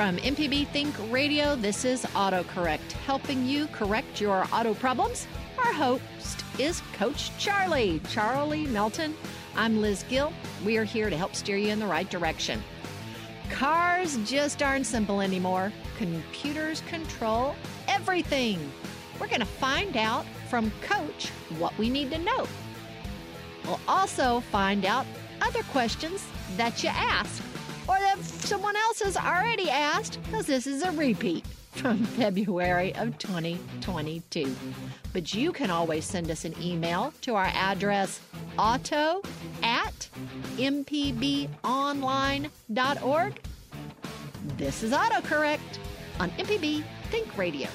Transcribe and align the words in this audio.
From 0.00 0.16
MPB 0.16 0.66
Think 0.68 0.94
Radio, 1.10 1.54
this 1.56 1.84
is 1.84 2.06
AutoCorrect, 2.14 2.92
helping 3.04 3.44
you 3.44 3.66
correct 3.66 4.18
your 4.18 4.46
auto 4.50 4.72
problems. 4.72 5.26
Our 5.58 5.74
host 5.74 6.42
is 6.58 6.80
Coach 6.94 7.36
Charlie, 7.36 8.00
Charlie 8.08 8.66
Melton. 8.68 9.14
I'm 9.56 9.82
Liz 9.82 10.02
Gill. 10.08 10.32
We 10.64 10.78
are 10.78 10.84
here 10.84 11.10
to 11.10 11.16
help 11.18 11.34
steer 11.34 11.58
you 11.58 11.68
in 11.68 11.78
the 11.78 11.86
right 11.86 12.08
direction. 12.08 12.62
Cars 13.50 14.16
just 14.24 14.62
aren't 14.62 14.86
simple 14.86 15.20
anymore. 15.20 15.70
Computers 15.98 16.80
control 16.88 17.54
everything. 17.86 18.58
We're 19.20 19.28
going 19.28 19.40
to 19.40 19.44
find 19.44 19.98
out 19.98 20.24
from 20.48 20.72
Coach 20.80 21.28
what 21.58 21.76
we 21.76 21.90
need 21.90 22.10
to 22.12 22.18
know. 22.18 22.46
We'll 23.66 23.80
also 23.86 24.40
find 24.50 24.86
out 24.86 25.04
other 25.42 25.62
questions 25.64 26.24
that 26.56 26.82
you 26.82 26.88
asked 26.88 27.42
or 27.90 27.98
that 27.98 28.22
someone 28.22 28.76
else 28.76 29.00
has 29.00 29.16
already 29.16 29.68
asked 29.68 30.22
because 30.24 30.46
this 30.46 30.68
is 30.68 30.82
a 30.84 30.92
repeat 30.92 31.44
from 31.72 32.04
February 32.16 32.94
of 32.94 33.18
2022. 33.18 34.54
But 35.12 35.34
you 35.34 35.50
can 35.52 35.70
always 35.72 36.04
send 36.04 36.30
us 36.30 36.44
an 36.44 36.54
email 36.62 37.12
to 37.22 37.34
our 37.34 37.50
address 37.52 38.20
auto 38.56 39.22
at 39.62 40.08
mpbonline.org. 40.56 41.50
This 44.56 44.82
is 44.82 44.92
AutoCorrect 44.92 45.78
on 46.20 46.30
MPB 46.30 46.84
Think 47.10 47.36
Radio. 47.36 47.68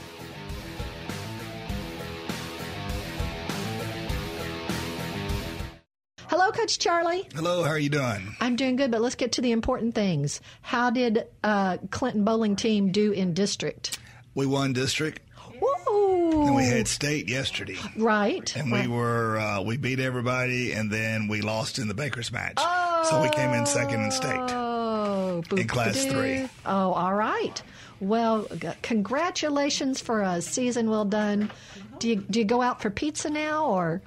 Hello, 6.45 6.53
Coach 6.55 6.77
Charlie. 6.77 7.27
Hello, 7.33 7.63
how 7.63 7.71
are 7.71 7.79
you 7.79 7.89
doing? 7.89 8.35
I'm 8.39 8.55
doing 8.55 8.75
good, 8.75 8.91
but 8.91 9.01
let's 9.01 9.15
get 9.15 9.31
to 9.31 9.41
the 9.41 9.51
important 9.51 9.95
things. 9.95 10.41
How 10.61 10.91
did 10.91 11.25
uh, 11.43 11.77
Clinton 11.89 12.23
bowling 12.23 12.55
team 12.55 12.91
do 12.91 13.11
in 13.11 13.33
district? 13.33 13.97
We 14.35 14.45
won 14.45 14.71
district. 14.71 15.21
Woo! 15.59 16.45
And 16.45 16.55
we 16.55 16.65
had 16.67 16.87
state 16.87 17.27
yesterday. 17.29 17.79
Right. 17.97 18.55
And 18.55 18.71
we 18.71 18.81
Right. 18.81 18.87
were 18.87 19.39
uh, 19.39 19.61
we 19.63 19.77
beat 19.77 19.99
everybody, 19.99 20.71
and 20.73 20.91
then 20.91 21.27
we 21.27 21.41
lost 21.41 21.79
in 21.79 21.87
the 21.87 21.95
Baker's 21.95 22.31
match. 22.31 22.53
Oh, 22.59 23.07
So 23.09 23.23
we 23.23 23.29
came 23.29 23.49
in 23.53 23.65
second 23.65 24.03
in 24.03 24.11
state. 24.11 24.37
Oh, 24.37 25.41
In 25.57 25.67
class 25.67 26.05
three. 26.05 26.47
Oh, 26.63 26.91
all 26.93 27.15
right. 27.15 27.59
Well, 27.99 28.45
g- 28.55 28.67
congratulations 28.83 29.99
for 29.99 30.21
a 30.21 30.43
season 30.43 30.91
well 30.91 31.05
done. 31.05 31.49
Do 31.97 32.07
you 32.07 32.17
do 32.17 32.37
you 32.37 32.45
go 32.45 32.61
out 32.61 32.83
for 32.83 32.91
pizza 32.91 33.31
now 33.31 33.65
or? 33.65 34.03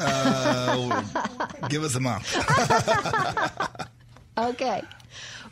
Uh, 0.00 1.02
give 1.68 1.84
us 1.84 1.94
a 1.94 2.00
month. 2.00 2.34
Okay. 4.36 4.82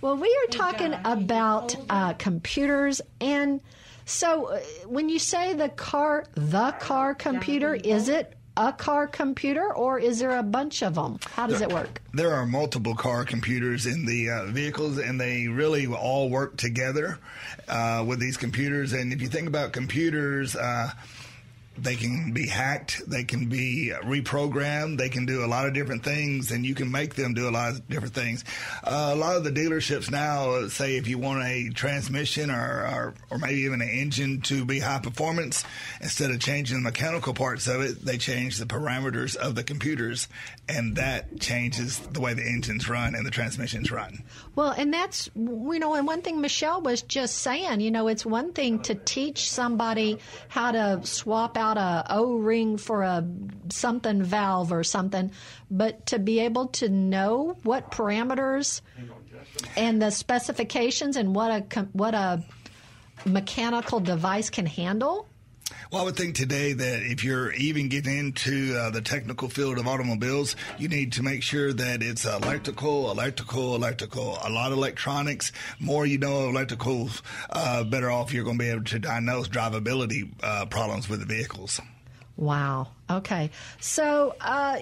Well, 0.01 0.17
we 0.17 0.27
are 0.27 0.51
talking 0.51 0.93
about 1.05 1.77
uh, 1.89 2.15
computers, 2.15 3.01
and 3.21 3.61
so 4.05 4.47
uh, 4.47 4.61
when 4.87 5.09
you 5.09 5.21
say 5.21 5.55
the 5.55 5.69
car, 5.69 6.25
the 6.35 6.73
car 6.81 7.15
computer, 7.15 7.77
is 7.77 8.09
it 8.09 8.37
a 8.57 8.73
car 8.73 9.07
computer 9.07 9.73
or 9.73 9.99
is 9.99 10.19
there 10.19 10.37
a 10.37 10.43
bunch 10.43 10.83
of 10.83 10.97
them? 10.97 11.19
How 11.37 11.47
does 11.47 11.61
it 11.61 11.73
work? 11.73 12.03
There 12.13 12.35
are 12.35 12.45
multiple 12.45 12.95
car 12.97 13.25
computers 13.25 13.87
in 13.87 14.05
the 14.05 14.31
uh, 14.31 14.45
vehicles, 14.47 14.99
and 14.99 15.21
they 15.21 15.47
really 15.47 15.87
all 15.87 16.29
work 16.29 16.57
together 16.57 17.19
uh, 17.69 18.05
with 18.07 18.19
these 18.19 18.37
computers. 18.37 18.93
And 18.93 19.13
if 19.13 19.23
you 19.23 19.29
think 19.29 19.47
about 19.47 19.73
computers, 19.73 20.57
uh, 20.57 20.91
they 21.79 21.97
can 21.97 22.33
be 22.33 22.47
hacked, 22.47 23.03
they 23.09 23.25
can 23.25 23.49
be 23.49 23.93
reprogrammed, 24.03 24.99
they 24.99 25.09
can 25.09 25.25
do 25.25 25.45
a 25.45 25.47
lot 25.47 25.67
of 25.67 25.73
different 25.73 26.05
things, 26.05 26.51
and 26.51 26.67
you 26.67 26.75
can 26.75 26.91
make 26.91 27.15
them 27.15 27.33
do 27.33 27.49
a 27.49 27.51
lot 27.51 27.73
of 27.73 27.89
different 27.89 28.15
things. 28.15 28.45
Uh, 28.85 29.11
a 29.13 29.17
lot 29.17 29.37
of 29.37 29.45
the 29.45 29.51
dealerships 29.51 30.11
now 30.11 30.51
uh, 30.51 30.69
say 30.69 30.97
if 30.97 31.09
you 31.09 31.19
want 31.19 31.43
a 31.43 31.71
transmission 31.71 32.51
or, 32.51 32.55
or, 32.55 33.15
or 33.31 33.39
maybe 33.39 33.61
even 33.61 33.81
an 33.81 33.89
engine 33.89 34.43
to 34.43 34.65
be 34.65 34.81
high 34.81 34.99
performance, 34.99 35.65
instead 36.01 36.31
of 36.31 36.41
changing 36.41 36.77
the 36.77 36.83
mechanical 36.83 37.33
parts 37.33 37.67
of 37.67 37.81
it, 37.81 38.05
they 38.05 38.19
change 38.19 38.59
the 38.59 38.67
parameters 38.67 39.35
of 39.35 39.55
the 39.55 39.65
computers, 39.65 40.29
and 40.69 40.97
that 40.97 41.41
changes 41.41 41.99
the 41.99 42.21
way 42.21 42.35
the 42.35 42.47
engines 42.47 42.89
run 42.89 43.15
and 43.15 43.25
the 43.25 43.31
transmissions 43.31 43.91
run. 43.91 44.23
Well, 44.55 44.75
and 44.77 44.93
that's 44.93 45.31
you 45.35 45.79
know, 45.79 45.95
and 45.95 46.07
one 46.07 46.21
thing 46.21 46.41
Michelle 46.43 46.83
was 46.83 47.01
just 47.01 47.39
saying, 47.39 47.81
you 47.81 47.91
know, 47.91 48.09
it's 48.09 48.27
one 48.27 48.53
thing 48.53 48.81
to 48.81 48.95
teach 48.95 49.51
somebody 49.51 50.19
how 50.49 50.73
to 50.73 51.01
swap 51.05 51.57
out 51.57 51.62
a 51.63 52.05
O 52.11 52.35
ring 52.37 52.77
for 52.77 53.03
a 53.03 53.27
something 53.71 54.23
valve 54.23 54.73
or 54.73 54.85
something, 54.85 55.31
but 55.71 56.07
to 56.07 56.19
be 56.19 56.41
able 56.41 56.69
to 56.69 56.89
know 56.89 57.57
what 57.63 57.91
parameters 57.91 58.81
and 59.77 60.01
the 60.01 60.11
specifications 60.11 61.17
and 61.17 61.35
what 61.35 61.51
a 61.51 61.81
what 61.93 62.15
a 62.15 62.43
mechanical 63.25 64.01
device 64.01 64.51
can 64.51 64.67
handle. 64.67 65.27
Well, 65.93 66.01
I 66.01 66.05
would 66.07 66.17
think 66.17 66.35
today 66.35 66.73
that 66.73 67.03
if 67.03 67.23
you're 67.23 67.53
even 67.53 67.91
getting 67.91 68.17
into 68.17 68.75
uh, 68.75 68.89
the 68.89 69.03
technical 69.03 69.51
field 69.51 69.79
of 69.79 69.87
automobiles, 69.87 70.57
you 70.79 70.89
need 70.89 71.13
to 71.13 71.23
make 71.23 71.43
sure 71.43 71.71
that 71.71 72.03
it's 72.03 72.25
electrical, 72.25 73.11
electrical, 73.11 73.75
electrical, 73.75 74.39
a 74.43 74.49
lot 74.49 74.73
of 74.73 74.79
electronics. 74.79 75.53
More 75.81 76.07
you 76.07 76.17
know 76.17 76.49
of 76.49 76.55
electricals, 76.55 77.21
uh, 77.51 77.85
better 77.85 78.11
off 78.11 78.33
you're 78.33 78.43
going 78.43 78.57
to 78.57 78.65
be 78.65 78.71
able 78.71 78.85
to 78.85 79.01
diagnose 79.01 79.49
drivability 79.49 80.31
uh, 80.43 80.65
problems 80.65 81.11
with 81.11 81.21
the 81.21 81.27
vehicles. 81.27 81.79
Wow. 82.39 82.89
Okay. 83.11 83.51
So, 83.79 84.35
uh, 84.41 84.79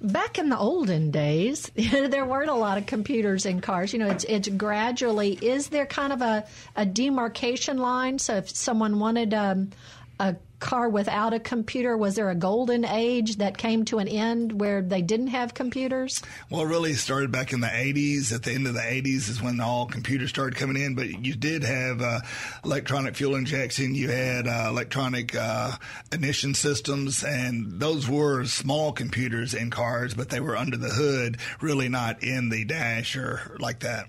back 0.00 0.38
in 0.38 0.48
the 0.48 0.58
olden 0.58 1.10
days, 1.10 1.70
there 1.74 2.24
weren't 2.24 2.50
a 2.50 2.54
lot 2.54 2.78
of 2.78 2.86
computers 2.86 3.46
in 3.46 3.60
cars. 3.60 3.92
You 3.92 3.98
know, 3.98 4.10
it's 4.10 4.24
it's 4.24 4.48
gradually. 4.48 5.32
Is 5.32 5.68
there 5.68 5.86
kind 5.86 6.12
of 6.12 6.22
a, 6.22 6.44
a 6.76 6.86
demarcation 6.86 7.78
line? 7.78 8.18
So, 8.18 8.36
if 8.36 8.50
someone 8.50 8.98
wanted 8.98 9.34
um, 9.34 9.70
a 10.18 10.36
car 10.60 10.88
without 10.88 11.32
a 11.32 11.40
computer, 11.40 11.96
was 11.96 12.14
there 12.14 12.30
a 12.30 12.34
golden 12.34 12.84
age 12.84 13.36
that 13.36 13.58
came 13.58 13.84
to 13.86 13.98
an 13.98 14.06
end 14.06 14.60
where 14.60 14.82
they 14.82 15.02
didn't 15.02 15.28
have 15.28 15.54
computers? 15.54 16.22
Well, 16.50 16.60
it 16.60 16.66
really 16.66 16.92
started 16.92 17.32
back 17.32 17.52
in 17.52 17.60
the 17.60 17.66
80s. 17.66 18.32
At 18.32 18.44
the 18.44 18.52
end 18.52 18.66
of 18.66 18.74
the 18.74 18.80
80s 18.80 19.28
is 19.28 19.42
when 19.42 19.60
all 19.60 19.86
computers 19.86 20.30
started 20.30 20.56
coming 20.56 20.80
in. 20.80 20.94
But 20.94 21.24
you 21.24 21.34
did 21.34 21.64
have 21.64 22.00
uh, 22.00 22.20
electronic 22.64 23.16
fuel 23.16 23.34
injection. 23.34 23.94
You 23.94 24.10
had 24.10 24.46
uh, 24.46 24.66
electronic 24.68 25.34
uh, 25.34 25.72
ignition 26.12 26.54
systems, 26.54 27.24
and 27.24 27.80
those 27.80 28.08
were 28.08 28.44
small 28.44 28.92
computers 28.92 29.54
in 29.54 29.70
cars, 29.70 30.14
but 30.14 30.28
they 30.28 30.40
were 30.40 30.56
under 30.56 30.76
the 30.76 30.90
hood, 30.90 31.38
really 31.60 31.88
not 31.88 32.22
in 32.22 32.50
the 32.50 32.64
dash 32.64 33.16
or 33.16 33.56
like 33.58 33.80
that. 33.80 34.06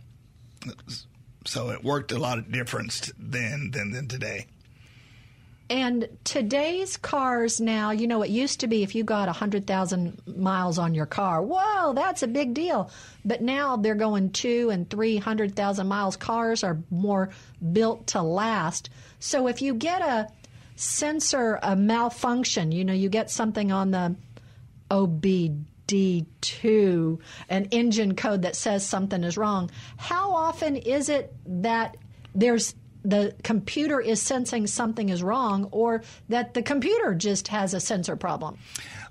So 1.46 1.72
it 1.72 1.84
worked 1.84 2.12
a 2.12 2.20
lot 2.20 2.38
of 2.38 2.52
difference 2.52 3.12
then 3.18 3.72
than, 3.72 3.92
than 3.92 4.08
today. 4.08 4.48
And 5.72 6.08
today's 6.26 6.98
cars 6.98 7.62
now, 7.62 7.92
you 7.92 8.06
know, 8.06 8.24
it 8.24 8.30
used 8.30 8.60
to 8.60 8.68
be 8.68 8.84
if 8.84 8.94
you 8.94 9.06
got 9.06 9.28
100,000 9.28 10.22
miles 10.28 10.78
on 10.78 10.94
your 10.94 11.06
car, 11.06 11.42
whoa, 11.42 11.94
that's 11.94 12.24
a 12.24 12.28
big 12.28 12.54
deal. 12.54 12.92
But 13.24 13.42
now 13.42 13.78
they're 13.78 13.96
going 13.96 14.32
two 14.32 14.70
and 14.70 14.90
300,000 14.90 15.88
miles. 15.88 16.18
Cars 16.18 16.66
are 16.66 16.78
more 16.90 17.30
built 17.72 18.08
to 18.08 18.22
last. 18.22 18.90
So 19.20 19.48
if 19.48 19.62
you 19.62 19.74
get 19.74 20.02
a 20.02 20.28
sensor, 20.76 21.58
a 21.64 21.78
malfunction, 21.78 22.74
you 22.74 22.84
know, 22.84 22.92
you 22.92 23.08
get 23.08 23.32
something 23.32 23.72
on 23.72 23.92
the 23.92 24.18
OBD2, 24.90 27.22
an 27.48 27.66
engine 27.72 28.18
code 28.18 28.42
that 28.42 28.58
says 28.58 28.86
something 28.86 29.24
is 29.24 29.38
wrong, 29.38 29.72
how 29.96 30.34
often 30.34 30.76
is 30.76 31.08
it 31.08 31.34
that 31.46 31.96
there's 32.36 32.76
the 33.04 33.36
computer 33.44 34.00
is 34.00 34.22
sensing 34.22 34.68
something 34.68 35.10
is 35.10 35.24
wrong 35.24 35.68
or 35.72 36.04
that 36.30 36.54
the 36.54 36.62
computer 36.62 37.14
just 37.14 37.48
has 37.50 37.74
a 37.74 37.80
sensor 37.80 38.16
problem? 38.16 38.58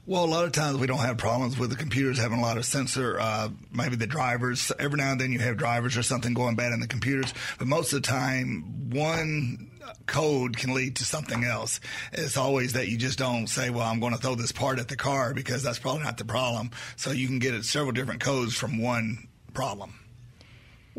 Well, 0.06 0.24
a 0.24 0.26
lot 0.26 0.44
of 0.44 0.52
times 0.52 0.78
we 0.78 0.86
don't 0.86 0.98
have 0.98 1.18
problems 1.18 1.58
with 1.58 1.70
the 1.70 1.76
computers 1.76 2.18
having 2.18 2.38
a 2.38 2.42
lot 2.42 2.56
of 2.56 2.64
sensor. 2.64 3.20
Uh, 3.20 3.50
maybe 3.70 3.96
the 3.96 4.06
drivers. 4.06 4.72
Every 4.78 4.96
now 4.96 5.12
and 5.12 5.20
then 5.20 5.30
you 5.30 5.38
have 5.40 5.56
drivers 5.56 5.96
or 5.96 6.02
something 6.02 6.34
going 6.34 6.56
bad 6.56 6.72
in 6.72 6.80
the 6.80 6.86
computers, 6.86 7.32
but 7.58 7.68
most 7.68 7.92
of 7.92 8.02
the 8.02 8.08
time, 8.08 8.90
one 8.90 9.70
code 10.06 10.56
can 10.56 10.74
lead 10.74 10.96
to 10.96 11.04
something 11.04 11.44
else. 11.44 11.80
It's 12.12 12.36
always 12.36 12.72
that 12.72 12.88
you 12.88 12.96
just 12.96 13.18
don't 13.18 13.46
say, 13.46 13.70
"Well, 13.70 13.86
I'm 13.86 14.00
going 14.00 14.12
to 14.12 14.18
throw 14.18 14.34
this 14.34 14.52
part 14.52 14.78
at 14.78 14.88
the 14.88 14.96
car," 14.96 15.34
because 15.34 15.62
that's 15.62 15.78
probably 15.78 16.02
not 16.02 16.16
the 16.16 16.24
problem. 16.24 16.70
So 16.96 17.12
you 17.12 17.26
can 17.26 17.38
get 17.38 17.62
several 17.64 17.92
different 17.92 18.20
codes 18.20 18.54
from 18.54 18.78
one 18.78 19.28
problem. 19.52 19.99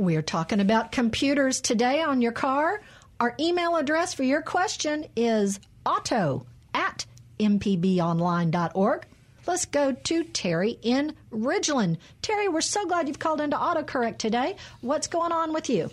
We're 0.02 0.24
talking 0.24 0.60
about 0.60 0.92
computers 0.92 1.62
today 1.62 2.02
on 2.02 2.24
your 2.24 2.32
car. 2.32 2.82
Our 3.20 3.36
email 3.40 3.76
address 3.76 4.16
for 4.16 4.24
your 4.24 4.42
question 4.42 5.06
is 5.16 5.60
auto 5.86 6.48
at 6.74 7.06
mpbonline.org. 7.40 9.06
Let's 9.46 9.66
go 9.66 9.92
to 9.92 10.24
Terry 10.24 10.80
in 10.82 11.14
Ridgeland. 11.32 11.98
Terry, 12.24 12.48
we're 12.48 12.62
so 12.62 12.88
glad 12.88 13.08
you've 13.10 13.20
called 13.20 13.42
into 13.42 13.56
AutoCorrect 13.56 14.18
today. 14.18 14.56
What's 14.82 15.06
going 15.06 15.32
on 15.32 15.54
with 15.54 15.70
you? 15.70 15.92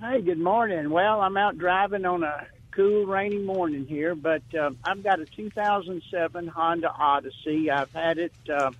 Hey, 0.00 0.22
good 0.22 0.40
morning. 0.40 0.88
Well, 0.88 1.20
I'm 1.20 1.36
out 1.36 1.58
driving 1.58 2.06
on 2.06 2.22
a 2.22 2.46
cool, 2.70 3.04
rainy 3.04 3.42
morning 3.42 3.84
here, 3.84 4.14
but 4.14 4.42
uh, 4.58 4.70
I've 4.84 5.02
got 5.02 5.20
a 5.20 5.26
2007 5.26 6.46
Honda 6.46 6.90
Odyssey. 6.92 7.70
I've 7.70 7.92
had 7.92 8.16
it 8.16 8.32
uh, 8.50 8.70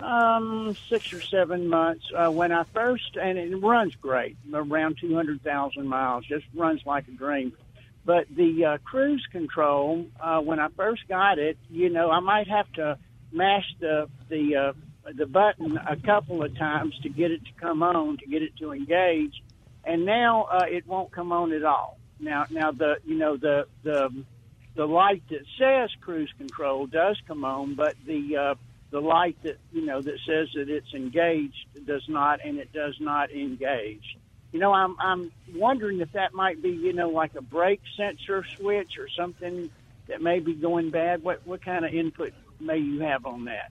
um, 0.00 0.76
six 0.88 1.12
or 1.12 1.20
seven 1.20 1.68
months. 1.68 2.04
Uh, 2.14 2.30
when 2.30 2.52
I 2.52 2.64
first, 2.64 3.16
and 3.16 3.38
it 3.38 3.56
runs 3.56 3.94
great, 3.96 4.36
around 4.52 4.98
200,000 5.00 5.86
miles, 5.86 6.24
just 6.24 6.46
runs 6.54 6.84
like 6.86 7.08
a 7.08 7.12
dream. 7.12 7.52
But 8.04 8.26
the 8.34 8.64
uh, 8.64 8.78
cruise 8.84 9.26
control, 9.30 10.06
uh, 10.20 10.40
when 10.40 10.58
I 10.58 10.68
first 10.68 11.06
got 11.08 11.38
it, 11.38 11.58
you 11.68 11.90
know, 11.90 12.10
I 12.10 12.20
might 12.20 12.48
have 12.48 12.70
to 12.74 12.98
mash 13.32 13.66
the 13.80 14.08
the 14.30 14.56
uh, 14.56 14.72
the 15.14 15.26
button 15.26 15.76
a 15.76 15.96
couple 15.96 16.42
of 16.42 16.56
times 16.56 16.98
to 17.02 17.08
get 17.08 17.30
it 17.30 17.44
to 17.44 17.52
come 17.60 17.82
on, 17.82 18.16
to 18.18 18.26
get 18.26 18.42
it 18.42 18.56
to 18.58 18.72
engage, 18.72 19.42
and 19.84 20.06
now 20.06 20.44
uh, 20.44 20.64
it 20.68 20.86
won't 20.86 21.12
come 21.12 21.32
on 21.32 21.52
at 21.52 21.64
all. 21.64 21.98
Now, 22.20 22.46
now 22.50 22.72
the 22.72 22.96
you 23.04 23.16
know 23.16 23.36
the 23.36 23.66
the 23.82 24.24
the 24.74 24.86
light 24.86 25.22
that 25.30 25.44
says 25.58 25.90
cruise 26.00 26.32
control 26.38 26.86
does 26.86 27.20
come 27.26 27.44
on, 27.44 27.74
but 27.74 27.94
the 28.06 28.36
uh, 28.36 28.54
the 28.90 29.00
light 29.00 29.36
that 29.42 29.58
you 29.72 29.84
know 29.84 30.00
that 30.00 30.18
says 30.26 30.48
that 30.54 30.68
it's 30.68 30.92
engaged 30.94 31.86
does 31.86 32.04
not, 32.08 32.40
and 32.44 32.58
it 32.58 32.72
does 32.72 32.96
not 33.00 33.30
engage 33.30 34.16
you 34.52 34.60
know, 34.60 34.72
I'm 34.72 34.96
I'm 34.98 35.30
wondering 35.54 36.00
if 36.00 36.12
that 36.12 36.32
might 36.32 36.62
be, 36.62 36.70
you 36.70 36.92
know, 36.92 37.10
like 37.10 37.34
a 37.34 37.42
brake 37.42 37.82
sensor 37.96 38.44
switch 38.58 38.92
or 38.98 39.08
something 39.16 39.70
that 40.08 40.22
may 40.22 40.40
be 40.40 40.54
going 40.54 40.90
bad. 40.90 41.22
What 41.22 41.46
what 41.46 41.62
kind 41.62 41.84
of 41.84 41.92
input 41.92 42.32
may 42.58 42.78
you 42.78 43.00
have 43.00 43.26
on 43.26 43.44
that? 43.44 43.70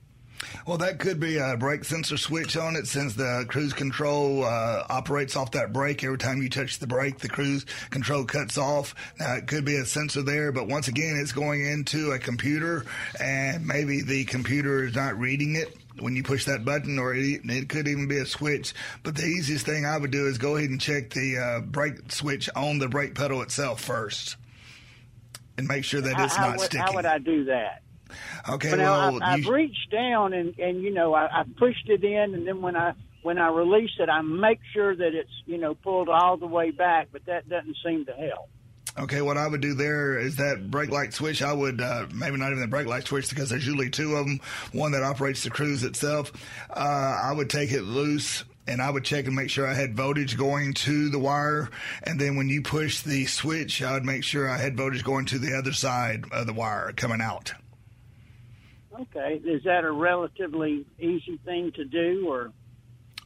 Well, 0.68 0.80
that 0.80 1.00
could 1.00 1.22
be 1.22 1.38
a 1.38 1.56
brake 1.56 1.86
sensor 1.86 2.18
switch 2.18 2.58
on 2.58 2.76
it 2.76 2.88
since 2.88 3.14
the 3.14 3.46
cruise 3.48 3.72
control 3.72 4.44
uh, 4.44 4.84
operates 4.90 5.38
off 5.38 5.52
that 5.52 5.72
brake. 5.72 6.04
Every 6.04 6.18
time 6.18 6.42
you 6.42 6.50
touch 6.50 6.80
the 6.80 6.88
brake, 6.88 7.20
the 7.20 7.30
cruise 7.30 7.66
control 7.90 8.26
cuts 8.26 8.58
off. 8.58 8.94
Now, 9.18 9.36
it 9.36 9.48
could 9.48 9.64
be 9.64 9.78
a 9.78 9.86
sensor 9.86 10.24
there, 10.24 10.52
but 10.52 10.68
once 10.68 10.90
again, 10.90 11.18
it's 11.22 11.32
going 11.32 11.66
into 11.66 12.12
a 12.12 12.20
computer 12.20 12.86
and 13.18 13.66
maybe 13.66 14.02
the 14.02 14.26
computer 14.26 14.84
is 14.84 14.94
not 14.94 15.18
reading 15.18 15.56
it 15.56 15.74
when 16.00 16.18
you 16.18 16.24
push 16.24 16.44
that 16.46 16.66
button, 16.66 17.00
or 17.00 17.14
it, 17.16 17.40
it, 17.46 17.70
could 17.70 17.88
even 17.88 18.10
be 18.10 18.18
a 18.18 18.26
switch. 18.26 18.74
But 19.04 19.16
the 19.16 19.24
easiest 19.24 19.66
thing 19.66 19.86
I 19.86 19.98
would 19.98 20.12
do 20.12 20.28
is 20.28 20.38
go 20.38 20.58
ahead 20.58 20.70
and 20.70 20.82
check 20.82 21.12
the 21.12 21.38
uh, 21.38 21.60
brake 21.62 22.12
switch 22.12 22.50
on 22.58 22.80
the 22.80 22.90
brake 22.90 23.16
pedal 23.16 23.42
itself 23.42 23.80
first, 23.80 24.36
and 25.58 25.66
make 25.66 25.86
sure 25.86 26.02
that 26.02 26.20
it's 26.20 26.36
how, 26.36 26.42
not 26.42 26.52
how 26.52 26.58
would, 26.58 26.60
sticking. 26.60 26.86
How 26.88 26.94
would 26.94 27.06
I 27.06 27.20
do 27.20 27.46
that? 27.46 27.84
Okay, 28.50 28.72
but 28.72 28.80
well, 28.80 29.22
I, 29.22 29.38
have 29.38 29.48
reached 29.48 29.92
down 29.92 30.34
and 30.34 30.58
and 30.60 30.82
you 30.82 30.94
know 30.94 31.14
I, 31.14 31.42
I 31.42 31.44
pushed 31.58 31.90
it 31.90 32.04
in, 32.04 32.34
and 32.34 32.48
then 32.48 32.62
when 32.62 32.76
I 32.76 32.94
when 33.24 33.38
I 33.38 33.50
release 33.50 33.92
it, 34.00 34.10
I 34.10 34.22
make 34.22 34.60
sure 34.74 34.96
that 34.96 35.14
it's 35.14 35.32
you 35.46 35.58
know 35.58 35.76
pulled 35.76 36.10
all 36.10 36.38
the 36.38 36.48
way 36.48 36.72
back, 36.72 37.10
but 37.12 37.26
that 37.26 37.50
doesn't 37.50 37.78
seem 37.84 38.06
to 38.06 38.14
help. 38.14 38.50
Okay, 39.00 39.22
what 39.22 39.38
I 39.38 39.48
would 39.48 39.62
do 39.62 39.76
there 39.76 40.18
is 40.18 40.38
that 40.38 40.72
brake 40.72 40.90
light 40.90 41.14
switch. 41.14 41.44
I 41.44 41.54
would 41.54 41.82
uh, 41.82 42.08
maybe 42.12 42.38
not 42.38 42.48
even 42.48 42.62
the 42.62 42.68
brake 42.68 42.88
light 42.88 43.06
switch 43.06 43.30
because 43.30 43.50
there's 43.50 43.66
usually 43.66 43.92
two 43.92 44.16
of 44.16 44.26
them. 44.26 44.40
One 44.72 44.94
that 44.94 45.04
operates 45.04 45.44
the 45.44 45.52
cruise 45.52 45.84
itself. 45.84 46.32
Uh, 46.70 47.20
I 47.24 47.32
would 47.32 47.50
take 47.50 47.72
it 47.72 47.84
loose 47.84 48.44
and 48.68 48.82
I 48.82 48.90
would 48.90 49.06
check 49.06 49.26
and 49.26 49.36
make 49.36 49.50
sure 49.50 49.68
I 49.68 49.74
had 49.74 49.96
voltage 49.96 50.38
going 50.38 50.74
to 50.74 51.10
the 51.10 51.20
wire. 51.20 51.70
And 52.04 52.20
then 52.20 52.36
when 52.36 52.50
you 52.50 52.62
push 52.62 53.02
the 53.02 53.26
switch, 53.26 53.82
I 53.82 53.94
would 53.94 54.06
make 54.06 54.24
sure 54.24 54.50
I 54.50 54.58
had 54.58 54.76
voltage 54.76 55.04
going 55.04 55.26
to 55.28 55.40
the 55.40 55.56
other 55.56 55.74
side 55.74 56.26
of 56.32 56.48
the 56.48 56.54
wire 56.54 56.92
coming 56.96 57.22
out. 57.22 57.54
Okay, 59.00 59.42
is 59.46 59.64
that 59.64 59.84
a 59.84 59.92
relatively 59.92 60.86
easy 61.00 61.40
thing 61.46 61.72
to 61.74 61.86
do, 61.86 62.28
or? 62.28 62.52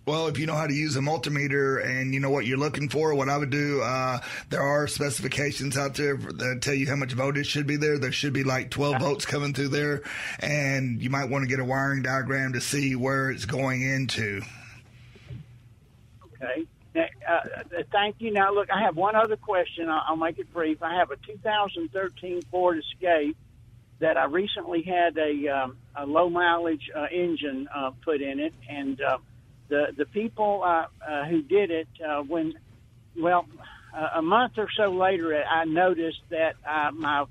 Well, 0.06 0.28
if 0.28 0.40
you 0.40 0.48
know 0.48 0.56
how 0.56 0.66
to 0.66 0.74
use 0.74 0.96
a 0.96 1.00
multimeter 1.00 1.86
and 1.86 2.14
you 2.14 2.20
know 2.20 2.32
what 2.32 2.46
you're 2.46 2.58
looking 2.58 2.90
for, 2.90 3.14
what 3.14 3.30
I 3.30 3.38
would 3.38 3.52
do, 3.52 3.82
uh, 3.82 4.20
there 4.50 4.62
are 4.62 4.88
specifications 4.88 5.78
out 5.78 5.94
there 5.96 6.18
that 6.18 6.60
tell 6.62 6.74
you 6.74 6.88
how 6.88 6.96
much 6.96 7.14
voltage 7.14 7.46
should 7.46 7.68
be 7.68 7.76
there. 7.76 8.00
There 8.00 8.12
should 8.12 8.34
be 8.34 8.44
like 8.44 8.72
12 8.72 9.00
volts 9.00 9.26
coming 9.26 9.54
through 9.54 9.70
there, 9.70 10.02
and 10.40 11.02
you 11.02 11.12
might 11.12 11.30
want 11.30 11.44
to 11.44 11.48
get 11.48 11.60
a 11.60 11.66
wiring 11.66 12.02
diagram 12.02 12.54
to 12.54 12.62
see 12.62 12.96
where 12.96 13.30
it's 13.30 13.46
going 13.46 13.84
into. 13.84 14.42
Okay. 16.26 16.66
Now, 16.96 17.06
uh, 17.30 17.40
thank 17.92 18.16
you. 18.20 18.34
Now, 18.34 18.52
look, 18.54 18.70
I 18.72 18.82
have 18.82 18.98
one 18.98 19.16
other 19.16 19.38
question. 19.38 19.88
I'll, 19.88 20.04
I'll 20.08 20.16
make 20.18 20.40
it 20.40 20.52
brief. 20.52 20.82
I 20.82 20.96
have 20.96 21.12
a 21.12 21.16
2013 21.16 22.42
Ford 22.50 22.80
Escape 22.80 23.38
that 24.02 24.18
I 24.18 24.26
recently 24.26 24.82
had 24.82 25.18
a, 25.18 25.48
um, 25.48 25.78
a 25.96 26.06
low 26.06 26.30
mileage 26.30 26.90
uh, 26.96 27.06
engine 27.12 27.68
uh, 27.74 27.92
put 28.04 28.22
in 28.22 28.40
it, 28.40 28.54
and 28.68 29.00
uh, 29.00 29.18
the 29.70 29.94
the 29.96 30.06
people 30.06 30.64
uh, 30.64 30.86
uh, 31.08 31.26
who 31.26 31.42
did 31.42 31.72
it 31.72 31.88
uh, 32.06 32.22
when 32.22 32.54
well 33.18 33.46
uh, 33.96 34.10
a 34.16 34.22
month 34.22 34.54
or 34.58 34.68
so 34.76 34.92
later 34.92 35.42
I 35.44 35.66
noticed 35.66 36.22
that 36.30 36.56
uh, 36.68 36.92
my 36.92 37.26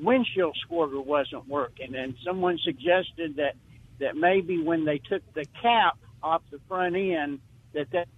windshield 0.00 0.56
squirter 0.62 1.00
wasn't 1.00 1.48
working. 1.48 1.94
And 1.94 2.14
someone 2.24 2.58
suggested 2.62 3.36
that 3.36 3.54
that 3.98 4.16
maybe 4.16 4.62
when 4.62 4.84
they 4.84 4.98
took 4.98 5.22
the 5.34 5.46
cap 5.60 5.98
off 6.22 6.42
the 6.50 6.60
front 6.68 6.96
end 6.96 7.40
that 7.72 7.90
that 7.90 8.08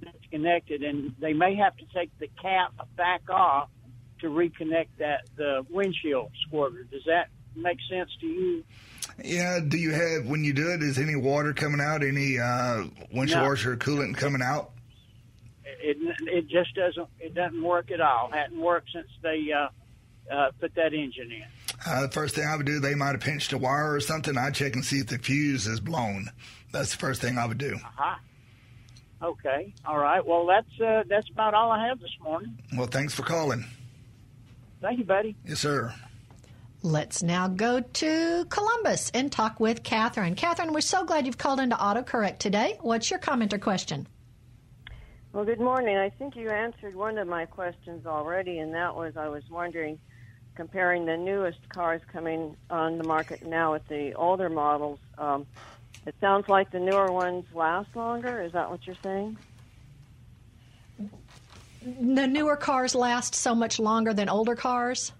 disconnected. 0.00 0.82
And 0.82 1.14
they 1.20 1.32
may 1.32 1.56
have 1.56 1.76
to 1.76 1.84
take 1.94 2.10
the 2.18 2.28
cap 2.40 2.72
back 2.96 3.28
off 3.28 3.68
to 4.20 4.26
reconnect 4.28 4.88
that 4.98 5.22
the 5.36 5.64
windshield 5.70 6.30
squirter 6.46 6.84
does 6.84 7.04
that 7.06 7.28
make 7.56 7.78
sense 7.88 8.10
to 8.20 8.26
you 8.26 8.64
yeah. 9.22 9.60
Do 9.66 9.76
you 9.76 9.90
have 9.92 10.26
when 10.26 10.44
you 10.44 10.52
do 10.52 10.70
it? 10.72 10.82
Is 10.82 10.98
any 10.98 11.16
water 11.16 11.52
coming 11.52 11.80
out? 11.80 12.02
Any 12.02 12.38
uh, 12.38 12.84
windshield 13.12 13.42
No. 13.42 13.48
washer 13.48 13.76
coolant 13.76 14.16
coming 14.16 14.42
out? 14.42 14.70
it 15.82 15.96
it 16.26 16.48
just 16.48 16.74
doesn't 16.74 17.08
it 17.18 17.34
doesn't 17.34 17.62
work 17.62 17.90
at 17.90 18.00
all. 18.00 18.30
Hadn't 18.32 18.60
worked 18.60 18.90
since 18.92 19.08
they 19.22 19.46
uh, 19.52 19.68
uh, 20.32 20.50
put 20.60 20.74
that 20.74 20.92
engine 20.92 21.32
in. 21.32 21.44
Uh, 21.86 22.02
the 22.02 22.10
first 22.10 22.34
thing 22.34 22.46
I 22.46 22.56
would 22.56 22.66
do, 22.66 22.80
they 22.80 22.94
might 22.94 23.12
have 23.12 23.20
pinched 23.20 23.52
a 23.52 23.58
wire 23.58 23.94
or 23.94 24.00
something. 24.00 24.36
I'd 24.36 24.54
check 24.54 24.74
and 24.74 24.84
see 24.84 24.98
if 24.98 25.06
the 25.06 25.18
fuse 25.18 25.66
is 25.66 25.80
blown. 25.80 26.28
That's 26.72 26.90
the 26.92 26.98
first 26.98 27.20
thing 27.22 27.38
I 27.38 27.46
would 27.46 27.58
do. 27.58 27.74
Uh-huh. 27.76 28.16
Okay, 29.22 29.74
all 29.86 29.98
right. 29.98 30.24
Well, 30.24 30.46
that's 30.46 30.80
uh, 30.80 31.04
that's 31.08 31.28
about 31.30 31.54
all 31.54 31.70
I 31.70 31.86
have 31.88 32.00
this 32.00 32.14
morning. 32.22 32.58
Well, 32.76 32.86
thanks 32.86 33.14
for 33.14 33.22
calling. 33.22 33.64
Thank 34.80 34.98
you, 34.98 35.04
buddy. 35.04 35.36
Yes, 35.46 35.60
sir. 35.60 35.94
Let's 36.82 37.22
now 37.22 37.46
go 37.46 37.80
to 37.80 38.46
Columbus 38.46 39.10
and 39.12 39.30
talk 39.30 39.60
with 39.60 39.82
Catherine. 39.82 40.34
Catherine, 40.34 40.72
we're 40.72 40.80
so 40.80 41.04
glad 41.04 41.26
you've 41.26 41.36
called 41.36 41.60
into 41.60 41.76
AutoCorrect 41.76 42.38
today. 42.38 42.78
What's 42.80 43.10
your 43.10 43.18
comment 43.18 43.52
or 43.52 43.58
question? 43.58 44.06
Well, 45.34 45.44
good 45.44 45.60
morning. 45.60 45.98
I 45.98 46.08
think 46.08 46.36
you 46.36 46.48
answered 46.48 46.94
one 46.94 47.18
of 47.18 47.28
my 47.28 47.44
questions 47.44 48.06
already, 48.06 48.60
and 48.60 48.72
that 48.72 48.96
was 48.96 49.18
I 49.18 49.28
was 49.28 49.42
wondering, 49.50 49.98
comparing 50.54 51.04
the 51.04 51.18
newest 51.18 51.68
cars 51.68 52.00
coming 52.10 52.56
on 52.70 52.96
the 52.96 53.04
market 53.04 53.44
now 53.44 53.72
with 53.72 53.86
the 53.88 54.14
older 54.14 54.48
models. 54.48 55.00
Um, 55.18 55.46
it 56.06 56.14
sounds 56.18 56.48
like 56.48 56.70
the 56.70 56.80
newer 56.80 57.12
ones 57.12 57.44
last 57.54 57.94
longer. 57.94 58.40
Is 58.40 58.52
that 58.52 58.70
what 58.70 58.86
you're 58.86 58.96
saying? 59.02 59.36
The 61.82 62.26
newer 62.26 62.56
cars 62.56 62.94
last 62.94 63.34
so 63.34 63.54
much 63.54 63.78
longer 63.78 64.14
than 64.14 64.30
older 64.30 64.56
cars. 64.56 65.12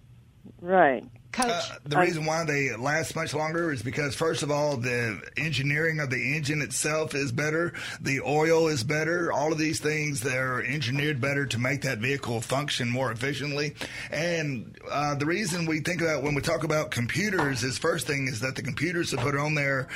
Right. 0.63 1.05
Coach, 1.33 1.49
Uh, 1.49 1.77
the 1.85 1.97
reason 1.99 2.25
why 2.25 2.45
they 2.45 2.75
last 2.75 3.15
much 3.15 3.35
longer 3.35 3.73
is 3.73 3.83
because, 3.83 4.15
first 4.15 4.43
of 4.43 4.51
all, 4.51 4.77
the 4.77 5.21
engineering 5.37 6.01
of 6.01 6.11
the 6.11 6.37
engine 6.37 6.61
itself 6.61 7.15
is 7.15 7.31
better. 7.31 7.73
The 8.01 8.21
oil 8.21 8.67
is 8.67 8.83
better. 8.83 9.33
All 9.33 9.53
of 9.53 9.59
these 9.59 9.79
things, 9.79 10.21
they're 10.21 10.63
engineered 10.65 11.21
better 11.21 11.47
to 11.47 11.59
make 11.59 11.83
that 11.83 11.99
vehicle 11.99 12.41
function 12.41 12.89
more 12.91 13.13
efficiently. 13.13 13.75
And 14.11 14.77
uh, 14.91 15.15
the 15.15 15.27
reason 15.27 15.67
we 15.67 15.81
think 15.81 16.01
about 16.01 16.23
when 16.25 16.35
we 16.35 16.43
talk 16.43 16.65
about 16.65 16.91
computers 16.91 17.63
is 17.63 17.79
first 17.79 18.07
thing 18.07 18.27
is 18.27 18.41
that 18.41 18.57
the 18.57 18.63
computers 18.63 19.15
are 19.15 19.19
put 19.19 19.37
on 19.37 19.55
there 19.55 19.89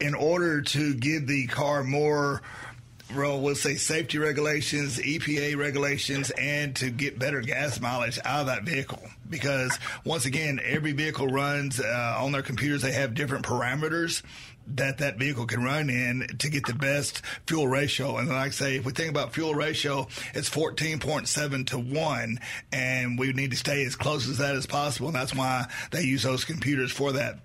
in 0.00 0.14
order 0.14 0.62
to 0.62 0.94
give 0.94 1.26
the 1.26 1.46
car 1.48 1.82
more 1.82 2.42
well, 3.14 3.40
we'll 3.40 3.54
say 3.54 3.76
safety 3.76 4.18
regulations, 4.18 4.98
EPA 4.98 5.56
regulations, 5.56 6.30
and 6.30 6.74
to 6.76 6.90
get 6.90 7.18
better 7.18 7.40
gas 7.40 7.80
mileage 7.80 8.18
out 8.24 8.40
of 8.40 8.46
that 8.46 8.64
vehicle. 8.64 9.02
Because 9.28 9.78
once 10.04 10.26
again, 10.26 10.60
every 10.62 10.92
vehicle 10.92 11.28
runs 11.28 11.80
uh, 11.80 12.16
on 12.18 12.32
their 12.32 12.42
computers. 12.42 12.82
They 12.82 12.92
have 12.92 13.14
different 13.14 13.44
parameters 13.44 14.22
that 14.68 14.98
that 14.98 15.16
vehicle 15.16 15.46
can 15.46 15.62
run 15.62 15.88
in 15.88 16.26
to 16.38 16.48
get 16.48 16.66
the 16.66 16.74
best 16.74 17.22
fuel 17.46 17.68
ratio. 17.68 18.16
And 18.16 18.28
like 18.28 18.48
I 18.48 18.50
say, 18.50 18.76
if 18.76 18.84
we 18.84 18.92
think 18.92 19.10
about 19.10 19.32
fuel 19.32 19.54
ratio, 19.54 20.08
it's 20.34 20.50
14.7 20.50 21.66
to 21.68 21.78
1, 21.78 22.40
and 22.72 23.18
we 23.18 23.32
need 23.32 23.52
to 23.52 23.56
stay 23.56 23.84
as 23.84 23.94
close 23.94 24.28
as 24.28 24.38
that 24.38 24.56
as 24.56 24.66
possible. 24.66 25.08
And 25.08 25.16
that's 25.16 25.34
why 25.34 25.66
they 25.92 26.02
use 26.02 26.24
those 26.24 26.44
computers 26.44 26.90
for 26.90 27.12
that 27.12 27.38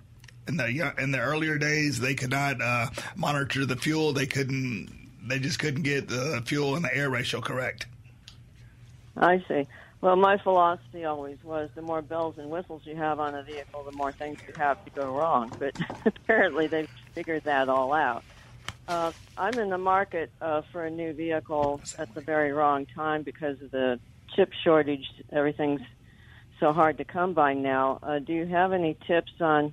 in 0.48 0.56
the 0.56 0.92
in 0.98 1.12
the 1.12 1.20
earlier 1.20 1.56
days 1.56 2.00
they 2.00 2.14
could 2.14 2.30
not 2.30 2.60
uh, 2.60 2.88
monitor 3.14 3.64
the 3.64 3.76
fuel. 3.76 4.12
They 4.12 4.26
couldn't. 4.26 5.01
They 5.26 5.38
just 5.38 5.58
couldn't 5.58 5.82
get 5.82 6.08
the 6.08 6.42
fuel 6.44 6.74
and 6.74 6.84
the 6.84 6.94
air 6.94 7.10
ratio 7.10 7.40
correct. 7.40 7.86
I 9.16 9.44
see. 9.46 9.66
Well, 10.00 10.16
my 10.16 10.36
philosophy 10.36 11.04
always 11.04 11.38
was 11.44 11.70
the 11.76 11.82
more 11.82 12.02
bells 12.02 12.36
and 12.36 12.50
whistles 12.50 12.82
you 12.84 12.96
have 12.96 13.20
on 13.20 13.36
a 13.36 13.42
vehicle, 13.44 13.84
the 13.84 13.96
more 13.96 14.10
things 14.10 14.38
you 14.46 14.52
have 14.56 14.84
to 14.84 14.90
go 14.90 15.16
wrong. 15.16 15.52
But 15.58 15.78
apparently 16.06 16.66
they've 16.66 16.90
figured 17.14 17.44
that 17.44 17.68
all 17.68 17.92
out. 17.92 18.24
Uh, 18.88 19.12
I'm 19.38 19.56
in 19.58 19.70
the 19.70 19.78
market 19.78 20.30
uh, 20.40 20.62
for 20.72 20.84
a 20.84 20.90
new 20.90 21.12
vehicle 21.12 21.80
at 21.98 22.12
the 22.14 22.20
very 22.20 22.52
wrong 22.52 22.86
time 22.86 23.22
because 23.22 23.62
of 23.62 23.70
the 23.70 24.00
chip 24.34 24.52
shortage. 24.64 25.06
Everything's 25.30 25.82
so 26.58 26.72
hard 26.72 26.98
to 26.98 27.04
come 27.04 27.32
by 27.32 27.54
now. 27.54 28.00
Uh, 28.02 28.18
do 28.18 28.32
you 28.32 28.46
have 28.46 28.72
any 28.72 28.96
tips 29.06 29.32
on 29.40 29.72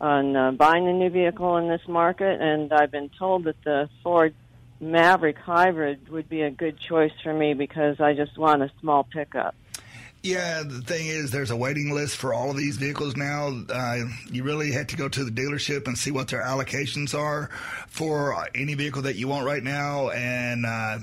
on 0.00 0.34
uh, 0.34 0.50
buying 0.50 0.88
a 0.88 0.92
new 0.92 1.10
vehicle 1.10 1.56
in 1.58 1.68
this 1.68 1.86
market? 1.86 2.40
And 2.40 2.72
I've 2.72 2.90
been 2.90 3.10
told 3.16 3.44
that 3.44 3.62
the 3.62 3.88
Ford 4.02 4.34
Maverick 4.80 5.38
Hybrid 5.38 6.08
would 6.08 6.28
be 6.28 6.42
a 6.42 6.50
good 6.50 6.78
choice 6.78 7.12
for 7.22 7.32
me 7.32 7.54
because 7.54 8.00
I 8.00 8.14
just 8.14 8.36
want 8.36 8.62
a 8.62 8.70
small 8.80 9.04
pickup. 9.04 9.54
Yeah, 10.22 10.62
the 10.62 10.80
thing 10.80 11.06
is, 11.06 11.30
there's 11.30 11.50
a 11.50 11.56
waiting 11.56 11.92
list 11.92 12.16
for 12.16 12.32
all 12.32 12.50
of 12.50 12.56
these 12.56 12.78
vehicles 12.78 13.14
now. 13.14 13.62
Uh, 13.68 14.04
you 14.30 14.42
really 14.42 14.72
have 14.72 14.86
to 14.86 14.96
go 14.96 15.06
to 15.06 15.22
the 15.22 15.30
dealership 15.30 15.86
and 15.86 15.98
see 15.98 16.10
what 16.10 16.28
their 16.28 16.42
allocations 16.42 17.14
are 17.14 17.50
for 17.88 18.48
any 18.54 18.72
vehicle 18.72 19.02
that 19.02 19.16
you 19.16 19.28
want 19.28 19.44
right 19.44 19.62
now, 19.62 20.08
and 20.08 20.64
uh, 20.64 20.98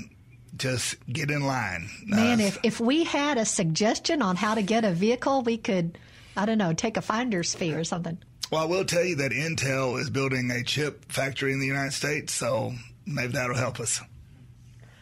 just 0.57 0.95
get 1.05 1.29
in 1.29 1.41
line. 1.45 1.87
Man, 2.03 2.41
uh, 2.41 2.45
if, 2.45 2.57
if 2.63 2.79
we 2.79 3.03
had 3.03 3.37
a 3.37 3.45
suggestion 3.45 4.23
on 4.23 4.37
how 4.37 4.55
to 4.55 4.63
get 4.63 4.85
a 4.85 4.91
vehicle, 4.91 5.43
we 5.43 5.57
could, 5.57 5.99
I 6.35 6.47
don't 6.47 6.57
know, 6.57 6.73
take 6.73 6.97
a 6.97 7.01
finder's 7.03 7.53
fee 7.53 7.75
or 7.75 7.83
something. 7.83 8.17
Well, 8.49 8.63
I 8.63 8.65
will 8.65 8.85
tell 8.85 9.03
you 9.03 9.17
that 9.17 9.31
Intel 9.31 9.99
is 9.99 10.09
building 10.09 10.49
a 10.49 10.63
chip 10.63 11.11
factory 11.11 11.53
in 11.53 11.59
the 11.59 11.67
United 11.67 11.93
States, 11.93 12.33
so 12.33 12.73
maybe 13.05 13.33
that'll 13.33 13.55
help 13.55 13.79
us. 13.79 14.01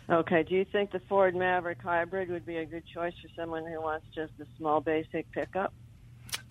Okay. 0.10 0.44
Do 0.44 0.56
you 0.56 0.66
think 0.66 0.92
the 0.92 1.02
Ford 1.08 1.36
Maverick 1.36 1.82
Hybrid 1.82 2.30
would 2.30 2.46
be 2.46 2.58
a 2.58 2.66
good 2.66 2.84
choice 2.94 3.14
for 3.22 3.30
someone 3.36 3.66
who 3.66 3.80
wants 3.82 4.08
just 4.14 4.34
a 4.40 4.46
small 4.58 4.82
basic 4.82 5.32
pickup? 5.32 5.74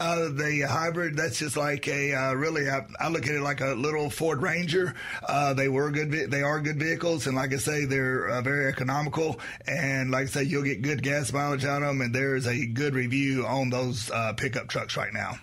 Uh, 0.01 0.29
the 0.29 0.65
hybrid, 0.69 1.17
that's 1.17 1.41
just 1.41 1.57
like 1.57 1.89
a 1.89 2.15
uh, 2.15 2.33
really. 2.33 2.71
I, 2.71 2.87
I, 3.01 3.09
look 3.09 3.27
at 3.27 3.35
it 3.35 3.41
like 3.41 3.61
a 3.61 3.75
little 3.75 4.11
Ford 4.11 4.41
Ranger. 4.41 4.95
Uh, 5.27 5.55
they 5.55 5.69
were 5.69 5.91
good. 5.91 6.31
They 6.31 6.43
are 6.43 6.61
good 6.61 6.79
vehicles, 6.79 7.27
and 7.27 7.35
like 7.35 7.53
I 7.53 7.57
say, 7.57 7.85
they're 7.85 8.29
uh, 8.29 8.43
very 8.43 8.69
economical. 8.69 9.41
And 9.67 10.13
like 10.13 10.23
I 10.23 10.27
say, 10.27 10.43
you'll 10.45 10.63
get 10.63 10.83
good 10.83 11.03
gas 11.03 11.33
mileage 11.33 11.65
out 11.65 11.83
of 11.83 11.89
them. 11.89 12.01
And 12.01 12.15
there 12.15 12.37
is 12.37 12.47
a 12.47 12.67
good 12.67 12.95
review 12.95 13.45
on 13.45 13.71
those 13.71 14.09
uh, 14.13 14.35
pickup 14.35 14.69
trucks 14.69 14.97
right 14.97 15.13
now. 15.13 15.37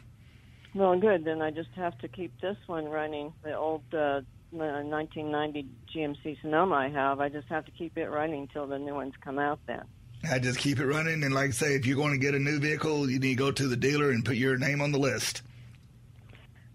Well, 0.73 0.97
good. 0.97 1.25
Then 1.25 1.41
I 1.41 1.51
just 1.51 1.71
have 1.75 1.97
to 1.99 2.07
keep 2.07 2.39
this 2.39 2.57
one 2.65 2.85
running. 2.85 3.33
The 3.43 3.57
old 3.57 3.83
uh, 4.61 4.83
1990 4.83 5.67
GMC 5.93 6.41
Sonoma 6.41 6.75
I 6.75 6.89
have. 6.89 7.19
I 7.19 7.29
just 7.29 7.47
have 7.47 7.65
to 7.65 7.71
keep 7.71 7.97
it 7.97 8.09
running 8.09 8.41
until 8.41 8.67
the 8.67 8.79
new 8.79 8.95
ones 8.95 9.13
come 9.21 9.39
out. 9.39 9.59
Then. 9.67 9.83
I 10.29 10.39
just 10.39 10.59
keep 10.59 10.79
it 10.79 10.85
running, 10.85 11.23
and 11.23 11.33
like 11.33 11.49
I 11.49 11.51
say, 11.51 11.75
if 11.75 11.85
you're 11.85 11.97
going 11.97 12.13
to 12.13 12.17
get 12.17 12.33
a 12.33 12.39
new 12.39 12.59
vehicle, 12.59 13.09
you 13.09 13.19
need 13.19 13.29
to 13.29 13.35
go 13.35 13.51
to 13.51 13.67
the 13.67 13.75
dealer 13.75 14.11
and 14.11 14.25
put 14.25 14.35
your 14.35 14.57
name 14.57 14.81
on 14.81 14.91
the 14.91 14.99
list. 14.99 15.41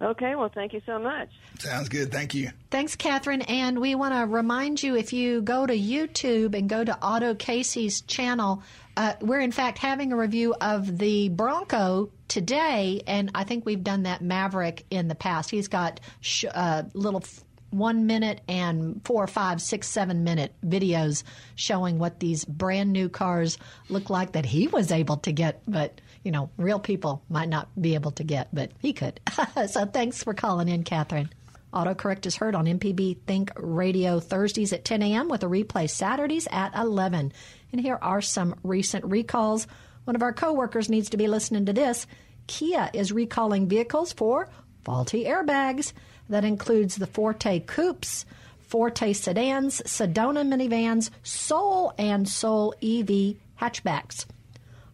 Okay, 0.03 0.35
well, 0.35 0.51
thank 0.55 0.73
you 0.73 0.81
so 0.87 0.99
much. 0.99 1.29
Sounds 1.59 1.91
good. 1.91 2.11
Thank 2.11 2.35
you. 2.35 2.51
Thanks, 2.71 2.97
Catherine. 2.97 3.43
And 3.43 3.79
we 3.81 3.95
want 3.95 4.15
to 4.15 4.25
remind 4.25 4.83
you 4.83 4.97
if 4.97 5.13
you 5.13 5.43
go 5.43 5.67
to 5.67 5.77
YouTube 5.77 6.55
and 6.57 6.71
go 6.71 6.83
to 6.83 6.97
Auto 7.05 7.35
Casey's 7.35 8.01
channel, 8.03 8.63
uh, 8.97 9.15
we're 9.21 9.41
in 9.41 9.53
fact 9.53 9.77
having 9.77 10.13
a 10.13 10.17
review 10.17 10.55
of 10.59 10.97
the 10.97 11.29
Bronco 11.29 12.11
today, 12.29 13.03
and 13.07 13.31
I 13.35 13.45
think 13.45 13.67
we've 13.67 13.85
done 13.85 14.05
that 14.05 14.23
Maverick 14.23 14.87
in 14.91 15.09
the 15.09 15.15
past. 15.15 15.51
He's 15.51 15.69
got 15.69 16.01
sh- 16.21 16.47
uh, 16.51 16.85
little 16.95 17.23
one 17.71 18.07
minute 18.07 18.41
and 18.49 19.01
four, 19.05 19.27
five, 19.27 19.61
six, 19.61 19.89
seven 19.89 20.25
minute 20.25 20.55
videos 20.65 21.23
showing 21.55 21.99
what 21.99 22.21
these 22.21 22.45
brand 22.45 22.93
new 22.93 23.09
cars 23.09 23.59
look 23.89 24.11
like 24.11 24.33
that 24.33 24.47
he 24.47 24.67
was 24.69 24.93
able 24.93 25.19
to 25.19 25.33
get, 25.33 25.63
but 25.67 26.01
you 26.25 26.33
know, 26.33 26.51
real 26.57 26.79
people 26.79 27.23
might 27.29 27.49
not 27.49 27.69
be 27.81 27.95
able 27.95 28.11
to 28.13 28.25
get, 28.25 28.49
but 28.53 28.73
he 28.81 28.93
could. 28.93 29.21
so 29.69 29.87
thanks 29.87 30.23
for 30.23 30.35
calling 30.35 30.69
in, 30.69 30.83
Catherine. 30.83 31.31
Autocorrect 31.73 32.27
is 32.27 32.37
heard 32.37 32.55
on 32.55 32.67
MPB 32.67 33.19
Think 33.27 33.53
Radio 33.57 34.19
Thursdays 34.19 34.73
at 34.73 34.85
10 34.85 35.03
a.m. 35.03 35.29
with 35.29 35.45
a 35.45 35.47
replay 35.47 35.89
Saturdays 35.89 36.49
at 36.51 36.75
11. 36.75 37.33
And 37.73 37.81
here 37.81 37.99
are 38.03 38.21
some 38.21 38.57
recent 38.65 39.05
recalls. 39.05 39.69
One 40.05 40.17
of 40.17 40.23
our 40.23 40.33
coworkers 40.33 40.91
needs 40.91 41.11
to 41.11 41.17
be 41.17 41.29
listening 41.29 41.67
to 41.67 41.73
this. 41.73 42.07
Kia 42.49 42.91
is 42.93 43.13
recalling 43.13 43.69
vehicles 43.69 44.13
for 44.13 44.49
faulty 44.85 45.25
airbags. 45.25 45.93
That 46.31 46.45
includes 46.45 46.97
the 46.97 47.09
Forte 47.09 47.61
Coupes, 47.61 48.25
Forte 48.61 49.13
sedans, 49.13 49.83
Sedona 49.85 50.47
minivans, 50.47 51.11
Soul, 51.25 51.93
and 51.99 52.29
Soul 52.29 52.73
EV 52.81 53.35
hatchbacks. 53.61 54.27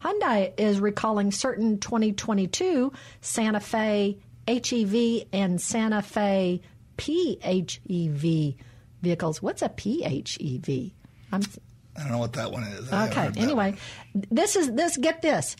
Hyundai 0.02 0.52
is 0.58 0.80
recalling 0.80 1.30
certain 1.30 1.78
2022 1.78 2.90
Santa 3.20 3.60
Fe 3.60 4.16
HEV 4.48 5.26
and 5.32 5.60
Santa 5.60 6.00
Fe 6.00 6.62
PHEV 6.96 8.56
vehicles. 9.02 9.42
What's 9.42 9.60
a 9.60 9.68
PHEV? 9.68 10.92
I'm, 11.32 11.42
I 11.96 12.02
don't 12.02 12.12
know 12.12 12.18
what 12.18 12.32
that 12.32 12.50
one 12.50 12.62
is. 12.64 12.90
okay. 12.90 13.30
Anyway, 13.36 13.76
this 14.14 14.56
is 14.56 14.72
this. 14.72 14.96
Get 14.96 15.20
this: 15.20 15.54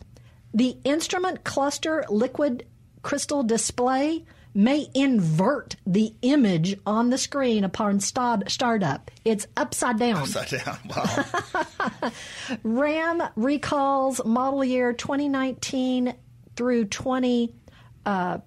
the 0.54 0.76
instrument 0.84 1.44
cluster 1.44 2.04
liquid 2.08 2.66
crystal 3.02 3.42
display 3.42 4.24
may 4.56 4.88
invert 4.94 5.76
the 5.86 6.14
image 6.22 6.76
on 6.86 7.10
the 7.10 7.18
screen 7.18 7.62
upon 7.62 8.00
start, 8.00 8.50
startup. 8.50 9.10
It's 9.24 9.46
upside 9.54 9.98
down. 9.98 10.22
Upside 10.22 10.48
down. 10.48 10.78
Wow. 10.88 12.10
Ram 12.62 13.22
recalls 13.36 14.24
model 14.24 14.64
year 14.64 14.94
2019 14.94 16.14
through 16.56 16.86
20 16.86 17.54
uh, 18.06 18.38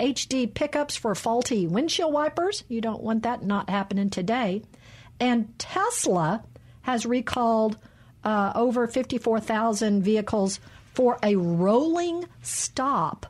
HD 0.00 0.52
pickups 0.52 0.96
for 0.96 1.14
faulty 1.14 1.68
windshield 1.68 2.12
wipers. 2.12 2.64
You 2.68 2.80
don't 2.80 3.02
want 3.02 3.22
that 3.22 3.44
not 3.44 3.70
happening 3.70 4.10
today. 4.10 4.62
And 5.20 5.56
Tesla 5.60 6.42
has 6.82 7.06
recalled 7.06 7.78
uh, 8.24 8.52
over 8.56 8.88
54,000 8.88 10.02
vehicles 10.02 10.58
for 10.94 11.18
a 11.22 11.36
rolling 11.36 12.26
stop 12.42 13.26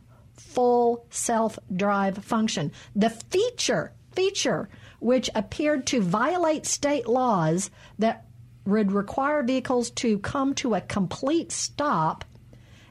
full 0.55 1.07
self 1.11 1.59
drive 1.75 2.19
function. 2.19 2.73
The 2.95 3.11
feature, 3.11 3.93
feature, 4.13 4.69
which 5.01 5.31
appeared 5.35 5.87
to 5.89 6.01
violate 6.01 6.67
state 6.67 7.09
laws 7.09 7.71
that 7.99 8.27
would 8.65 8.93
require 8.93 9.43
vehicles 9.43 9.91
to 9.91 10.19
come 10.19 10.55
to 10.55 10.75
a 10.75 10.81
complete 10.81 11.51
stop 11.51 12.25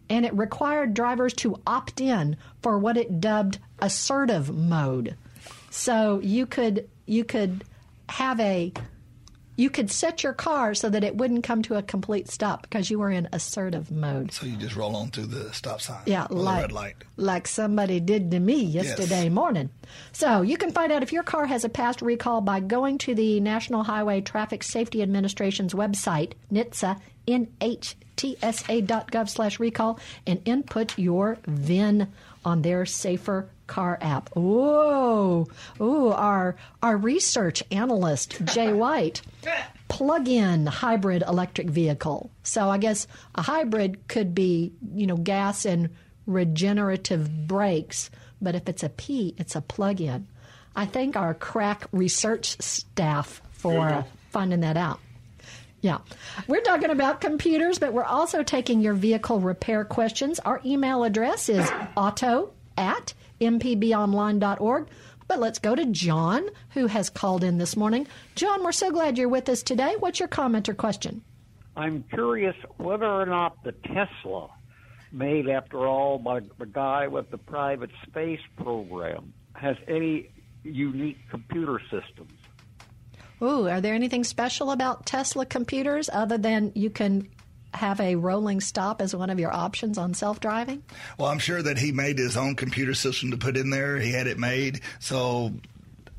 and 0.09 0.25
it 0.25 0.33
required 0.33 0.93
drivers 0.93 1.33
to 1.33 1.61
opt 1.65 2.01
in 2.01 2.35
for 2.61 2.77
what 2.77 2.97
it 2.97 3.21
dubbed 3.21 3.59
assertive 3.79 4.53
mode. 4.53 5.15
So 5.69 6.19
you 6.19 6.45
could 6.45 6.89
you 7.05 7.23
could 7.23 7.63
have 8.09 8.39
a 8.41 8.73
you 9.55 9.69
could 9.69 9.91
set 9.91 10.23
your 10.23 10.33
car 10.33 10.73
so 10.73 10.89
that 10.89 11.03
it 11.03 11.15
wouldn't 11.15 11.43
come 11.43 11.61
to 11.63 11.75
a 11.75 11.81
complete 11.81 12.29
stop 12.29 12.63
because 12.63 12.89
you 12.89 12.99
were 12.99 13.11
in 13.11 13.27
assertive 13.33 13.91
mode. 13.91 14.31
So 14.31 14.45
you 14.45 14.55
just 14.57 14.75
roll 14.75 14.95
on 14.95 15.11
through 15.11 15.27
the 15.27 15.53
stop 15.53 15.81
sign. 15.81 16.01
Yeah, 16.05 16.27
like, 16.29 17.05
like 17.17 17.47
somebody 17.47 17.99
did 17.99 18.31
to 18.31 18.39
me 18.39 18.63
yesterday 18.63 19.23
yes. 19.23 19.31
morning. 19.31 19.69
So 20.13 20.41
you 20.41 20.57
can 20.57 20.71
find 20.71 20.91
out 20.91 21.03
if 21.03 21.11
your 21.11 21.23
car 21.23 21.45
has 21.45 21.63
a 21.63 21.69
past 21.69 22.01
recall 22.01 22.41
by 22.41 22.59
going 22.59 22.97
to 22.99 23.13
the 23.13 23.39
National 23.39 23.83
Highway 23.83 24.21
Traffic 24.21 24.63
Safety 24.63 25.01
Administration's 25.01 25.73
website, 25.73 26.33
NHTSA, 26.51 26.99
N-H-T-S-A.gov 27.27 29.29
slash 29.29 29.59
recall, 29.59 29.99
and 30.25 30.41
input 30.45 30.97
your 30.97 31.37
VIN 31.45 32.11
on 32.43 32.61
their 32.61 32.85
safer 32.85 33.49
car 33.71 33.97
app. 34.01 34.29
Whoa. 34.35 35.47
Ooh, 35.79 36.09
our 36.09 36.57
our 36.83 36.97
research 36.97 37.63
analyst, 37.71 38.43
Jay 38.45 38.73
White. 38.83 39.21
plug-in 39.87 40.65
hybrid 40.65 41.23
electric 41.25 41.69
vehicle. 41.69 42.29
So 42.43 42.69
I 42.69 42.77
guess 42.77 43.07
a 43.35 43.41
hybrid 43.41 44.07
could 44.09 44.35
be, 44.35 44.73
you 44.93 45.07
know, 45.07 45.15
gas 45.17 45.65
and 45.65 45.89
regenerative 46.27 47.47
brakes, 47.47 48.09
but 48.41 48.55
if 48.55 48.67
it's 48.67 48.83
a 48.83 48.89
P, 48.89 49.33
it's 49.37 49.55
a 49.55 49.61
plug-in. 49.61 50.27
I 50.75 50.85
thank 50.85 51.15
our 51.15 51.33
crack 51.33 51.85
research 51.91 52.61
staff 52.61 53.41
for 53.51 54.05
finding 54.31 54.61
that 54.61 54.77
out. 54.77 54.99
Yeah. 55.81 55.99
We're 56.47 56.61
talking 56.61 56.89
about 56.91 57.21
computers, 57.21 57.79
but 57.79 57.91
we're 57.93 58.03
also 58.03 58.43
taking 58.43 58.81
your 58.81 58.93
vehicle 58.93 59.39
repair 59.39 59.83
questions. 59.83 60.39
Our 60.39 60.61
email 60.65 61.03
address 61.03 61.49
is 61.49 61.69
auto 61.97 62.51
at 62.77 63.13
mpbonline.org. 63.41 64.87
But 65.27 65.39
let's 65.39 65.59
go 65.59 65.75
to 65.75 65.85
John, 65.85 66.49
who 66.71 66.87
has 66.87 67.09
called 67.09 67.43
in 67.43 67.57
this 67.57 67.77
morning. 67.77 68.07
John, 68.35 68.63
we're 68.63 68.71
so 68.71 68.91
glad 68.91 69.17
you're 69.17 69.29
with 69.29 69.49
us 69.49 69.63
today. 69.63 69.95
What's 69.99 70.19
your 70.19 70.27
comment 70.27 70.67
or 70.67 70.73
question? 70.73 71.23
I'm 71.75 72.03
curious 72.13 72.55
whether 72.77 73.05
or 73.05 73.25
not 73.25 73.63
the 73.63 73.71
Tesla, 73.71 74.49
made 75.11 75.47
after 75.47 75.87
all 75.87 76.17
by 76.17 76.41
the 76.59 76.65
guy 76.65 77.07
with 77.07 77.31
the 77.31 77.37
private 77.37 77.91
space 78.07 78.41
program, 78.57 79.33
has 79.53 79.77
any 79.87 80.29
unique 80.63 81.17
computer 81.29 81.79
systems. 81.89 82.33
Ooh, 83.41 83.67
are 83.67 83.81
there 83.81 83.95
anything 83.95 84.23
special 84.23 84.71
about 84.71 85.05
Tesla 85.05 85.45
computers 85.45 86.09
other 86.11 86.37
than 86.37 86.71
you 86.75 86.89
can 86.89 87.27
have 87.73 87.99
a 87.99 88.15
rolling 88.15 88.61
stop 88.61 89.01
as 89.01 89.15
one 89.15 89.29
of 89.29 89.39
your 89.39 89.53
options 89.53 89.97
on 89.97 90.13
self 90.13 90.39
driving? 90.39 90.83
Well, 91.17 91.29
I'm 91.29 91.39
sure 91.39 91.61
that 91.61 91.77
he 91.77 91.91
made 91.91 92.17
his 92.17 92.37
own 92.37 92.55
computer 92.55 92.93
system 92.93 93.31
to 93.31 93.37
put 93.37 93.57
in 93.57 93.69
there. 93.69 93.97
He 93.97 94.11
had 94.11 94.27
it 94.27 94.37
made. 94.37 94.81
So 94.99 95.53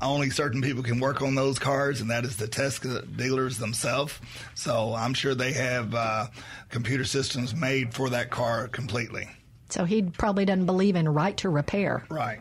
only 0.01 0.29
certain 0.29 0.61
people 0.61 0.83
can 0.83 0.99
work 0.99 1.21
on 1.21 1.35
those 1.35 1.59
cars, 1.59 2.01
and 2.01 2.09
that 2.11 2.25
is 2.25 2.37
the 2.37 2.47
Tesla 2.47 3.01
dealers 3.03 3.57
themselves. 3.57 4.19
So 4.55 4.93
I'm 4.93 5.13
sure 5.13 5.35
they 5.35 5.53
have 5.53 5.95
uh, 5.95 6.27
computer 6.69 7.05
systems 7.05 7.55
made 7.55 7.93
for 7.93 8.09
that 8.09 8.29
car 8.29 8.67
completely. 8.67 9.29
So 9.69 9.85
he 9.85 10.03
probably 10.03 10.45
doesn't 10.45 10.65
believe 10.65 10.95
in 10.95 11.09
right 11.09 11.35
to 11.37 11.49
repair. 11.49 12.05
Right. 12.09 12.39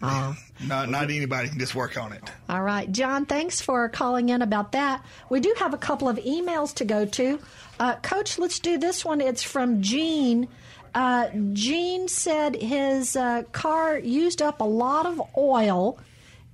Uh, 0.00 0.34
Not 0.66 0.88
not 0.90 1.04
anybody 1.10 1.48
can 1.48 1.58
just 1.58 1.74
work 1.74 1.96
on 1.98 2.12
it. 2.12 2.22
all 2.48 2.62
right. 2.62 2.90
John, 2.92 3.26
thanks 3.26 3.60
for 3.60 3.88
calling 3.88 4.28
in 4.28 4.42
about 4.42 4.72
that. 4.72 5.04
We 5.28 5.40
do 5.40 5.52
have 5.58 5.74
a 5.74 5.78
couple 5.78 6.08
of 6.08 6.16
emails 6.18 6.74
to 6.76 6.84
go 6.84 7.04
to. 7.04 7.38
Uh, 7.80 7.96
Coach, 7.96 8.38
let's 8.38 8.58
do 8.60 8.78
this 8.78 9.04
one. 9.04 9.20
It's 9.20 9.42
from 9.42 9.82
Gene. 9.82 10.48
Uh, 10.94 11.28
Gene 11.52 12.08
said 12.08 12.54
his 12.56 13.16
uh, 13.16 13.42
car 13.52 13.98
used 13.98 14.40
up 14.40 14.60
a 14.60 14.64
lot 14.64 15.04
of 15.06 15.20
oil, 15.36 15.98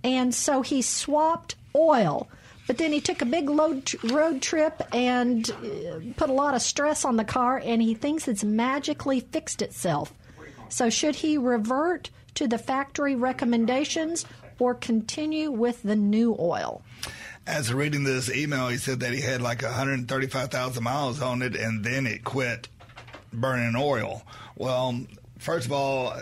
and 0.03 0.35
so 0.35 0.63
he 0.63 0.81
swapped 0.83 1.55
oil. 1.77 2.29
But 2.67 2.79
then 2.79 2.93
he 2.93 3.01
took 3.03 3.21
a 3.21 3.27
big 3.27 3.51
load, 3.51 3.93
road 4.11 4.41
trip 4.41 4.83
and 4.93 5.51
uh, 5.51 6.01
put 6.17 6.31
a 6.31 6.33
lot 6.33 6.55
of 6.55 6.63
stress 6.63 7.05
on 7.05 7.17
the 7.17 7.25
car, 7.25 7.61
and 7.63 7.83
he 7.83 7.95
thinks 7.95 8.27
it's 8.27 8.43
magically 8.45 9.21
fixed 9.21 9.61
itself. 9.61 10.15
So, 10.71 10.89
should 10.89 11.17
he 11.17 11.37
revert 11.39 12.09
to 12.35 12.47
the 12.47 12.59
factory 12.59 13.15
recommendations 13.15 14.27
or 14.59 14.75
continue 14.75 15.51
with 15.51 15.83
the 15.83 15.97
new 15.97 16.37
oil? 16.39 16.83
As 17.47 17.73
reading 17.73 18.05
this 18.05 18.35
email, 18.35 18.69
he 18.69 18.79
said 18.79 19.01
that 19.01 19.13
he 19.13 19.21
had 19.21 19.43
like 19.43 19.63
135,000 19.63 20.83
miles 20.83 21.21
on 21.21 21.43
it, 21.43 21.55
and 21.57 21.85
then 21.85 22.07
it 22.07 22.25
quit 22.25 22.69
burning 23.33 23.75
oil. 23.77 24.23
Well, 24.57 25.01
first 25.39 25.67
of 25.67 25.73
all, 25.73 26.15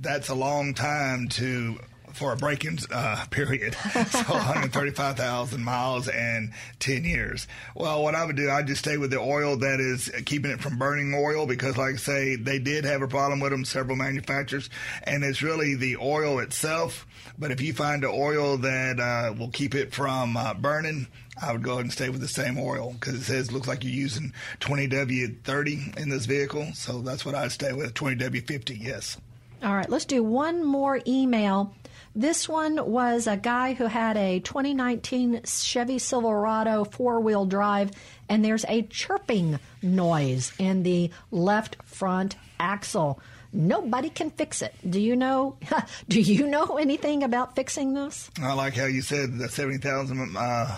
that's 0.00 0.28
a 0.28 0.34
long 0.34 0.74
time 0.74 1.28
to 1.30 1.80
for 2.18 2.32
a 2.32 2.36
break-in 2.36 2.78
uh, 2.92 3.24
period. 3.30 3.74
so 4.10 4.22
135,000 4.24 5.62
miles 5.62 6.08
and 6.08 6.52
10 6.80 7.04
years. 7.04 7.46
Well, 7.74 8.02
what 8.02 8.14
I 8.14 8.24
would 8.24 8.36
do, 8.36 8.50
I'd 8.50 8.66
just 8.66 8.80
stay 8.80 8.96
with 8.96 9.10
the 9.10 9.20
oil 9.20 9.56
that 9.58 9.80
is 9.80 10.10
keeping 10.26 10.50
it 10.50 10.60
from 10.60 10.78
burning 10.78 11.14
oil 11.14 11.46
because, 11.46 11.76
like 11.76 11.94
I 11.94 11.98
say, 11.98 12.36
they 12.36 12.58
did 12.58 12.84
have 12.84 13.02
a 13.02 13.08
problem 13.08 13.40
with 13.40 13.52
them, 13.52 13.64
several 13.64 13.96
manufacturers, 13.96 14.68
and 15.04 15.24
it's 15.24 15.42
really 15.42 15.74
the 15.74 15.96
oil 15.96 16.40
itself. 16.40 17.06
But 17.38 17.52
if 17.52 17.60
you 17.60 17.72
find 17.72 18.04
an 18.04 18.10
oil 18.12 18.56
that 18.58 18.98
uh, 18.98 19.34
will 19.38 19.50
keep 19.50 19.74
it 19.74 19.94
from 19.94 20.36
uh, 20.36 20.54
burning, 20.54 21.06
I 21.40 21.52
would 21.52 21.62
go 21.62 21.72
ahead 21.72 21.84
and 21.84 21.92
stay 21.92 22.08
with 22.08 22.20
the 22.20 22.28
same 22.28 22.58
oil 22.58 22.94
because 22.94 23.14
it 23.14 23.22
says 23.22 23.52
looks 23.52 23.68
like 23.68 23.84
you're 23.84 23.92
using 23.92 24.32
20W30 24.60 25.96
in 25.96 26.08
this 26.08 26.26
vehicle. 26.26 26.68
So 26.74 27.00
that's 27.00 27.24
what 27.24 27.34
I'd 27.34 27.52
stay 27.52 27.72
with 27.72 27.94
20W50, 27.94 28.82
yes. 28.82 29.16
All 29.62 29.74
right, 29.74 29.88
let's 29.88 30.04
do 30.04 30.22
one 30.22 30.64
more 30.64 31.00
email. 31.06 31.74
This 32.14 32.48
one 32.48 32.90
was 32.90 33.26
a 33.26 33.36
guy 33.36 33.74
who 33.74 33.86
had 33.86 34.16
a 34.16 34.40
2019 34.40 35.42
Chevy 35.44 35.98
Silverado 35.98 36.84
four 36.84 37.20
wheel 37.20 37.46
drive, 37.46 37.90
and 38.28 38.44
there's 38.44 38.64
a 38.68 38.82
chirping 38.82 39.58
noise 39.82 40.52
in 40.58 40.82
the 40.82 41.10
left 41.30 41.76
front 41.84 42.36
axle. 42.58 43.20
Nobody 43.52 44.10
can 44.10 44.30
fix 44.30 44.62
it. 44.62 44.74
Do 44.88 45.00
you 45.00 45.16
know? 45.16 45.56
Do 46.08 46.20
you 46.20 46.46
know 46.46 46.76
anything 46.76 47.22
about 47.22 47.54
fixing 47.54 47.94
this? 47.94 48.30
I 48.42 48.52
like 48.52 48.74
how 48.74 48.86
you 48.86 49.00
said 49.00 49.38
the 49.38 49.48
70,000 49.48 50.36
uh, 50.36 50.76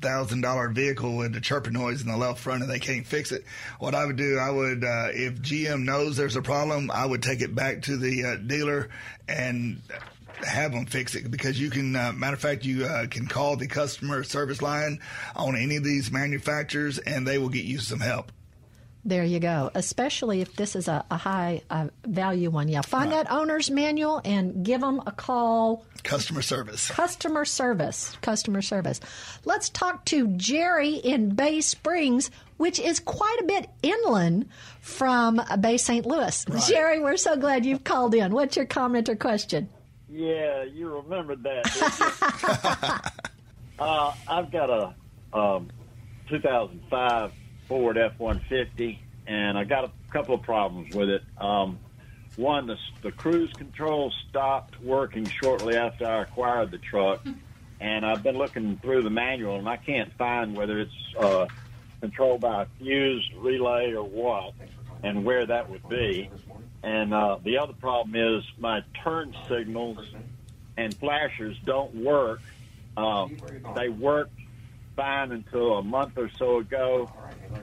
thousand 0.00 0.42
dollar 0.42 0.68
vehicle 0.68 1.16
with 1.16 1.32
the 1.32 1.40
chirping 1.40 1.72
noise 1.72 2.02
in 2.02 2.08
the 2.08 2.16
left 2.16 2.38
front 2.38 2.62
and 2.62 2.70
they 2.70 2.78
can't 2.78 3.06
fix 3.06 3.32
it. 3.32 3.44
What 3.78 3.94
I 3.94 4.04
would 4.04 4.16
do, 4.16 4.38
I 4.38 4.50
would 4.50 4.84
uh, 4.84 5.08
if 5.12 5.40
GM 5.40 5.84
knows 5.84 6.16
there's 6.16 6.36
a 6.36 6.42
problem, 6.42 6.90
I 6.90 7.04
would 7.06 7.22
take 7.22 7.40
it 7.40 7.54
back 7.54 7.82
to 7.82 7.96
the 7.96 8.24
uh, 8.24 8.36
dealer 8.36 8.88
and 9.28 9.80
have 10.44 10.72
them 10.72 10.86
fix 10.86 11.14
it 11.14 11.30
because 11.30 11.60
you 11.60 11.70
can. 11.70 11.94
Uh, 11.94 12.12
matter 12.12 12.34
of 12.34 12.40
fact, 12.40 12.64
you 12.64 12.84
uh, 12.84 13.06
can 13.06 13.26
call 13.26 13.56
the 13.56 13.66
customer 13.66 14.22
service 14.24 14.62
line 14.62 15.00
on 15.34 15.56
any 15.56 15.76
of 15.76 15.84
these 15.84 16.10
manufacturers 16.10 16.98
and 16.98 17.26
they 17.26 17.38
will 17.38 17.48
get 17.48 17.64
you 17.64 17.78
some 17.78 18.00
help. 18.00 18.32
There 19.06 19.22
you 19.22 19.38
go. 19.38 19.70
Especially 19.72 20.40
if 20.40 20.56
this 20.56 20.74
is 20.74 20.88
a, 20.88 21.04
a 21.12 21.16
high 21.16 21.62
uh, 21.70 21.88
value 22.04 22.50
one. 22.50 22.66
Yeah, 22.66 22.80
find 22.80 23.12
that 23.12 23.30
owner's 23.30 23.70
manual 23.70 24.20
and 24.24 24.64
give 24.64 24.80
them 24.80 25.00
a 25.06 25.12
call. 25.12 25.86
Customer 26.02 26.42
service. 26.42 26.88
Customer 26.88 27.44
service. 27.44 28.16
Customer 28.20 28.60
service. 28.62 28.98
Let's 29.44 29.68
talk 29.68 30.04
to 30.06 30.26
Jerry 30.36 30.94
in 30.94 31.36
Bay 31.36 31.60
Springs, 31.60 32.32
which 32.56 32.80
is 32.80 32.98
quite 32.98 33.38
a 33.40 33.44
bit 33.44 33.70
inland 33.80 34.48
from 34.80 35.40
Bay 35.60 35.76
St. 35.76 36.04
Louis. 36.04 36.44
Jerry, 36.66 36.98
we're 36.98 37.16
so 37.16 37.36
glad 37.36 37.64
you've 37.64 37.84
called 37.84 38.12
in. 38.12 38.34
What's 38.34 38.56
your 38.56 38.66
comment 38.66 39.08
or 39.08 39.14
question? 39.14 39.68
Yeah, 40.08 40.62
you 40.62 40.88
remembered 40.96 41.42
that. 41.42 43.12
uh, 43.78 44.12
I've 44.28 44.50
got 44.52 44.70
a 44.70 44.94
um, 45.36 45.68
2005 46.28 47.32
Ford 47.68 47.98
F-150, 47.98 48.98
and 49.26 49.58
I 49.58 49.64
got 49.64 49.84
a 49.84 49.90
couple 50.12 50.34
of 50.34 50.42
problems 50.42 50.94
with 50.94 51.08
it. 51.08 51.22
Um, 51.38 51.78
one, 52.36 52.66
the, 52.66 52.76
the 53.02 53.10
cruise 53.12 53.52
control 53.54 54.12
stopped 54.28 54.80
working 54.80 55.26
shortly 55.26 55.76
after 55.76 56.06
I 56.06 56.22
acquired 56.22 56.70
the 56.70 56.78
truck, 56.78 57.26
and 57.80 58.06
I've 58.06 58.22
been 58.22 58.38
looking 58.38 58.78
through 58.78 59.02
the 59.02 59.10
manual, 59.10 59.58
and 59.58 59.68
I 59.68 59.76
can't 59.76 60.12
find 60.16 60.54
whether 60.56 60.78
it's 60.78 60.92
uh, 61.18 61.46
controlled 62.00 62.42
by 62.42 62.62
a 62.62 62.66
fuse, 62.78 63.28
relay, 63.38 63.92
or 63.92 64.04
what, 64.04 64.54
and 65.02 65.24
where 65.24 65.46
that 65.46 65.68
would 65.68 65.88
be. 65.88 66.30
And 66.86 67.12
uh, 67.12 67.38
the 67.44 67.58
other 67.58 67.72
problem 67.72 68.14
is 68.14 68.44
my 68.60 68.78
turn 69.02 69.34
signals 69.50 69.98
and 70.76 70.96
flashers 71.00 71.56
don't 71.66 71.92
work. 71.96 72.38
Uh, 72.96 73.26
they 73.74 73.88
worked 73.88 74.38
fine 74.94 75.32
until 75.32 75.78
a 75.78 75.82
month 75.82 76.12
or 76.16 76.30
so 76.38 76.58
ago, 76.58 77.10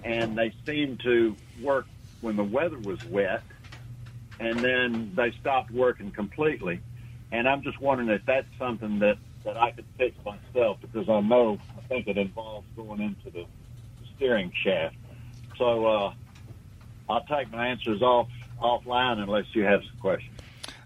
and 0.03 0.37
they 0.37 0.53
seemed 0.65 0.99
to 1.05 1.37
work 1.61 1.85
when 2.19 2.35
the 2.35 2.43
weather 2.43 2.77
was 2.77 2.99
wet, 3.09 3.43
and 4.41 4.61
then 4.61 5.13
they 5.15 5.33
stopped 5.39 5.71
working 5.71 6.11
completely. 6.11 6.81
And 7.31 7.47
I'm 7.47 7.63
just 7.63 7.81
wondering 7.81 8.09
if 8.09 8.21
that's 8.27 8.47
something 8.59 8.99
that, 8.99 9.15
that 9.45 9.55
I 9.55 9.71
could 9.71 9.85
fix 9.97 10.17
myself 10.25 10.79
because 10.81 11.07
I 11.07 11.21
know 11.21 11.57
I 11.77 11.81
think 11.87 12.07
it 12.07 12.17
involves 12.17 12.67
going 12.75 12.99
into 12.99 13.31
the 13.31 13.45
steering 14.17 14.51
shaft. 14.65 14.97
So 15.57 15.85
uh, 15.85 16.13
I'll 17.07 17.23
take 17.23 17.49
my 17.53 17.67
answers 17.67 18.01
off 18.01 18.27
offline 18.63 19.19
unless 19.19 19.45
you 19.53 19.63
have 19.63 19.81
some 19.89 19.99
questions. 19.99 20.31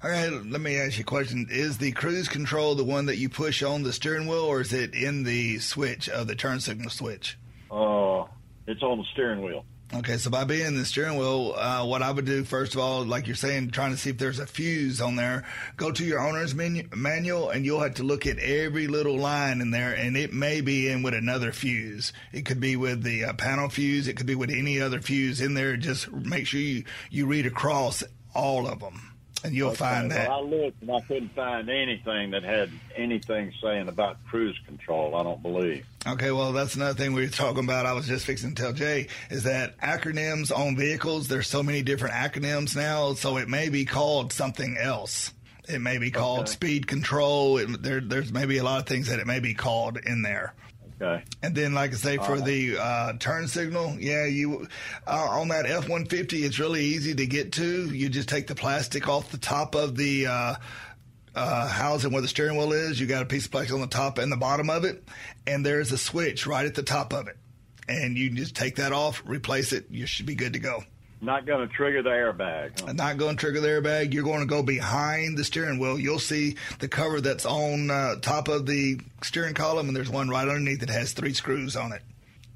All 0.03 0.11
right, 0.11 0.29
let 0.29 0.61
me 0.61 0.77
ask 0.77 0.97
you 0.97 1.01
a 1.01 1.05
question. 1.05 1.47
Is 1.49 1.77
the 1.79 1.91
cruise 1.91 2.27
control 2.27 2.75
the 2.75 2.83
one 2.83 3.07
that 3.07 3.17
you 3.17 3.29
push 3.29 3.63
on 3.63 3.83
the 3.83 3.93
steering 3.93 4.27
wheel, 4.27 4.43
or 4.43 4.61
is 4.61 4.71
it 4.71 4.93
in 4.93 5.23
the 5.23 5.59
switch 5.59 6.07
of 6.07 6.27
the 6.27 6.35
turn 6.35 6.59
signal 6.59 6.89
switch? 6.89 7.37
Uh, 7.71 8.25
it's 8.67 8.83
on 8.83 8.99
the 8.99 9.05
steering 9.13 9.41
wheel. 9.41 9.65
Okay, 9.95 10.17
so 10.17 10.29
by 10.29 10.43
being 10.43 10.67
in 10.67 10.75
the 10.75 10.83
steering 10.83 11.17
wheel, 11.17 11.53
uh, 11.55 11.85
what 11.85 12.03
I 12.03 12.11
would 12.11 12.25
do 12.25 12.43
first 12.43 12.75
of 12.75 12.81
all, 12.81 13.05
like 13.05 13.25
you're 13.25 13.37
saying, 13.37 13.71
trying 13.71 13.91
to 13.91 13.97
see 13.97 14.09
if 14.09 14.17
there's 14.17 14.37
a 14.37 14.45
fuse 14.45 14.99
on 14.99 15.15
there, 15.15 15.45
go 15.77 15.93
to 15.93 16.03
your 16.03 16.19
owner's 16.19 16.53
menu, 16.53 16.89
manual, 16.93 17.49
and 17.49 17.65
you'll 17.65 17.79
have 17.79 17.95
to 17.95 18.03
look 18.03 18.27
at 18.27 18.37
every 18.37 18.87
little 18.87 19.17
line 19.17 19.61
in 19.61 19.71
there, 19.71 19.93
and 19.93 20.17
it 20.17 20.33
may 20.33 20.59
be 20.59 20.89
in 20.89 21.03
with 21.03 21.13
another 21.13 21.53
fuse. 21.53 22.11
It 22.33 22.45
could 22.45 22.59
be 22.59 22.75
with 22.75 23.01
the 23.01 23.23
uh, 23.23 23.33
panel 23.33 23.69
fuse. 23.69 24.09
It 24.09 24.17
could 24.17 24.25
be 24.25 24.35
with 24.35 24.49
any 24.49 24.81
other 24.81 24.99
fuse 24.99 25.39
in 25.39 25.53
there. 25.53 25.77
Just 25.77 26.11
make 26.11 26.47
sure 26.47 26.59
you 26.59 26.83
you 27.09 27.25
read 27.25 27.45
across 27.45 28.03
all 28.35 28.67
of 28.67 28.81
them, 28.81 29.13
and 29.43 29.53
you'll 29.53 29.69
Okay, 29.69 29.77
find 29.77 30.11
that. 30.11 30.27
Well, 30.29 30.39
I 30.39 30.41
looked 30.41 30.81
and 30.81 30.91
I 30.91 31.01
couldn't 31.01 31.33
find 31.35 31.69
anything 31.69 32.31
that 32.31 32.43
had 32.43 32.69
anything 32.95 33.53
saying 33.61 33.87
about 33.87 34.17
cruise 34.27 34.57
control. 34.65 35.15
I 35.15 35.23
don't 35.23 35.41
believe. 35.41 35.85
Okay, 36.07 36.31
well, 36.31 36.53
that's 36.53 36.75
another 36.75 36.93
thing 36.97 37.13
we 37.13 37.21
were 37.21 37.27
talking 37.27 37.63
about. 37.63 37.85
I 37.85 37.93
was 37.93 38.07
just 38.07 38.25
fixing 38.25 38.55
to 38.55 38.61
tell 38.61 38.73
Jay 38.73 39.07
is 39.29 39.43
that 39.43 39.77
acronyms 39.79 40.55
on 40.57 40.75
vehicles, 40.75 41.27
there's 41.27 41.47
so 41.47 41.61
many 41.63 41.81
different 41.81 42.15
acronyms 42.15 42.75
now, 42.75 43.13
so 43.13 43.37
it 43.37 43.47
may 43.49 43.69
be 43.69 43.85
called 43.85 44.33
something 44.33 44.77
else. 44.79 45.33
It 45.69 45.79
may 45.81 45.97
be 45.97 46.11
called 46.11 46.41
Okay. 46.43 46.51
speed 46.51 46.87
control. 46.87 47.57
It, 47.57 47.83
there, 47.83 47.99
there's 47.99 48.31
maybe 48.31 48.57
a 48.57 48.63
lot 48.63 48.79
of 48.79 48.87
things 48.87 49.09
that 49.09 49.19
it 49.19 49.27
may 49.27 49.41
be 49.41 49.53
called 49.53 49.97
in 49.97 50.21
there. 50.21 50.53
Okay. 50.99 51.23
And 51.43 51.53
then, 51.53 51.75
like 51.75 51.91
I 51.91 51.95
say, 51.95 52.17
for 52.17 52.41
the 52.41 52.77
uh, 52.79 53.13
turn 53.19 53.47
signal, 53.47 53.97
yeah, 53.99 54.25
you 54.25 54.67
uh, 55.05 55.27
on 55.29 55.49
that 55.49 55.67
F 55.67 55.87
one 55.87 56.05
fifty, 56.05 56.37
it's 56.43 56.57
really 56.57 56.83
easy 56.83 57.13
to 57.13 57.27
get 57.27 57.51
to. 57.53 57.85
You 57.85 58.09
just 58.09 58.29
take 58.29 58.47
the 58.47 58.55
plastic 58.55 59.07
off 59.07 59.29
the 59.29 59.37
top 59.37 59.75
of 59.75 59.95
the 59.95 60.25
uh, 60.25 60.55
uh, 61.35 61.67
housing 61.67 62.11
where 62.11 62.23
the 62.23 62.27
steering 62.27 62.57
wheel 62.57 62.73
is. 62.73 62.99
You 62.99 63.05
got 63.05 63.21
a 63.21 63.27
piece 63.27 63.45
of 63.45 63.51
plastic 63.51 63.75
on 63.75 63.81
the 63.81 63.87
top 63.87 64.17
and 64.17 64.31
the 64.31 64.37
bottom 64.37 64.71
of 64.71 64.85
it, 64.85 65.07
and 65.45 65.63
there's 65.63 65.91
a 65.91 65.99
switch 65.99 66.47
right 66.47 66.65
at 66.65 66.73
the 66.73 66.83
top 66.83 67.13
of 67.13 67.27
it. 67.27 67.37
And 67.87 68.17
you 68.17 68.29
can 68.29 68.37
just 68.37 68.55
take 68.55 68.77
that 68.77 68.91
off, 68.91 69.21
replace 69.25 69.73
it. 69.73 69.85
You 69.91 70.07
should 70.07 70.25
be 70.25 70.35
good 70.35 70.53
to 70.53 70.59
go. 70.59 70.83
Not 71.19 71.45
going 71.45 71.67
to 71.67 71.73
trigger 71.73 72.03
the 72.03 72.09
airbag. 72.11 72.79
huh? 72.79 72.93
Not 72.93 73.17
going 73.17 73.35
to 73.35 73.39
trigger 73.39 73.59
the 73.59 73.67
airbag. 73.67 74.13
You're 74.13 74.23
going 74.23 74.41
to 74.41 74.45
go 74.45 74.61
behind 74.61 75.37
the 75.37 75.43
steering 75.43 75.79
wheel. 75.79 75.97
You'll 75.99 76.19
see 76.19 76.57
the 76.79 76.87
cover 76.87 77.21
that's 77.21 77.45
on 77.45 77.89
uh, 77.89 78.15
top 78.21 78.47
of 78.47 78.65
the 78.67 78.99
steering 79.23 79.55
column, 79.55 79.87
and 79.87 79.95
there's 79.95 80.09
one 80.09 80.29
right 80.29 80.47
underneath 80.47 80.81
that 80.81 80.89
has 80.89 81.13
three 81.13 81.33
screws 81.33 81.75
on 81.75 81.91
it. 81.91 82.01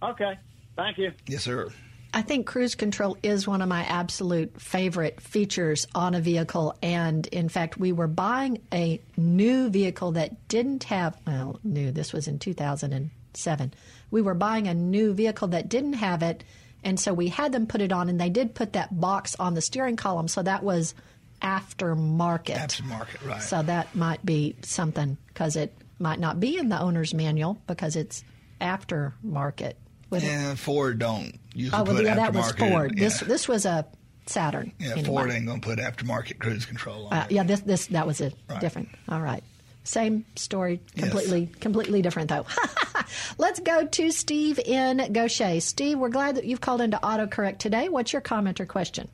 Okay. 0.04 0.38
Thank 0.76 0.98
you. 1.00 1.12
Yes, 1.28 1.44
sir. 1.44 1.70
I 2.14 2.22
think 2.22 2.46
cruise 2.46 2.76
control 2.76 3.18
is 3.24 3.48
one 3.48 3.62
of 3.62 3.70
my 3.70 3.84
absolute 3.86 4.60
favorite 4.60 5.22
features 5.22 5.88
on 5.96 6.14
a 6.14 6.20
vehicle. 6.20 6.76
And 6.84 7.26
in 7.28 7.48
fact, 7.50 7.78
we 7.78 7.94
were 7.94 8.08
buying 8.08 8.62
a 8.74 9.00
new 9.16 9.70
vehicle 9.70 10.12
that 10.14 10.48
didn't 10.50 10.84
have, 10.86 11.18
well, 11.26 11.60
new, 11.64 11.92
this 11.92 12.12
was 12.12 12.28
in 12.28 12.38
2007. 12.38 13.74
We 14.12 14.22
were 14.22 14.34
buying 14.34 14.68
a 14.68 14.74
new 14.74 15.14
vehicle 15.14 15.48
that 15.50 15.70
didn't 15.70 15.94
have 15.94 16.22
it. 16.22 16.44
And 16.84 17.00
so 17.00 17.14
we 17.14 17.28
had 17.28 17.52
them 17.52 17.68
put 17.68 17.82
it 17.82 17.92
on, 17.92 18.10
and 18.10 18.20
they 18.20 18.30
did 18.30 18.56
put 18.56 18.74
that 18.74 19.00
box 19.00 19.36
on 19.40 19.54
the 19.54 19.62
steering 19.62 19.96
column. 19.96 20.28
So 20.28 20.42
that 20.44 20.64
was 20.64 20.94
aftermarket. 21.42 22.56
Aftermarket, 22.58 23.28
right. 23.28 23.42
So 23.42 23.62
that 23.64 23.94
might 23.96 24.26
be 24.26 24.56
something 24.64 25.18
because 25.28 25.56
it 25.56 25.76
might 26.00 26.20
not 26.20 26.40
be 26.40 26.58
in 26.58 26.70
the 26.70 26.80
owner's 26.80 27.14
manual 27.14 27.62
because 27.68 27.96
it's 27.96 28.24
aftermarket. 28.60 29.74
It- 30.12 30.58
Ford 30.58 31.00
don't 31.00 31.40
usually 31.54 31.80
Oh, 31.80 31.84
well, 31.86 31.96
put 31.96 32.06
yeah, 32.06 32.16
that 32.16 32.34
was. 32.34 32.52
Ford. 32.54 32.98
This 32.98 33.22
yeah. 33.22 33.28
this 33.30 33.48
was 33.48 33.66
a 33.66 33.86
Saturn. 34.26 34.72
yeah, 34.78 34.92
anyway. 34.92 35.04
Ford 35.06 35.32
ain't 35.32 35.46
gonna 35.48 35.62
put 35.62 35.80
aftermarket 35.80 36.38
cruise 36.40 36.66
control 36.66 37.08
on. 37.08 37.14
Uh, 37.14 37.26
it. 37.30 37.32
yeah, 37.34 37.44
this 37.44 37.62
this 37.62 37.88
that 37.88 38.06
was 38.06 38.20
a 38.22 38.32
Right. 38.50 38.60
different. 38.60 38.90
All 39.08 39.22
right, 39.22 39.44
same 39.84 40.26
story, 40.36 40.80
Yes. 40.96 41.10
completely 41.10 41.48
completely 41.60 42.02
different 42.02 42.30
though. 42.30 42.46
Let's 43.38 43.60
go 43.60 43.86
to 43.86 44.12
Steve 44.12 44.60
in 44.60 45.12
Gautier. 45.12 45.60
Steve, 45.60 45.98
we're 46.00 46.10
glad 46.10 46.36
that 46.36 46.46
you've 46.46 46.62
called 46.62 46.82
into 46.82 46.98
autocorrect 46.98 47.58
today. 47.58 47.90
What's 47.90 48.14
your 48.14 48.22
comment 48.22 48.62
or 48.62 48.66
question? 48.66 49.10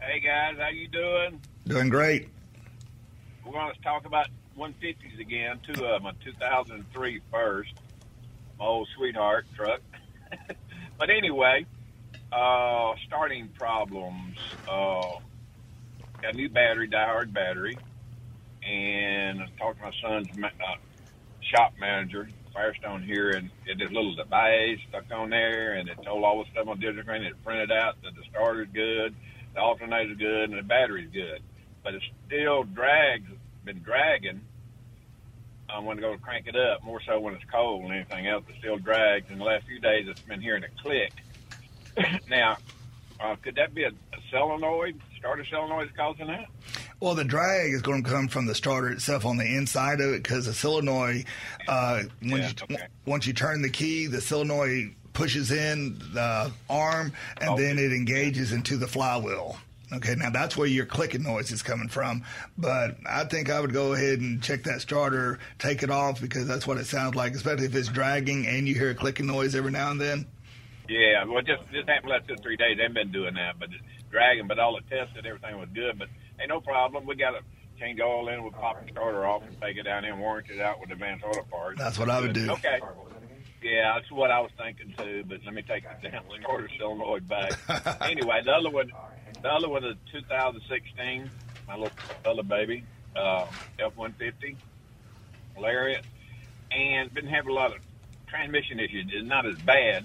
Hey 0.00 0.20
guys, 0.20 0.56
how 0.58 0.68
you 0.68 0.86
doing? 0.88 1.40
Doing 1.66 1.88
great. 1.88 2.28
We're 3.44 3.52
going 3.52 3.74
to 3.74 3.80
talk 3.82 4.04
about 4.06 4.26
150s 4.58 5.18
again. 5.18 5.60
Two 5.66 5.84
of 5.84 6.02
them, 6.02 6.06
a 6.06 6.12
2003 6.24 7.20
first, 7.30 7.72
my 8.58 8.64
old 8.64 8.88
sweetheart 8.96 9.46
truck. 9.56 9.80
but 10.98 11.10
anyway, 11.10 11.64
uh, 12.32 12.92
starting 13.06 13.48
problems. 13.48 14.36
Uh, 14.68 15.18
got 16.22 16.34
a 16.34 16.36
new 16.36 16.48
battery, 16.48 16.88
diehard 16.88 17.32
battery, 17.32 17.76
and 18.66 19.42
I 19.42 19.46
talked 19.58 19.78
to 19.78 19.84
my 19.84 19.92
son's 20.02 20.28
uh, 20.42 20.76
shop 21.40 21.74
manager, 21.78 22.28
Firestone 22.52 23.02
here, 23.02 23.30
and 23.30 23.50
it 23.66 23.80
had 23.80 23.90
a 23.90 23.94
little 23.94 24.14
device 24.14 24.78
stuck 24.88 25.04
on 25.12 25.30
there, 25.30 25.74
and 25.74 25.88
it 25.88 25.98
told 26.04 26.24
all 26.24 26.42
the 26.42 26.50
stuff 26.50 26.68
on 26.68 26.78
digital 26.80 27.02
screen. 27.02 27.22
It 27.22 27.42
printed 27.44 27.72
out 27.72 28.00
that 28.02 28.14
the 28.14 28.22
starter's 28.30 28.68
good, 28.72 29.14
the 29.54 29.60
alternator's 29.60 30.16
good, 30.16 30.50
and 30.50 30.58
the 30.58 30.62
battery's 30.62 31.10
good, 31.12 31.42
but 31.82 31.94
it 31.94 32.02
still 32.26 32.64
drags. 32.64 33.28
Been 33.64 33.82
dragging. 33.82 34.40
I 35.70 35.78
want 35.78 35.98
to 35.98 36.02
go 36.02 36.16
crank 36.18 36.46
it 36.46 36.54
up 36.54 36.84
more 36.84 37.00
so 37.06 37.18
when 37.18 37.34
it's 37.34 37.44
cold 37.50 37.84
than 37.84 37.92
anything 37.92 38.26
else. 38.26 38.44
It 38.48 38.56
still 38.58 38.76
drags. 38.76 39.26
In 39.30 39.38
the 39.38 39.44
last 39.44 39.66
few 39.66 39.80
days, 39.80 40.06
it's 40.06 40.20
been 40.20 40.40
hearing 40.40 40.62
a 40.64 40.82
click. 40.82 41.12
now, 42.28 42.58
uh, 43.18 43.36
could 43.36 43.54
that 43.54 43.74
be 43.74 43.84
a, 43.84 43.88
a 43.88 44.18
solenoid, 44.30 45.00
starter 45.18 45.44
solenoid 45.46 45.90
causing 45.96 46.26
that? 46.26 46.46
Well, 47.00 47.14
the 47.14 47.24
drag 47.24 47.72
is 47.72 47.82
going 47.82 48.02
to 48.04 48.10
come 48.10 48.28
from 48.28 48.46
the 48.46 48.54
starter 48.54 48.88
itself 48.88 49.26
on 49.26 49.36
the 49.36 49.44
inside 49.44 50.00
of 50.00 50.10
it 50.14 50.22
because 50.22 50.46
the 50.46 50.54
solenoid, 50.54 51.24
uh, 51.68 52.02
when 52.20 52.42
Yeah, 52.42 52.48
you, 52.48 52.54
okay. 52.62 52.86
once 53.04 53.26
you 53.26 53.32
turn 53.32 53.62
the 53.62 53.68
key, 53.70 54.06
the 54.06 54.20
solenoid 54.20 54.94
pushes 55.12 55.50
in 55.50 55.98
the 56.12 56.50
arm 56.70 57.12
and 57.40 57.50
Okay. 57.50 57.62
then 57.62 57.78
it 57.78 57.92
engages 57.92 58.52
into 58.52 58.76
the 58.76 58.86
flywheel. 58.86 59.58
Okay, 59.92 60.14
now 60.16 60.30
that's 60.30 60.56
where 60.56 60.66
your 60.66 60.86
clicking 60.86 61.22
noise 61.22 61.52
is 61.52 61.62
coming 61.62 61.88
from. 61.88 62.24
But 62.58 62.96
I 63.06 63.24
think 63.24 63.48
I 63.50 63.60
would 63.60 63.72
go 63.72 63.92
ahead 63.92 64.18
and 64.20 64.42
check 64.42 64.64
that 64.64 64.80
starter, 64.80 65.38
take 65.58 65.82
it 65.84 65.90
off 65.90 66.20
because 66.20 66.48
that's 66.48 66.66
what 66.66 66.78
it 66.78 66.86
sounds 66.86 67.14
like, 67.14 67.34
especially 67.34 67.66
if 67.66 67.74
it's 67.76 67.88
dragging 67.88 68.46
and 68.46 68.66
you 68.66 68.74
hear 68.74 68.90
a 68.90 68.94
clicking 68.94 69.26
noise 69.26 69.54
every 69.54 69.70
now 69.70 69.90
and 69.90 70.00
then. 70.00 70.26
Yeah, 70.88 71.24
well, 71.24 71.42
just 71.42 71.62
just 71.72 71.88
happened 71.88 72.10
last 72.10 72.26
two 72.28 72.34
three 72.42 72.56
days. 72.56 72.76
They've 72.76 72.92
been 72.92 73.12
doing 73.12 73.34
that, 73.34 73.58
but 73.58 73.68
it's 73.70 74.10
dragging. 74.10 74.46
But 74.48 74.58
all 74.58 74.74
the 74.74 74.82
tests 74.94 75.14
and 75.16 75.26
everything 75.26 75.58
was 75.58 75.68
good. 75.72 75.98
But 75.98 76.08
ain't 76.40 76.48
no 76.48 76.60
problem. 76.60 77.06
We 77.06 77.16
got 77.16 77.32
to 77.32 77.40
change 77.78 78.00
oil 78.00 78.28
in. 78.28 78.42
We'll 78.42 78.52
pop 78.52 78.84
the 78.84 78.90
starter 78.92 79.26
off 79.26 79.42
and 79.42 79.60
take 79.60 79.76
it 79.76 79.82
down 79.84 80.02
there 80.02 80.12
and 80.12 80.20
warranty 80.20 80.54
it 80.54 80.60
out 80.60 80.80
with 80.80 80.88
the 80.88 80.94
advanced 80.94 81.24
auto 81.24 81.42
parts. 81.42 81.78
That's 81.78 81.98
what 81.98 82.10
I 82.10 82.20
would 82.20 82.32
do. 82.32 82.50
Okay. 82.52 82.80
Yeah, 83.62 83.94
that's 83.94 84.10
what 84.10 84.30
I 84.30 84.40
was 84.40 84.50
thinking 84.58 84.94
too. 84.98 85.24
But 85.26 85.38
let 85.44 85.54
me 85.54 85.62
take 85.62 85.84
the 86.02 86.10
damn 86.10 86.22
starter 86.40 86.68
solenoid 86.78 87.26
back. 87.26 87.52
anyway, 88.02 88.42
the 88.44 88.52
other 88.52 88.70
one, 88.70 88.92
the 89.42 89.48
other 89.48 89.68
one 89.68 89.84
is 89.84 89.96
2016. 90.12 91.30
My 91.66 91.76
little 91.76 91.96
other 92.26 92.42
baby, 92.42 92.84
uh, 93.16 93.46
F-150 93.78 94.56
Lariat, 95.58 96.04
and 96.70 97.12
been 97.14 97.26
having 97.26 97.50
a 97.50 97.54
lot 97.54 97.74
of 97.74 97.80
transmission 98.26 98.80
issues. 98.80 99.06
It's 99.10 99.26
not 99.26 99.46
as 99.46 99.58
bad. 99.60 100.04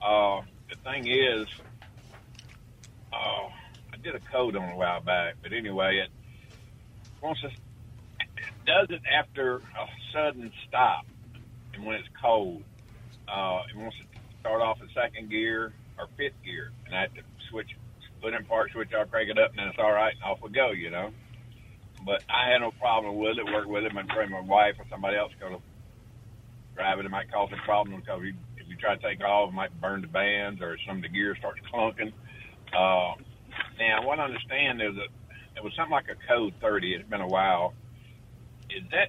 Uh, 0.00 0.40
the 0.70 0.76
thing 0.76 1.06
is, 1.06 1.46
uh, 3.12 3.48
did 4.04 4.14
a 4.14 4.20
code 4.30 4.54
on 4.54 4.68
a 4.68 4.76
while 4.76 5.00
back, 5.00 5.36
but 5.42 5.52
anyway, 5.52 6.04
it 6.04 6.10
wants 7.22 7.40
to, 7.40 7.48
it 7.48 8.54
does 8.66 8.88
it 8.90 9.00
after 9.10 9.56
a 9.56 9.86
sudden 10.12 10.52
stop 10.68 11.06
and 11.72 11.84
when 11.84 11.96
it's 11.96 12.08
cold. 12.22 12.62
Uh, 13.26 13.62
it 13.70 13.76
wants 13.76 13.96
to 13.96 14.04
start 14.40 14.60
off 14.60 14.78
in 14.82 14.88
second 14.94 15.30
gear 15.30 15.72
or 15.98 16.06
fifth 16.18 16.36
gear, 16.44 16.70
and 16.84 16.94
I 16.94 17.02
have 17.02 17.14
to 17.14 17.22
switch, 17.50 17.70
put 18.20 18.34
in 18.34 18.44
park 18.44 18.70
switch 18.72 18.92
off, 18.92 19.10
crank 19.10 19.30
it 19.30 19.38
up, 19.38 19.50
and 19.50 19.58
then 19.58 19.68
it's 19.68 19.78
all 19.78 19.92
right, 19.92 20.14
and 20.14 20.22
off 20.22 20.38
we 20.42 20.50
go, 20.50 20.70
you 20.70 20.90
know. 20.90 21.10
But 22.04 22.22
I 22.28 22.52
had 22.52 22.60
no 22.60 22.70
problem 22.72 23.16
with 23.16 23.38
it, 23.38 23.46
work 23.46 23.66
with 23.66 23.84
it. 23.84 23.94
My, 23.94 24.02
my 24.02 24.40
wife 24.40 24.74
or 24.78 24.84
somebody 24.90 25.16
else 25.16 25.32
to 25.40 25.58
drive 26.76 26.98
it, 26.98 27.06
it 27.06 27.10
might 27.10 27.32
cause 27.32 27.48
a 27.52 27.64
problem 27.64 28.00
because 28.00 28.20
if 28.58 28.68
you 28.68 28.76
try 28.76 28.96
to 28.96 29.02
take 29.02 29.22
off, 29.22 29.48
it 29.48 29.54
might 29.54 29.80
burn 29.80 30.02
the 30.02 30.08
bands 30.08 30.60
or 30.60 30.76
some 30.86 30.96
of 30.96 31.02
the 31.02 31.08
gear 31.08 31.34
starts 31.38 31.60
clunking. 31.72 32.12
Uh, 32.76 33.14
now, 33.78 34.06
what 34.06 34.18
I 34.18 34.24
understand 34.24 34.80
is 34.82 34.94
that 34.96 35.08
it 35.56 35.62
was 35.62 35.72
something 35.76 35.92
like 35.92 36.08
a 36.08 36.16
code 36.28 36.54
30. 36.60 36.94
It's 36.94 37.08
been 37.08 37.20
a 37.20 37.26
while. 37.26 37.74
Is 38.70 38.82
that 38.90 39.08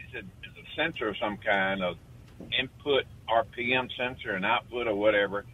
is 0.00 0.14
it 0.14 0.24
is 0.24 0.56
a 0.56 0.76
sensor 0.76 1.08
of 1.08 1.16
some 1.18 1.36
kind 1.38 1.82
of 1.82 1.96
input 2.58 3.04
RPM 3.28 3.88
sensor 3.96 4.32
and 4.32 4.44
output 4.44 4.86
or 4.86 4.94
whatever? 4.94 5.44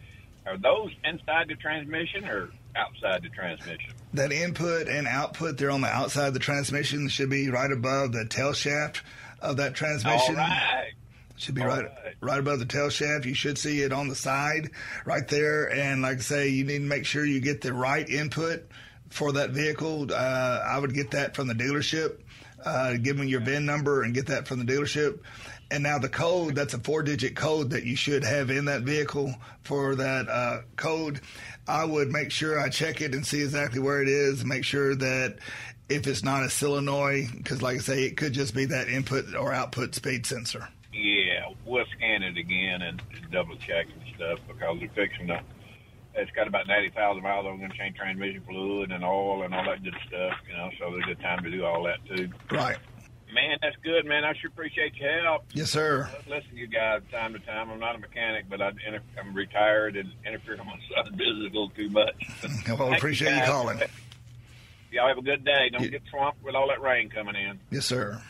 Are 0.45 0.57
those 0.57 0.91
inside 1.03 1.47
the 1.47 1.55
transmission 1.55 2.25
or 2.25 2.49
outside 2.75 3.23
the 3.23 3.29
transmission? 3.29 3.93
That 4.13 4.31
input 4.31 4.87
and 4.87 5.07
output, 5.07 5.57
they're 5.57 5.71
on 5.71 5.81
the 5.81 5.87
outside 5.87 6.27
of 6.27 6.33
the 6.33 6.39
transmission, 6.39 7.07
should 7.07 7.29
be 7.29 7.49
right 7.49 7.71
above 7.71 8.11
the 8.11 8.25
tail 8.25 8.53
shaft 8.53 9.03
of 9.39 9.57
that 9.57 9.75
transmission. 9.75 10.35
All 10.35 10.41
right. 10.41 10.93
Should 11.41 11.55
be 11.55 11.63
right. 11.63 11.87
right 12.19 12.39
above 12.39 12.59
the 12.59 12.65
tail 12.65 12.89
shaft. 12.89 13.25
You 13.25 13.33
should 13.33 13.57
see 13.57 13.81
it 13.81 13.91
on 13.91 14.07
the 14.07 14.15
side, 14.15 14.69
right 15.05 15.27
there. 15.27 15.71
And 15.71 16.03
like 16.03 16.17
I 16.17 16.21
say, 16.21 16.49
you 16.49 16.63
need 16.63 16.79
to 16.79 16.85
make 16.85 17.03
sure 17.03 17.25
you 17.25 17.39
get 17.39 17.61
the 17.61 17.73
right 17.73 18.07
input 18.07 18.69
for 19.09 19.31
that 19.31 19.49
vehicle. 19.49 20.13
Uh, 20.13 20.63
I 20.63 20.77
would 20.77 20.93
get 20.93 21.09
that 21.11 21.35
from 21.35 21.47
the 21.47 21.55
dealership. 21.55 22.19
Uh, 22.63 22.93
give 22.97 23.17
them 23.17 23.27
your 23.27 23.39
VIN 23.39 23.65
number 23.65 24.03
and 24.03 24.13
get 24.13 24.27
that 24.27 24.47
from 24.47 24.63
the 24.63 24.71
dealership. 24.71 25.21
And 25.71 25.81
now 25.81 25.97
the 25.97 26.09
code, 26.09 26.53
that's 26.53 26.75
a 26.75 26.79
four 26.79 27.01
digit 27.01 27.35
code 27.35 27.71
that 27.71 27.85
you 27.85 27.95
should 27.95 28.23
have 28.23 28.51
in 28.51 28.65
that 28.65 28.83
vehicle 28.83 29.33
for 29.63 29.95
that 29.95 30.29
uh, 30.29 30.61
code. 30.75 31.21
I 31.67 31.85
would 31.85 32.11
make 32.11 32.29
sure 32.29 32.59
I 32.59 32.69
check 32.69 33.01
it 33.01 33.15
and 33.15 33.25
see 33.25 33.41
exactly 33.41 33.79
where 33.79 34.03
it 34.03 34.09
is. 34.09 34.45
Make 34.45 34.63
sure 34.63 34.93
that 34.93 35.37
if 35.89 36.05
it's 36.05 36.23
not 36.23 36.43
a 36.43 36.51
solenoid, 36.51 37.29
because 37.35 37.63
like 37.63 37.77
I 37.77 37.79
say, 37.79 38.03
it 38.03 38.15
could 38.15 38.33
just 38.33 38.53
be 38.53 38.65
that 38.65 38.89
input 38.89 39.33
or 39.33 39.51
output 39.51 39.95
speed 39.95 40.27
sensor. 40.27 40.67
Yeah, 41.71 41.77
we'll 41.77 41.85
scan 41.97 42.23
it 42.23 42.37
again 42.37 42.81
and, 42.81 43.01
and 43.15 43.31
double 43.31 43.55
check 43.57 43.87
and 43.87 44.15
stuff 44.15 44.39
because 44.47 44.79
they're 44.79 44.89
fixing 45.07 45.27
to. 45.27 45.41
It's 46.13 46.31
got 46.31 46.47
about 46.47 46.67
ninety 46.67 46.89
thousand 46.89 47.23
miles. 47.23 47.45
I'm 47.49 47.57
going 47.59 47.71
to 47.71 47.77
change 47.77 47.95
transmission 47.95 48.41
fluid 48.47 48.91
and 48.91 49.03
oil 49.03 49.43
and 49.43 49.53
all 49.55 49.63
that 49.65 49.81
good 49.83 49.95
stuff. 50.07 50.33
You 50.49 50.57
know, 50.57 50.69
so 50.77 50.91
there's 50.91 51.03
a 51.05 51.07
good 51.07 51.21
time 51.21 51.43
to 51.43 51.49
do 51.51 51.63
all 51.65 51.83
that 51.83 52.03
too. 52.05 52.29
Right. 52.51 52.77
Man, 53.33 53.57
that's 53.61 53.77
good, 53.81 54.05
man. 54.05 54.25
I 54.25 54.33
sure 54.33 54.49
appreciate 54.49 54.93
your 54.95 55.21
help. 55.23 55.45
Yes, 55.53 55.71
sir. 55.71 56.09
I 56.11 56.29
listen 56.29 56.49
to 56.51 56.57
you 56.57 56.67
guys 56.67 57.01
time 57.11 57.31
to 57.31 57.39
time. 57.39 57.69
I'm 57.71 57.79
not 57.79 57.95
a 57.95 57.99
mechanic, 57.99 58.49
but 58.49 58.61
I, 58.61 58.71
I'm 59.17 59.33
retired 59.33 59.95
and 59.95 60.11
interfere 60.27 60.57
with 60.57 60.65
my 60.65 60.77
son's 60.93 61.15
business 61.15 61.37
a 61.39 61.43
little 61.43 61.69
too 61.69 61.89
much. 61.89 62.13
Well, 62.67 62.77
Thank 62.89 62.97
appreciate 62.97 63.29
you 63.31 63.35
guys. 63.39 63.47
calling. 63.49 63.81
Y'all 64.91 65.07
have 65.07 65.17
a 65.17 65.21
good 65.21 65.45
day. 65.45 65.69
Don't 65.71 65.83
You- 65.83 65.91
get 65.91 66.01
swamped 66.09 66.43
with 66.43 66.55
all 66.55 66.67
that 66.67 66.81
rain 66.81 67.09
coming 67.09 67.35
in. 67.35 67.57
Yes, 67.69 67.85
sir. 67.85 68.21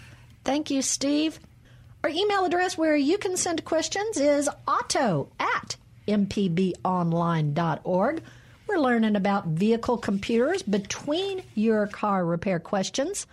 Thank 0.43 0.69
you, 0.69 0.83
Steve. 0.83 1.39
Our 2.03 2.09
email 2.09 2.45
address 2.45 2.79
where 2.79 2.95
you 2.95 3.19
can 3.19 3.37
send 3.37 3.63
questions 3.63 4.17
is 4.17 4.49
auto 4.67 5.29
at 5.39 5.75
mpbonline.org. 6.07 6.73
We're 8.67 8.79
learning 8.79 9.15
about 9.15 9.47
vehicle 9.47 9.97
computers 9.99 10.63
between 10.63 11.43
your 11.53 11.85
car 11.87 12.25
repair 12.25 12.59
questions. 12.59 13.27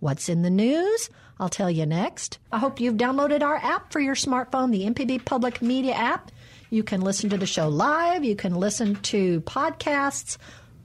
What's 0.00 0.30
in 0.30 0.40
the 0.40 0.48
news? 0.48 1.10
I'll 1.38 1.50
tell 1.50 1.70
you 1.70 1.84
next. 1.84 2.38
I 2.50 2.58
hope 2.58 2.80
you've 2.80 2.96
downloaded 2.96 3.42
our 3.42 3.56
app 3.56 3.92
for 3.92 4.00
your 4.00 4.14
smartphone, 4.14 4.70
the 4.72 4.86
MPB 4.86 5.26
Public 5.26 5.60
Media 5.60 5.92
app. 5.92 6.32
You 6.70 6.82
can 6.82 7.02
listen 7.02 7.28
to 7.30 7.36
the 7.36 7.46
show 7.46 7.68
live, 7.68 8.24
you 8.24 8.36
can 8.36 8.54
listen 8.54 8.94
to 8.96 9.42
podcasts, 9.42 10.38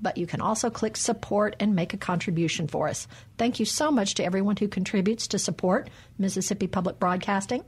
but 0.03 0.17
you 0.17 0.27
can 0.27 0.41
also 0.41 0.69
click 0.69 0.97
support 0.97 1.55
and 1.59 1.73
make 1.73 1.93
a 1.93 1.97
contribution 1.97 2.67
for 2.67 2.87
us. 2.87 3.07
Thank 3.37 3.59
you 3.59 3.65
so 3.65 3.89
much 3.89 4.13
to 4.15 4.25
everyone 4.25 4.57
who 4.57 4.67
contributes 4.67 5.27
to 5.29 5.39
support 5.39 5.89
Mississippi 6.19 6.67
Public 6.67 6.99
Broadcasting. 6.99 7.63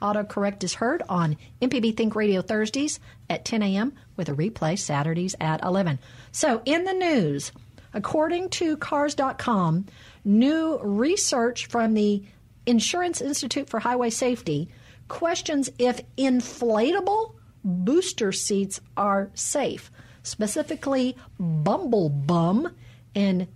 Autocorrect 0.00 0.62
is 0.64 0.74
heard 0.74 1.02
on 1.08 1.36
MPB 1.60 1.96
Think 1.96 2.14
Radio 2.14 2.40
Thursdays 2.40 3.00
at 3.28 3.44
10 3.44 3.62
a.m. 3.62 3.92
with 4.16 4.28
a 4.28 4.32
replay 4.32 4.78
Saturdays 4.78 5.34
at 5.40 5.62
11. 5.62 5.98
So, 6.32 6.62
in 6.64 6.84
the 6.84 6.92
news, 6.92 7.52
according 7.92 8.50
to 8.50 8.76
Cars.com, 8.76 9.86
new 10.24 10.78
research 10.82 11.66
from 11.66 11.94
the 11.94 12.22
Insurance 12.66 13.20
Institute 13.20 13.68
for 13.68 13.80
Highway 13.80 14.10
Safety 14.10 14.68
questions 15.08 15.70
if 15.78 16.00
inflatable 16.16 17.34
booster 17.64 18.32
seats 18.32 18.80
are 18.96 19.30
safe, 19.34 19.90
specifically 20.24 21.16
Bumble 21.38 22.08
Bum 22.08 22.74
and 23.14 23.46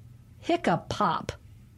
Hiccapop 0.47 1.31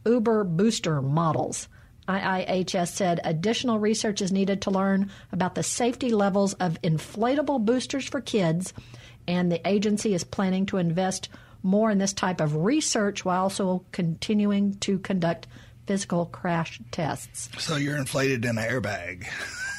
Uber 0.05 0.43
booster 0.43 1.01
models. 1.01 1.67
IIHS 2.07 2.89
said 2.89 3.19
additional 3.23 3.79
research 3.79 4.21
is 4.21 4.31
needed 4.31 4.61
to 4.61 4.71
learn 4.71 5.09
about 5.31 5.55
the 5.55 5.63
safety 5.63 6.11
levels 6.11 6.53
of 6.53 6.81
inflatable 6.81 7.63
boosters 7.63 8.05
for 8.05 8.21
kids, 8.21 8.73
and 9.27 9.51
the 9.51 9.65
agency 9.67 10.13
is 10.13 10.23
planning 10.23 10.65
to 10.67 10.77
invest 10.77 11.29
more 11.63 11.91
in 11.91 11.99
this 11.99 12.13
type 12.13 12.41
of 12.41 12.55
research 12.55 13.23
while 13.23 13.43
also 13.43 13.85
continuing 13.91 14.73
to 14.75 14.99
conduct 14.99 15.47
physical 15.91 16.25
crash 16.27 16.79
tests. 16.91 17.49
So 17.57 17.75
you're 17.75 17.97
inflated 17.97 18.45
in 18.45 18.57
an 18.57 18.63
airbag. 18.63 19.27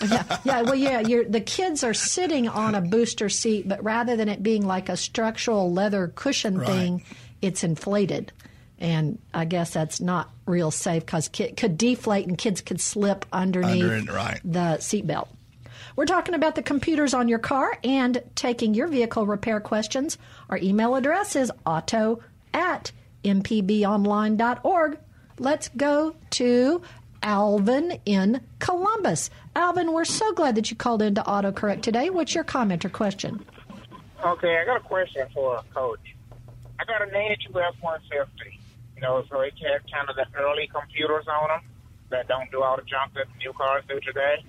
yeah, 0.11 0.39
yeah, 0.45 0.61
well, 0.61 0.75
yeah. 0.75 1.01
the 1.27 1.41
kids 1.41 1.83
are 1.83 1.95
sitting 1.95 2.49
on 2.49 2.75
a 2.75 2.83
booster 2.83 3.31
seat, 3.31 3.67
but 3.67 3.83
rather 3.83 4.15
than 4.15 4.29
it 4.29 4.43
being 4.43 4.67
like 4.67 4.91
a 4.91 4.97
structural 4.99 5.73
leather 5.73 6.13
cushion 6.15 6.59
Right. 6.59 6.67
thing, 6.67 7.05
it's 7.41 7.65
inflated. 7.65 8.31
And 8.79 9.21
I 9.33 9.47
guess 9.47 9.71
that's 9.73 10.03
not 10.03 10.29
real 10.45 10.71
safe 10.71 11.07
because 11.07 11.31
it 11.39 11.57
could 11.57 11.79
deflate 11.79 12.27
and 12.27 12.37
kids 12.37 12.61
could 12.61 12.81
slip 12.81 13.25
underneath 13.33 13.85
Under 13.85 14.13
it, 14.13 14.15
right. 14.15 14.41
the 14.45 14.77
seatbelt. 14.81 15.29
We're 15.97 16.05
talking 16.05 16.35
about 16.35 16.57
the 16.57 16.63
computers 16.63 17.15
on 17.15 17.29
your 17.29 17.39
car 17.39 17.79
and 17.85 18.23
taking 18.35 18.75
your 18.75 18.89
vehicle 18.89 19.25
repair 19.25 19.61
questions. 19.61 20.19
Our 20.51 20.59
email 20.59 20.95
address 20.95 21.37
is 21.37 21.51
auto 21.65 22.21
at 22.53 22.93
mpbonline.org. 23.25 24.99
Let's 25.39 25.69
go 25.69 26.15
to 26.31 26.83
Alvin 27.23 28.01
in 28.05 28.41
Columbus. 28.59 29.31
Alvin, 29.55 29.93
we're 29.93 30.05
so 30.05 30.33
glad 30.33 30.55
that 30.57 30.71
you 30.71 30.77
called 30.77 31.03
in 31.03 31.15
to 31.15 31.23
AutoCorrect 31.23 31.83
today. 31.83 32.11
What's 32.11 32.35
your 32.35 32.45
comment 32.45 32.85
or 32.85 32.89
question? 32.89 33.45
Okay, 34.25 34.59
I 34.59 34.65
got 34.65 34.77
a 34.77 34.81
question 34.81 35.27
for 35.35 35.57
a 35.57 35.63
coach. 35.75 36.15
I 36.79 36.85
got 36.85 37.03
an 37.03 37.15
82 37.15 37.61
F-150. 37.61 38.27
You 38.97 39.03
know, 39.03 39.25
so 39.31 39.41
it 39.41 39.55
has 39.63 39.83
kind 39.93 40.09
of 40.09 40.17
the 40.17 40.27
early 40.39 40.69
computers 40.73 41.27
on 41.29 41.49
them 41.49 41.61
that 42.11 42.29
don't 42.29 42.51
do 42.51 42.63
all 42.63 42.77
the 42.77 42.83
junk 42.83 43.15
that 43.15 43.27
new 43.39 43.53
cars 43.53 43.83
do 43.89 43.99
today. 44.01 44.45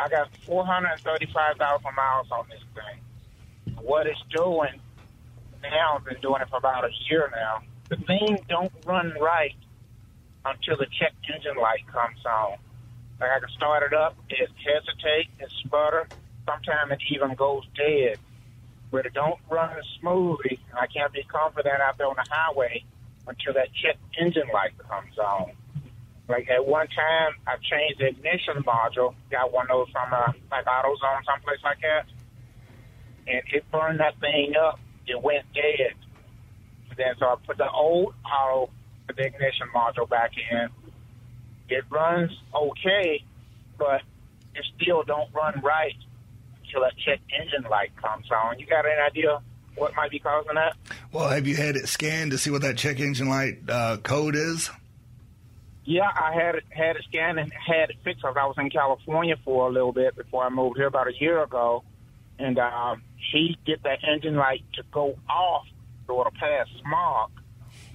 I 0.00 0.08
got 0.08 0.28
435,000 0.46 1.94
miles 1.94 2.28
on 2.30 2.46
this 2.48 2.62
thing. 2.74 3.74
What 3.84 4.06
it's 4.06 4.22
doing 4.34 4.80
now, 5.62 5.96
I've 5.96 6.04
been 6.04 6.20
doing 6.20 6.40
it 6.40 6.48
for 6.48 6.58
about 6.58 6.84
a 6.84 6.90
year 7.10 7.30
now. 7.34 7.62
The 7.88 7.96
thing 7.96 8.38
don't 8.48 8.72
run 8.84 9.14
right 9.20 9.54
until 10.44 10.76
the 10.76 10.86
check 10.98 11.14
engine 11.32 11.56
light 11.56 11.86
comes 11.86 12.24
on. 12.26 12.58
Like 13.20 13.30
I 13.30 13.40
can 13.40 13.48
start 13.56 13.82
it 13.82 13.94
up, 13.94 14.16
it 14.28 14.50
hesitate, 14.64 15.28
it 15.40 15.50
sputter. 15.64 16.06
Sometimes 16.46 16.92
it 16.92 17.02
even 17.10 17.34
goes 17.34 17.64
dead. 17.76 18.18
But 18.90 19.06
it 19.06 19.14
don't 19.14 19.38
run 19.50 19.70
smoothly. 20.00 20.58
and 20.70 20.78
I 20.78 20.86
can't 20.86 21.12
be 21.12 21.22
confident 21.24 21.80
out 21.80 21.98
there 21.98 22.06
on 22.06 22.16
the 22.16 22.24
highway 22.30 22.84
until 23.26 23.52
that 23.54 23.68
check 23.74 23.96
engine 24.18 24.48
light 24.52 24.72
comes 24.88 25.18
on. 25.18 25.52
Like 26.28 26.48
at 26.50 26.66
one 26.66 26.88
time, 26.88 27.32
I 27.46 27.56
changed 27.56 28.00
the 28.00 28.08
ignition 28.08 28.62
module. 28.62 29.14
Got 29.30 29.52
one 29.52 29.70
of 29.70 29.86
those 29.86 29.90
from 29.90 30.12
uh, 30.12 30.32
like 30.50 30.66
AutoZone, 30.66 31.24
someplace 31.24 31.60
like 31.64 31.80
that, 31.80 32.04
and 33.26 33.42
it 33.52 33.64
burned 33.70 34.00
that 34.00 34.20
thing 34.20 34.52
up. 34.56 34.78
It 35.06 35.22
went 35.22 35.44
dead. 35.54 35.94
Then 36.98 37.14
so 37.18 37.26
I 37.26 37.36
put 37.46 37.56
the 37.56 37.70
old 37.70 38.14
auto 38.26 38.70
the 39.16 39.24
ignition 39.24 39.68
module 39.74 40.08
back 40.08 40.32
in. 40.50 40.68
It 41.70 41.84
runs 41.90 42.30
okay, 42.54 43.24
but 43.78 44.02
it 44.54 44.64
still 44.76 45.02
don't 45.02 45.32
run 45.32 45.60
right 45.62 45.94
until 46.64 46.82
that 46.82 46.92
check 46.98 47.20
engine 47.32 47.68
light 47.70 47.96
comes 47.96 48.26
on. 48.30 48.58
You 48.58 48.66
got 48.66 48.84
any 48.84 49.00
idea 49.00 49.40
what 49.76 49.94
might 49.94 50.10
be 50.10 50.18
causing 50.18 50.54
that? 50.56 50.76
Well, 51.12 51.28
have 51.28 51.46
you 51.46 51.56
had 51.56 51.76
it 51.76 51.88
scanned 51.88 52.32
to 52.32 52.38
see 52.38 52.50
what 52.50 52.62
that 52.62 52.76
check 52.76 53.00
engine 53.00 53.28
light 53.28 53.58
uh, 53.68 53.98
code 53.98 54.34
is? 54.34 54.70
Yeah, 55.84 56.10
I 56.14 56.34
had 56.34 56.56
it 56.56 56.64
had 56.68 56.96
it 56.96 57.04
scanned 57.08 57.38
and 57.38 57.50
had 57.52 57.90
it 57.90 57.96
fixed. 58.04 58.24
I 58.24 58.30
was 58.30 58.56
in 58.58 58.68
California 58.70 59.36
for 59.44 59.68
a 59.68 59.72
little 59.72 59.92
bit 59.92 60.16
before 60.16 60.44
I 60.44 60.50
moved 60.50 60.76
here 60.76 60.86
about 60.86 61.06
a 61.06 61.14
year 61.18 61.42
ago, 61.42 61.84
and 62.38 62.58
um, 62.58 63.02
she 63.30 63.56
get 63.64 63.84
that 63.84 64.00
engine 64.06 64.36
light 64.36 64.64
to 64.74 64.82
go 64.92 65.16
off 65.30 65.66
so 66.08 66.20
it'll 66.20 66.32
pass 66.32 66.66
smog. 66.84 67.30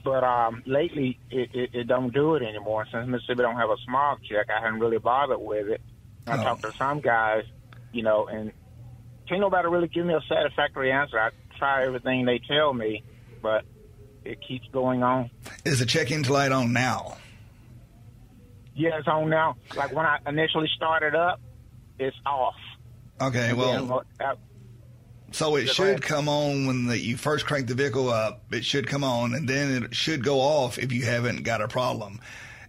But 0.04 0.24
um, 0.24 0.64
lately, 0.66 1.20
it, 1.30 1.50
it, 1.54 1.70
it 1.74 1.84
don't 1.88 2.14
do 2.14 2.36
it 2.36 2.44
anymore. 2.44 2.86
Since 2.92 3.08
Mississippi 3.10 3.42
don't 3.42 3.56
have 3.58 3.70
a 3.70 3.78
smog 3.86 4.20
check, 4.30 4.48
I 4.50 4.62
hadn't 4.64 4.80
really 4.80 5.00
bothered 5.00 5.40
with 5.40 5.68
it. 5.68 5.82
I 6.28 6.38
Oh. 6.38 6.44
talked 6.44 6.62
to 6.64 6.72
some 6.74 7.00
guys, 7.02 7.44
you 7.92 8.04
know, 8.04 8.28
and 8.28 8.52
can't 9.28 9.42
nobody 9.42 9.68
really 9.68 9.88
give 9.88 10.06
me 10.06 10.14
a 10.14 10.22
satisfactory 10.30 10.92
answer. 10.92 11.20
I 11.20 11.30
try 11.58 11.86
everything 11.86 12.26
they 12.26 12.40
tell 12.40 12.74
me, 12.74 13.04
but 13.42 13.64
it 14.24 14.40
keeps 14.46 14.68
going 14.72 15.04
on. 15.04 15.30
Is 15.66 15.80
the 15.80 15.86
check 15.86 16.12
engine 16.12 16.32
light 16.34 16.52
on 16.52 16.72
now? 16.74 17.18
Yeah, 18.76 18.98
it's 19.00 19.08
on 19.08 19.30
now. 19.30 19.56
Like 19.76 19.94
when 19.94 20.06
I 20.06 20.20
initially 20.28 20.70
started 20.76 21.16
up, 21.16 21.40
it's 22.00 22.18
off. 22.26 22.56
Okay, 23.22 23.54
well, 23.54 24.04
uh, 24.20 24.36
so 25.34 25.56
it 25.56 25.70
should 25.70 26.02
come 26.02 26.30
on 26.30 26.68
when 26.68 26.86
the, 26.88 26.98
you 26.98 27.18
first 27.18 27.46
crank 27.46 27.68
the 27.68 27.76
vehicle 27.76 28.10
up. 28.10 28.42
It 28.52 28.66
should 28.66 28.88
come 28.88 29.04
on, 29.04 29.34
and 29.34 29.48
then 29.48 29.84
it 29.84 29.96
should 29.96 30.24
go 30.24 30.40
off 30.40 30.78
if 30.78 30.92
you 30.92 31.04
haven't 31.04 31.44
got 31.44 31.62
a 31.62 31.68
problem. 31.68 32.20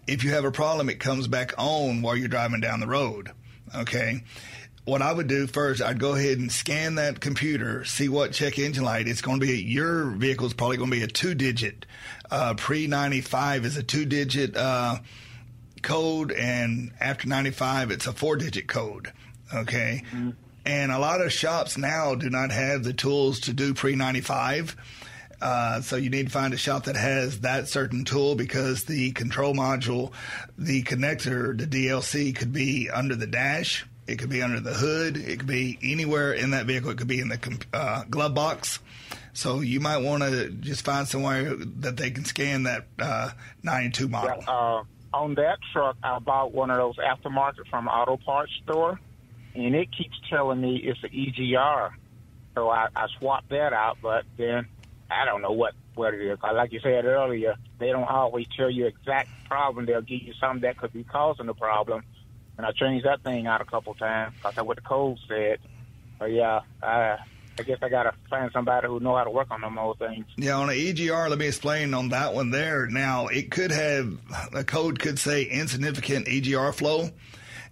If 0.06 0.24
you 0.24 0.30
have 0.30 0.44
a 0.44 0.50
problem, 0.50 0.88
it 0.88 1.00
comes 1.00 1.28
back 1.28 1.54
on 1.58 2.02
while 2.02 2.16
you're 2.16 2.28
driving 2.28 2.60
down 2.60 2.80
the 2.80 2.86
road. 2.86 3.30
Okay. 3.74 4.22
What 4.84 5.00
I 5.00 5.12
would 5.12 5.28
do 5.28 5.46
first, 5.46 5.80
I'd 5.80 5.98
go 5.98 6.14
ahead 6.14 6.38
and 6.38 6.52
scan 6.52 6.96
that 6.96 7.20
computer, 7.20 7.84
see 7.84 8.10
what 8.10 8.32
check 8.32 8.58
engine 8.58 8.84
light. 8.84 9.08
It's 9.08 9.22
going 9.22 9.40
to 9.40 9.46
be 9.46 9.62
your 9.62 10.10
vehicle's 10.10 10.52
probably 10.52 10.76
going 10.76 10.90
to 10.90 10.96
be 10.96 11.02
a 11.02 11.06
two 11.06 11.34
digit. 11.34 11.86
Uh, 12.30 12.52
Pre 12.54 12.86
ninety 12.86 13.22
five 13.22 13.64
is 13.64 13.78
a 13.78 13.82
two 13.82 14.04
digit 14.04 14.54
uh, 14.54 14.98
code, 15.84 16.32
and 16.32 16.92
after 16.98 17.28
95, 17.28 17.92
it's 17.92 18.06
a 18.06 18.12
four 18.12 18.36
digit 18.36 18.66
code. 18.66 19.12
Okay. 19.54 20.02
And 20.64 20.90
a 20.90 20.98
lot 20.98 21.20
of 21.20 21.32
shops 21.32 21.76
now 21.76 22.14
do 22.14 22.30
not 22.30 22.50
have 22.50 22.84
the 22.84 22.92
tools 22.92 23.40
to 23.40 23.52
do 23.52 23.74
pre 23.74 23.96
95. 23.96 24.76
Uh, 25.42 25.80
so 25.82 25.96
you 25.96 26.08
need 26.08 26.26
to 26.26 26.32
find 26.32 26.54
a 26.54 26.56
shop 26.56 26.84
that 26.84 26.96
has 26.96 27.40
that 27.40 27.68
certain 27.68 28.04
tool 28.04 28.34
because 28.34 28.84
the 28.84 29.12
control 29.12 29.54
module, 29.54 30.12
the 30.56 30.82
connector, 30.84 31.58
the 31.58 31.66
DLC 31.66 32.34
could 32.34 32.52
be 32.52 32.88
under 32.88 33.14
the 33.14 33.26
dash. 33.26 33.84
It 34.06 34.18
could 34.18 34.30
be 34.30 34.42
under 34.42 34.60
the 34.60 34.72
hood. 34.72 35.16
It 35.16 35.40
could 35.40 35.48
be 35.48 35.78
anywhere 35.82 36.32
in 36.32 36.50
that 36.50 36.66
vehicle. 36.66 36.90
It 36.90 36.98
could 36.98 37.08
be 37.08 37.20
in 37.20 37.28
the 37.28 37.66
uh, 37.72 38.04
glove 38.04 38.34
box. 38.34 38.78
So 39.34 39.60
you 39.60 39.80
might 39.80 39.98
want 39.98 40.22
to 40.22 40.50
just 40.50 40.84
find 40.84 41.08
somewhere 41.08 41.54
that 41.56 41.96
they 41.96 42.10
can 42.10 42.24
scan 42.24 42.62
that 42.62 42.86
uh, 42.98 43.30
92 43.62 44.08
model. 44.08 44.44
uh, 44.46 44.82
on 45.14 45.34
that 45.34 45.58
truck, 45.72 45.96
I 46.02 46.18
bought 46.18 46.52
one 46.52 46.70
of 46.70 46.76
those 46.76 46.96
aftermarket 46.96 47.68
from 47.70 47.86
auto 47.86 48.16
parts 48.16 48.52
store, 48.62 48.98
and 49.54 49.74
it 49.74 49.88
keeps 49.96 50.16
telling 50.28 50.60
me 50.60 50.76
it's 50.76 51.02
an 51.02 51.10
EGR. 51.10 51.90
So 52.54 52.70
I, 52.70 52.88
I 52.94 53.06
swapped 53.18 53.50
that 53.50 53.72
out, 53.72 53.98
but 54.02 54.24
then 54.36 54.66
I 55.10 55.24
don't 55.24 55.42
know 55.42 55.52
what 55.52 55.74
what 55.94 56.14
it 56.14 56.20
is. 56.20 56.38
Like 56.42 56.72
you 56.72 56.80
said 56.80 57.04
earlier, 57.04 57.54
they 57.78 57.90
don't 57.90 58.08
always 58.08 58.46
tell 58.56 58.70
you 58.70 58.86
exact 58.86 59.28
problem. 59.46 59.86
They'll 59.86 60.00
give 60.00 60.22
you 60.22 60.34
something 60.40 60.62
that 60.62 60.76
could 60.76 60.92
be 60.92 61.04
causing 61.04 61.46
the 61.46 61.54
problem. 61.54 62.02
And 62.56 62.66
I 62.66 62.72
changed 62.72 63.06
that 63.06 63.22
thing 63.22 63.46
out 63.46 63.60
a 63.60 63.64
couple 63.64 63.94
times 63.94 64.34
because 64.36 64.54
that's 64.54 64.66
what 64.66 64.76
the 64.76 64.82
code 64.82 65.18
said. 65.28 65.58
But 66.18 66.32
yeah, 66.32 66.60
I, 66.82 67.18
I 67.58 67.62
guess 67.62 67.78
I 67.82 67.88
gotta 67.88 68.12
find 68.30 68.50
somebody 68.52 68.86
who 68.88 69.00
know 69.00 69.16
how 69.16 69.24
to 69.24 69.30
work 69.30 69.50
on 69.50 69.60
them 69.60 69.78
old 69.78 69.98
things. 69.98 70.26
Yeah, 70.36 70.54
on 70.54 70.70
an 70.70 70.76
EGR, 70.76 71.28
let 71.28 71.38
me 71.38 71.46
explain 71.46 71.94
on 71.94 72.10
that 72.10 72.34
one 72.34 72.50
there. 72.50 72.86
Now, 72.86 73.26
it 73.26 73.50
could 73.50 73.70
have, 73.70 74.18
a 74.52 74.64
code 74.64 74.98
could 74.98 75.18
say 75.18 75.44
insignificant 75.44 76.26
EGR 76.26 76.74
flow. 76.74 77.10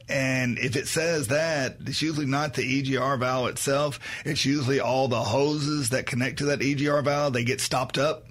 And 0.08 0.58
if 0.58 0.76
it 0.76 0.88
says 0.88 1.28
that, 1.28 1.76
it's 1.80 2.02
usually 2.02 2.26
not 2.26 2.54
the 2.54 2.82
EGR 2.82 3.18
valve 3.18 3.48
itself. 3.48 4.00
It's 4.24 4.44
usually 4.44 4.80
all 4.80 5.08
the 5.08 5.22
hoses 5.22 5.90
that 5.90 6.06
connect 6.06 6.38
to 6.38 6.46
that 6.46 6.60
EGR 6.60 7.04
valve. 7.04 7.32
They 7.32 7.44
get 7.44 7.60
stopped 7.60 7.98
up, 7.98 8.26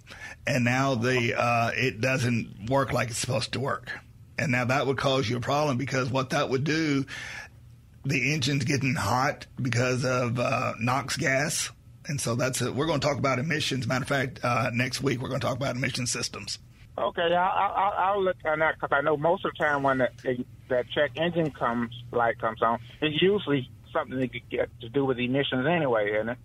and 0.46 0.64
now 0.64 0.96
the 0.96 1.40
uh, 1.40 1.72
it 1.76 2.02
doesn't 2.02 2.70
work 2.70 2.94
like 2.94 3.10
it's 3.10 3.20
supposed 3.20 3.54
to 3.54 3.60
work. 3.60 3.90
And 4.38 4.52
now 4.52 4.66
that 4.66 4.88
would 4.88 4.98
cause 4.98 5.30
you 5.30 5.38
a 5.38 5.42
problem 5.42 5.78
because 5.78 6.10
what 6.10 6.32
that 6.32 6.50
would 6.50 6.64
do, 6.64 7.06
the 8.04 8.34
engine's 8.34 8.64
getting 8.64 8.96
hot 8.96 9.46
because 9.62 10.04
of 10.04 10.40
uh, 10.40 10.74
NOx 10.80 11.16
gas. 11.16 11.70
And 12.08 12.20
so 12.20 12.34
that's 12.34 12.62
it. 12.62 12.74
We're 12.74 12.88
going 12.88 13.00
to 13.00 13.08
talk 13.08 13.20
about 13.20 13.38
emissions. 13.38 13.86
Matter 13.86 14.02
of 14.02 14.08
fact, 14.08 14.40
uh, 14.44 14.72
next 14.74 15.02
week 15.02 15.22
we're 15.22 15.30
going 15.30 15.42
to 15.42 15.46
talk 15.46 15.58
about 15.58 15.76
emission 15.76 16.08
systems. 16.08 16.58
Okay, 16.98 17.34
I'll, 17.34 17.74
I'll, 17.76 17.94
I'll 17.98 18.24
look 18.24 18.38
on 18.46 18.60
that 18.60 18.76
because 18.76 18.90
I 18.92 19.02
know 19.02 19.18
most 19.18 19.46
of 19.46 19.52
the 19.58 19.64
time 19.64 19.84
when 19.84 20.00
that 20.00 20.12
that 20.70 20.90
check 20.90 21.12
engine 21.16 21.52
comes 21.52 21.92
light 22.12 22.40
comes 22.40 22.62
on, 22.62 22.80
it's 23.02 23.22
usually 23.22 23.70
something 23.94 24.20
that 24.20 24.32
could 24.32 24.50
get 24.50 24.70
to 24.82 24.90
do 24.90 25.06
with 25.06 25.18
emissions 25.20 25.66
anyway, 25.68 26.12
isn't 26.14 26.30
it? 26.30 26.38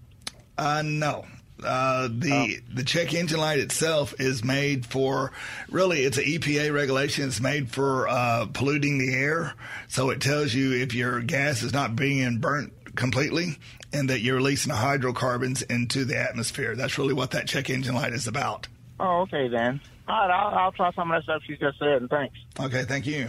Uh, 0.57 0.83
no. 0.83 1.27
Uh, 1.65 2.09
the 2.09 2.61
the 2.73 2.85
check 2.85 3.15
engine 3.15 3.41
light 3.41 3.59
itself 3.59 4.15
is 4.21 4.45
made 4.45 4.85
for 4.85 5.33
really 5.71 6.03
it's 6.05 6.19
an 6.19 6.25
EPA 6.25 6.73
regulation. 6.73 7.27
It's 7.27 7.41
made 7.41 7.71
for 7.71 8.09
uh, 8.09 8.47
polluting 8.53 8.99
the 8.99 9.15
air, 9.15 9.55
so 9.89 10.11
it 10.11 10.21
tells 10.21 10.53
you 10.53 10.75
if 10.75 10.95
your 10.95 11.21
gas 11.23 11.63
is 11.63 11.73
not 11.73 11.97
being 11.97 12.39
burnt 12.39 12.73
completely 12.95 13.59
and 13.93 14.11
that 14.11 14.21
you're 14.21 14.37
releasing 14.37 14.73
hydrocarbons 14.73 15.63
into 15.63 16.05
the 16.05 16.19
atmosphere. 16.19 16.77
That's 16.77 16.99
really 16.99 17.15
what 17.15 17.31
that 17.31 17.47
check 17.47 17.71
engine 17.71 17.95
light 17.95 18.13
is 18.13 18.27
about. 18.27 18.69
Oh, 19.01 19.21
okay 19.23 19.49
then. 19.49 19.81
All 20.09 20.17
right, 20.17 20.31
I'll, 20.31 20.59
I'll 20.59 20.73
try 20.73 20.93
some 20.93 21.11
of 21.11 21.19
that 21.19 21.25
stuff 21.25 21.43
you 21.49 21.57
just 21.57 21.79
said, 21.79 22.01
and 22.03 22.11
thanks. 22.11 22.37
Okay, 22.61 22.85
thank 22.85 23.07
you. 23.07 23.29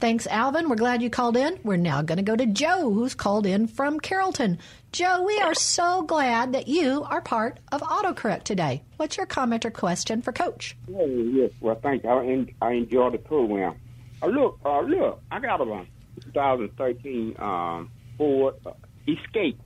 Thanks, 0.00 0.26
Alvin. 0.26 0.68
We're 0.68 0.76
glad 0.76 1.02
you 1.02 1.08
called 1.08 1.36
in. 1.36 1.58
We're 1.64 1.76
now 1.76 2.02
going 2.02 2.18
to 2.18 2.22
go 2.22 2.36
to 2.36 2.46
Joe, 2.46 2.92
who's 2.92 3.14
called 3.14 3.46
in 3.46 3.66
from 3.66 3.98
Carrollton. 3.98 4.58
Joe, 4.92 5.22
we 5.22 5.38
are 5.38 5.54
so 5.54 6.02
glad 6.02 6.52
that 6.52 6.68
you 6.68 7.04
are 7.04 7.20
part 7.20 7.58
of 7.72 7.80
AutoCorrect 7.80 8.42
today. 8.42 8.82
What's 8.96 9.16
your 9.16 9.26
comment 9.26 9.64
or 9.64 9.70
question 9.70 10.20
for 10.20 10.30
Coach? 10.30 10.76
Yeah, 10.88 11.04
yes. 11.06 11.52
Well, 11.60 11.78
thank 11.82 12.04
you. 12.04 12.10
I, 12.10 12.66
I 12.66 12.72
enjoy 12.72 13.10
the 13.10 13.18
program. 13.18 13.76
Uh, 14.22 14.26
look, 14.26 14.58
uh, 14.64 14.80
look, 14.80 15.22
I 15.30 15.40
got 15.40 15.60
a 15.60 15.86
2013 16.22 17.36
um, 17.38 17.90
Ford 18.18 18.56
uh, 18.66 18.72
Escape, 19.08 19.60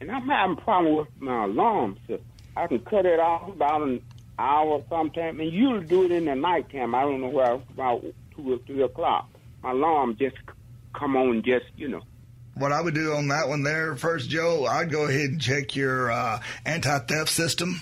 and 0.00 0.10
I'm 0.10 0.28
having 0.28 0.58
a 0.58 0.60
problem 0.60 0.96
with 0.96 1.08
my 1.18 1.44
alarm 1.44 1.96
system. 2.06 2.24
I 2.56 2.66
can 2.66 2.80
cut 2.80 3.06
it 3.06 3.18
off 3.18 3.48
about 3.48 3.82
an 3.82 4.02
hour 4.42 4.82
sometime, 4.88 5.40
and 5.40 5.52
usually 5.52 5.86
do 5.86 6.04
it 6.04 6.12
in 6.12 6.26
the 6.26 6.34
nighttime. 6.34 6.94
I 6.94 7.02
don't 7.02 7.20
know 7.20 7.28
where, 7.28 7.52
about 7.52 8.04
2 8.36 8.52
or 8.52 8.58
3 8.58 8.82
o'clock. 8.82 9.28
My 9.62 9.70
alarm 9.70 10.16
just 10.18 10.36
come 10.94 11.16
on, 11.16 11.42
just, 11.42 11.66
you 11.76 11.88
know. 11.88 12.02
What 12.54 12.72
I 12.72 12.80
would 12.80 12.94
do 12.94 13.12
on 13.14 13.28
that 13.28 13.48
one 13.48 13.62
there 13.62 13.96
first, 13.96 14.28
Joe, 14.28 14.66
I'd 14.66 14.90
go 14.90 15.06
ahead 15.06 15.30
and 15.30 15.40
check 15.40 15.74
your 15.74 16.10
uh, 16.10 16.42
anti 16.66 16.98
theft 16.98 17.30
system 17.30 17.80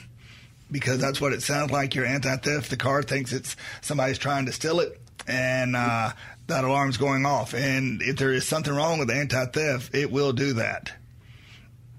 because 0.70 1.00
that's 1.00 1.20
what 1.20 1.32
it 1.32 1.42
sounds 1.42 1.72
like. 1.72 1.94
Your 1.94 2.06
anti 2.06 2.36
theft, 2.36 2.70
the 2.70 2.76
car 2.76 3.02
thinks 3.02 3.32
it's 3.32 3.56
somebody's 3.80 4.18
trying 4.18 4.46
to 4.46 4.52
steal 4.52 4.78
it, 4.78 5.00
and 5.26 5.74
uh, 5.74 6.12
that 6.46 6.64
alarm's 6.64 6.98
going 6.98 7.26
off. 7.26 7.52
And 7.52 8.00
if 8.02 8.16
there 8.16 8.32
is 8.32 8.46
something 8.46 8.72
wrong 8.72 9.00
with 9.00 9.10
anti 9.10 9.44
theft, 9.46 9.94
it 9.94 10.12
will 10.12 10.32
do 10.32 10.52
that. 10.54 10.92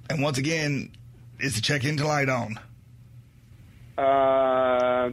And 0.10 0.22
once 0.22 0.38
again, 0.38 0.92
is 1.40 1.56
the 1.56 1.62
check 1.62 1.84
engine 1.84 2.08
light 2.08 2.30
on? 2.30 2.60
Uh, 4.02 5.12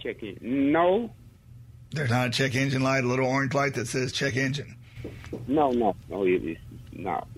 check 0.00 0.22
it. 0.22 0.40
No, 0.42 1.10
There's 1.92 2.10
not 2.10 2.28
a 2.28 2.30
check 2.30 2.54
engine 2.54 2.82
light, 2.82 3.04
a 3.04 3.06
little 3.06 3.26
orange 3.26 3.52
light 3.54 3.74
that 3.74 3.88
says 3.88 4.12
check 4.12 4.36
engine. 4.36 4.76
no, 5.46 5.70
no, 5.70 5.94
no. 6.08 6.24
It, 6.24 6.42
it's 6.44 6.60
not. 6.92 7.28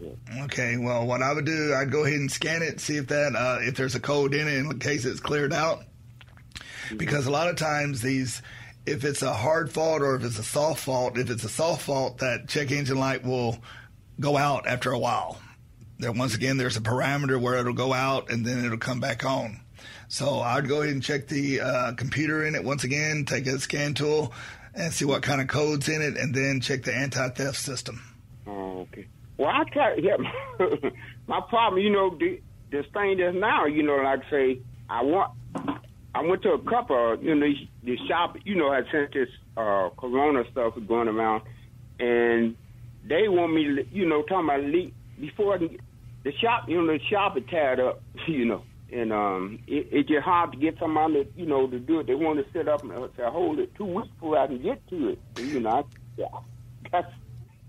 Okay, 0.43 0.77
well, 0.77 1.07
what 1.07 1.23
I 1.23 1.33
would 1.33 1.45
do, 1.47 1.75
I'd 1.75 1.91
go 1.91 2.05
ahead 2.05 2.21
and 2.21 2.31
scan 2.31 2.63
it, 2.63 2.81
see 2.81 2.97
if 2.97 3.09
that 3.09 3.35
uh, 3.35 3.59
if 3.63 3.77
there's 3.77 3.95
a 3.95 4.01
code 4.01 4.35
in 4.35 4.47
it 4.47 4.55
in 4.55 4.79
case 4.79 5.05
it's 5.05 5.21
cleared 5.21 5.53
out. 5.53 5.83
Because 6.97 7.27
a 7.27 7.31
lot 7.31 7.49
of 7.49 7.57
times 7.57 8.03
these, 8.03 8.43
if 8.87 9.05
it's 9.05 9.23
a 9.23 9.33
hard 9.33 9.71
fault 9.73 10.03
or 10.03 10.15
if 10.17 10.25
it's 10.25 10.39
a 10.39 10.43
soft 10.45 10.85
fault, 10.85 11.17
if 11.17 11.31
it's 11.31 11.45
a 11.45 11.49
soft 11.49 11.83
fault, 11.83 12.19
that 12.19 12.49
check 12.49 12.71
engine 12.71 12.99
light 12.99 13.25
will 13.25 13.59
go 14.21 14.37
out 14.37 14.67
after 14.67 14.93
a 14.93 14.99
while. 14.99 15.41
There, 15.99 16.13
once 16.13 16.35
again, 16.35 16.57
there's 16.57 16.77
a 16.77 16.81
parameter 16.81 17.41
where 17.41 17.57
it'll 17.57 17.73
go 17.73 17.93
out 17.93 18.31
and 18.31 18.45
then 18.45 18.65
it'll 18.65 18.77
come 18.79 19.01
back 19.01 19.25
on. 19.25 19.61
So 20.13 20.41
I'd 20.41 20.69
go 20.69 20.83
ahead 20.83 20.93
and 20.93 21.03
check 21.03 21.27
the 21.29 21.63
uh, 21.63 21.93
computer 21.95 22.45
in 22.45 22.55
it 22.55 22.63
once 22.63 22.85
again, 22.85 23.25
take 23.25 23.47
a 23.47 23.59
scan 23.59 23.95
tool, 23.95 24.35
and 24.75 24.93
see 24.93 25.07
what 25.07 25.23
kind 25.23 25.41
of 25.41 25.49
codes 25.49 25.89
in 25.89 26.03
it, 26.03 26.19
and 26.19 26.35
then 26.35 26.61
check 26.61 26.83
the 26.83 26.95
anti-theft 26.95 27.57
system. 27.57 27.99
Oh, 28.47 28.81
okay. 28.81 29.07
Well, 29.39 29.49
I 29.49 29.65
try. 29.73 29.95
Yeah, 29.95 30.19
my 31.27 31.41
problem, 31.49 31.81
you 31.81 31.89
know, 31.89 32.15
the, 32.15 32.43
this 32.71 32.85
thing 32.93 33.21
is 33.21 33.35
now, 33.35 33.65
you 33.65 33.83
know, 33.83 33.97
like 33.97 34.21
say, 34.31 34.59
I 34.91 35.03
want. 35.03 35.33
I 36.15 36.21
went 36.21 36.43
to 36.43 36.51
a 36.51 36.59
couple, 36.59 37.17
you 37.23 37.35
know, 37.35 37.51
the 37.83 37.97
shop, 38.07 38.37
you 38.45 38.55
know, 38.55 38.71
had 38.71 38.85
sent 38.93 39.15
this 39.15 39.31
uh, 39.57 39.89
Corona 39.97 40.45
stuff 40.53 40.75
going 40.87 41.09
around, 41.09 41.45
and 41.99 42.55
they 43.09 43.29
want 43.29 43.55
me, 43.55 43.89
you 43.91 44.07
know, 44.07 44.21
talking 44.21 44.45
about 44.45 44.63
leak 44.63 44.93
before 45.19 45.57
the 45.57 46.33
shop, 46.39 46.69
you 46.69 46.83
know, 46.83 46.93
the 46.93 47.01
shop 47.11 47.39
is 47.39 47.45
tied 47.51 47.81
up, 47.81 48.03
you 48.29 48.45
know, 48.45 48.63
and 48.93 49.13
um, 49.13 49.59
it, 49.67 49.89
it's 49.91 50.09
just 50.09 50.23
hard 50.23 50.53
to 50.53 50.59
get 50.59 50.79
somebody, 50.79 51.27
you 51.37 51.47
know, 51.47 51.67
to 51.67 51.79
do 51.79 52.01
it. 52.01 52.07
They 52.07 52.15
want 52.15 52.45
to 52.45 52.53
sit 52.53 52.69
up 52.69 52.83
and 52.83 52.93
uh, 52.93 53.09
say, 53.17 53.25
hold 53.25 53.59
it 53.59 53.75
two 53.75 53.87
weeks 53.87 54.09
before 54.09 54.39
I 54.39 54.47
can 54.47 54.63
get 54.63 54.87
to 54.89 55.09
it. 55.09 55.19
You 55.39 55.61
know, 55.61 55.71
I, 55.71 55.83
yeah, 56.17 56.27
that's 56.93 57.13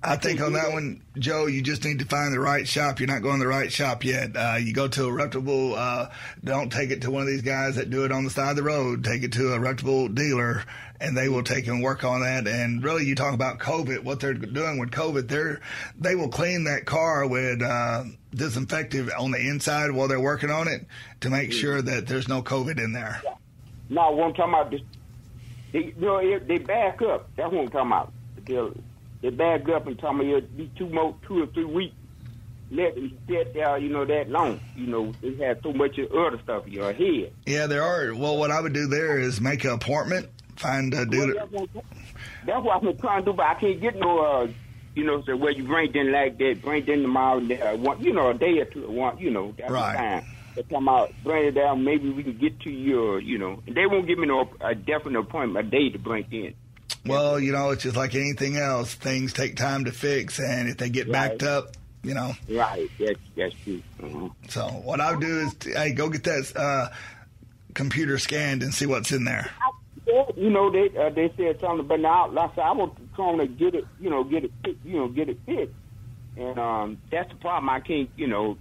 I 0.05 0.17
think 0.17 0.41
on 0.41 0.53
that 0.53 0.73
one, 0.73 1.01
Joe, 1.17 1.45
you 1.45 1.61
just 1.61 1.85
need 1.85 1.99
to 1.99 2.05
find 2.05 2.33
the 2.33 2.39
right 2.39 2.67
shop. 2.67 2.99
You're 2.99 3.07
not 3.07 3.21
going 3.21 3.39
to 3.39 3.45
the 3.45 3.47
right 3.47 3.71
shop 3.71 4.03
yet. 4.03 4.35
Uh, 4.35 4.57
you 4.59 4.73
go 4.73 4.89
to 4.89 5.05
a 5.05 5.11
reputable. 5.11 5.75
Uh, 5.75 6.09
don't 6.43 6.71
take 6.71 6.91
it 6.91 7.03
to 7.03 7.11
one 7.11 7.21
of 7.21 7.27
these 7.27 7.41
guys 7.41 7.77
that 7.77 7.89
do 7.89 8.03
it 8.03 8.11
on 8.11 8.25
the 8.25 8.29
side 8.29 8.51
of 8.51 8.55
the 8.57 8.63
road. 8.63 9.05
Take 9.05 9.23
it 9.23 9.31
to 9.33 9.53
a 9.53 9.59
reputable 9.59 10.09
dealer, 10.09 10.65
and 10.99 11.15
they 11.15 11.29
will 11.29 11.43
take 11.43 11.67
and 11.67 11.81
work 11.81 12.03
on 12.03 12.19
that. 12.19 12.47
And 12.47 12.83
really, 12.83 13.05
you 13.05 13.15
talk 13.15 13.33
about 13.33 13.59
COVID. 13.59 14.03
What 14.03 14.19
they're 14.19 14.33
doing 14.33 14.77
with 14.77 14.91
COVID, 14.91 15.29
they're 15.29 15.61
they 15.97 16.15
will 16.15 16.29
clean 16.29 16.65
that 16.65 16.85
car 16.85 17.25
with 17.25 17.61
uh, 17.61 18.03
disinfectant 18.35 19.13
on 19.13 19.31
the 19.31 19.39
inside 19.39 19.91
while 19.91 20.09
they're 20.09 20.19
working 20.19 20.51
on 20.51 20.67
it 20.67 20.85
to 21.23 21.29
make 21.29 21.51
sure 21.51 21.81
that 21.81 22.05
there's 22.07 22.27
no 22.27 22.41
COVID 22.43 22.77
in 22.83 22.93
there. 22.93 23.21
No, 23.89 24.11
what 24.11 24.27
I'm 24.27 24.33
talking 24.33 24.53
about, 24.53 24.71
this, 24.71 24.81
they, 25.71 25.85
you 25.85 25.93
know, 25.97 26.39
they 26.39 26.57
back 26.59 27.01
up. 27.01 27.29
That's 27.35 27.51
what 27.51 27.61
I'm 27.63 27.69
talking 27.69 27.91
about. 27.91 28.13
They, 28.45 28.81
they 29.21 29.29
back 29.29 29.67
up 29.69 29.87
and 29.87 29.97
tell 29.97 30.13
me 30.13 30.33
it'll 30.33 30.47
be 30.49 30.69
two 30.77 30.89
more, 30.89 31.15
two 31.27 31.43
or 31.43 31.47
three 31.47 31.65
weeks. 31.65 31.95
Let 32.71 32.95
them 32.95 33.17
sit 33.27 33.53
there, 33.53 33.77
you 33.77 33.89
know, 33.89 34.03
that 34.05 34.29
long. 34.29 34.59
You 34.75 34.87
know, 34.87 35.13
they 35.21 35.35
have 35.45 35.59
so 35.63 35.73
much 35.73 35.97
of 35.99 36.11
other 36.11 36.39
stuff 36.43 36.65
in 36.65 36.73
your 36.73 36.91
head. 36.91 37.31
Yeah, 37.45 37.67
there 37.67 37.83
are. 37.83 38.13
Well, 38.15 38.37
what 38.37 38.51
I 38.51 38.59
would 38.61 38.73
do 38.73 38.87
there 38.87 39.19
is 39.19 39.39
make 39.39 39.63
an 39.63 39.71
appointment, 39.71 40.29
find 40.55 40.93
a 40.93 41.05
dealer. 41.05 41.35
Well, 41.51 41.67
that's, 41.67 41.73
what, 41.75 41.85
that's 42.45 42.63
what 42.65 42.83
I'm 42.83 42.97
trying 42.97 43.25
to 43.25 43.31
do, 43.31 43.37
but 43.37 43.45
I 43.45 43.53
can't 43.55 43.79
get 43.79 43.95
no, 43.95 44.19
uh, 44.19 44.47
you 44.95 45.03
know, 45.03 45.21
so 45.23 45.35
where 45.35 45.51
you 45.51 45.63
bring 45.65 45.93
in 45.95 46.11
like 46.11 46.37
that, 46.39 46.61
bring 46.63 46.87
in 46.87 47.03
tomorrow, 47.03 47.39
uh, 47.39 47.77
one, 47.77 48.03
you 48.03 48.11
know, 48.13 48.29
a 48.29 48.33
day 48.33 48.59
or 48.59 48.65
two, 48.65 48.89
one, 48.89 49.17
you 49.19 49.29
know, 49.29 49.53
that's 49.57 49.71
Right. 49.71 50.21
the 50.21 50.32
They 50.55 50.63
come 50.63 50.87
out, 50.87 51.13
bring 51.23 51.45
it 51.45 51.51
down. 51.51 51.83
Maybe 51.83 52.09
we 52.09 52.23
can 52.23 52.37
get 52.37 52.59
to 52.61 52.69
your, 52.69 53.19
you 53.19 53.37
know. 53.37 53.61
They 53.67 53.85
won't 53.85 54.07
give 54.07 54.19
me 54.19 54.27
no 54.27 54.49
a 54.61 54.75
definite 54.75 55.19
appointment, 55.19 55.67
a 55.67 55.69
day 55.69 55.89
to 55.89 55.99
bring 55.99 56.25
it 56.31 56.33
in. 56.33 56.55
Well, 57.05 57.39
you 57.39 57.51
know, 57.51 57.71
it's 57.71 57.83
just 57.83 57.95
like 57.95 58.15
anything 58.15 58.57
else. 58.57 58.93
Things 58.93 59.33
take 59.33 59.55
time 59.55 59.85
to 59.85 59.91
fix, 59.91 60.39
and 60.39 60.69
if 60.69 60.77
they 60.77 60.89
get 60.89 61.11
backed 61.11 61.43
up, 61.43 61.75
you 62.03 62.13
know. 62.13 62.33
Right. 62.49 62.89
That's 62.99 63.19
that's 63.35 63.55
true. 63.63 63.81
Uh-huh. 64.01 64.29
So 64.49 64.67
what 64.67 65.01
I'll 65.01 65.19
do 65.19 65.39
is, 65.39 65.55
hey, 65.75 65.93
go 65.93 66.09
get 66.09 66.23
that 66.25 66.51
uh, 66.55 66.89
computer 67.73 68.17
scanned 68.19 68.63
and 68.63 68.73
see 68.73 68.85
what's 68.85 69.11
in 69.11 69.23
there. 69.23 69.49
You 70.35 70.49
know, 70.49 70.69
they 70.69 70.89
uh, 70.97 71.09
they 71.09 71.33
said 71.37 71.59
something, 71.61 71.87
but 71.87 71.99
now, 71.99 72.29
I 72.29 72.49
said, 72.55 72.61
I 72.61 72.73
was 72.73 72.93
trying 73.15 73.37
to 73.39 73.47
get 73.47 73.73
it, 73.73 73.85
you 74.01 74.09
know, 74.09 74.23
get 74.23 74.43
it, 74.43 74.51
you 74.83 74.97
know, 74.97 75.07
get 75.07 75.29
it 75.29 75.39
fixed, 75.45 75.73
and 76.35 76.59
um, 76.59 76.97
that's 77.09 77.29
the 77.29 77.35
problem. 77.35 77.69
I 77.69 77.79
can't, 77.79 78.09
you 78.17 78.27
know, 78.27 78.57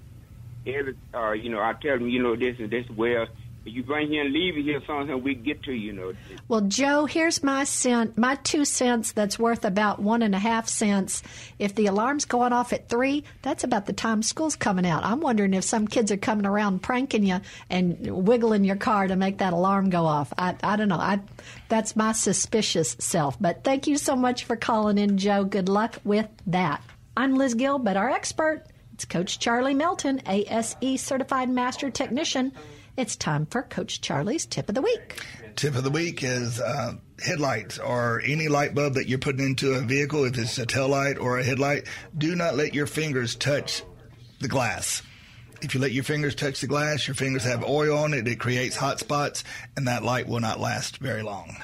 every, 0.66 0.96
uh, 1.14 1.32
you 1.32 1.50
know, 1.50 1.60
I 1.60 1.74
tell 1.74 1.98
them, 1.98 2.08
you 2.08 2.22
know, 2.22 2.36
this 2.36 2.56
and 2.58 2.70
this. 2.70 2.88
Well, 2.90 3.26
you 3.64 3.82
bring 3.84 4.08
here 4.08 4.24
and 4.24 4.32
leave 4.32 4.56
it 4.56 4.62
here, 4.62 4.82
something 4.86 5.22
we 5.22 5.34
get 5.34 5.62
to, 5.64 5.72
you 5.72 5.92
know. 5.92 6.12
Well, 6.48 6.62
Joe, 6.62 7.06
here's 7.06 7.44
my 7.44 7.64
cent, 7.64 8.18
my 8.18 8.34
two 8.36 8.64
cents. 8.64 9.12
That's 9.12 9.38
worth 9.38 9.64
about 9.64 10.00
one 10.00 10.22
and 10.22 10.34
a 10.34 10.38
half 10.38 10.68
cents. 10.68 11.22
If 11.58 11.74
the 11.74 11.86
alarm's 11.86 12.24
going 12.24 12.52
off 12.52 12.72
at 12.72 12.88
three, 12.88 13.24
that's 13.42 13.62
about 13.62 13.86
the 13.86 13.92
time 13.92 14.22
school's 14.22 14.56
coming 14.56 14.84
out. 14.84 15.04
I'm 15.04 15.20
wondering 15.20 15.54
if 15.54 15.64
some 15.64 15.86
kids 15.86 16.10
are 16.10 16.16
coming 16.16 16.46
around 16.46 16.82
pranking 16.82 17.24
you 17.24 17.40
and 17.70 18.26
wiggling 18.26 18.64
your 18.64 18.76
car 18.76 19.06
to 19.06 19.14
make 19.14 19.38
that 19.38 19.52
alarm 19.52 19.90
go 19.90 20.06
off. 20.06 20.32
I, 20.36 20.56
I 20.62 20.74
don't 20.74 20.88
know. 20.88 20.96
I, 20.96 21.20
that's 21.68 21.94
my 21.94 22.12
suspicious 22.12 22.96
self. 22.98 23.40
But 23.40 23.62
thank 23.62 23.86
you 23.86 23.96
so 23.96 24.16
much 24.16 24.44
for 24.44 24.56
calling 24.56 24.98
in, 24.98 25.18
Joe. 25.18 25.44
Good 25.44 25.68
luck 25.68 25.98
with 26.02 26.28
that. 26.48 26.82
I'm 27.16 27.36
Liz 27.36 27.54
Gill, 27.54 27.78
but 27.78 27.96
our 27.96 28.10
expert, 28.10 28.64
it's 29.02 29.10
Coach 29.10 29.40
Charlie 29.40 29.74
Melton, 29.74 30.22
ASE 30.28 31.00
certified 31.00 31.50
master 31.50 31.90
technician. 31.90 32.52
It's 32.96 33.16
time 33.16 33.46
for 33.46 33.64
Coach 33.64 34.00
Charlie's 34.00 34.46
tip 34.46 34.68
of 34.68 34.76
the 34.76 34.80
week. 34.80 35.20
Tip 35.56 35.74
of 35.74 35.82
the 35.82 35.90
week 35.90 36.22
is 36.22 36.60
uh, 36.60 36.94
headlights 37.20 37.80
or 37.80 38.22
any 38.24 38.46
light 38.46 38.76
bulb 38.76 38.94
that 38.94 39.08
you're 39.08 39.18
putting 39.18 39.44
into 39.44 39.72
a 39.72 39.80
vehicle, 39.80 40.24
if 40.24 40.38
it's 40.38 40.56
a 40.56 40.66
tail 40.66 40.86
light 40.86 41.18
or 41.18 41.40
a 41.40 41.42
headlight, 41.42 41.88
do 42.16 42.36
not 42.36 42.54
let 42.54 42.74
your 42.74 42.86
fingers 42.86 43.34
touch 43.34 43.82
the 44.38 44.46
glass. 44.46 45.02
If 45.62 45.74
you 45.74 45.80
let 45.80 45.90
your 45.90 46.04
fingers 46.04 46.36
touch 46.36 46.60
the 46.60 46.68
glass, 46.68 47.08
your 47.08 47.16
fingers 47.16 47.42
have 47.42 47.64
oil 47.64 47.98
on 47.98 48.14
it, 48.14 48.28
it 48.28 48.38
creates 48.38 48.76
hot 48.76 49.00
spots, 49.00 49.42
and 49.76 49.88
that 49.88 50.04
light 50.04 50.28
will 50.28 50.40
not 50.40 50.60
last 50.60 50.98
very 50.98 51.22
long. 51.22 51.56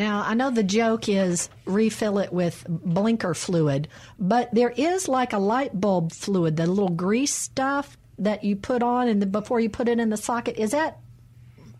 Now, 0.00 0.24
I 0.26 0.32
know 0.32 0.50
the 0.50 0.62
joke 0.62 1.10
is 1.10 1.50
refill 1.66 2.18
it 2.20 2.32
with 2.32 2.64
blinker 2.66 3.34
fluid, 3.34 3.86
but 4.18 4.48
there 4.54 4.70
is 4.70 5.08
like 5.08 5.34
a 5.34 5.38
light 5.38 5.78
bulb 5.78 6.12
fluid, 6.12 6.56
the 6.56 6.66
little 6.66 6.88
grease 6.88 7.34
stuff 7.34 7.98
that 8.18 8.42
you 8.42 8.56
put 8.56 8.82
on 8.82 9.08
and 9.08 9.20
the, 9.20 9.26
before 9.26 9.60
you 9.60 9.68
put 9.68 9.88
it 9.90 9.98
in 10.00 10.08
the 10.08 10.16
socket. 10.16 10.56
Is 10.58 10.70
that 10.70 11.00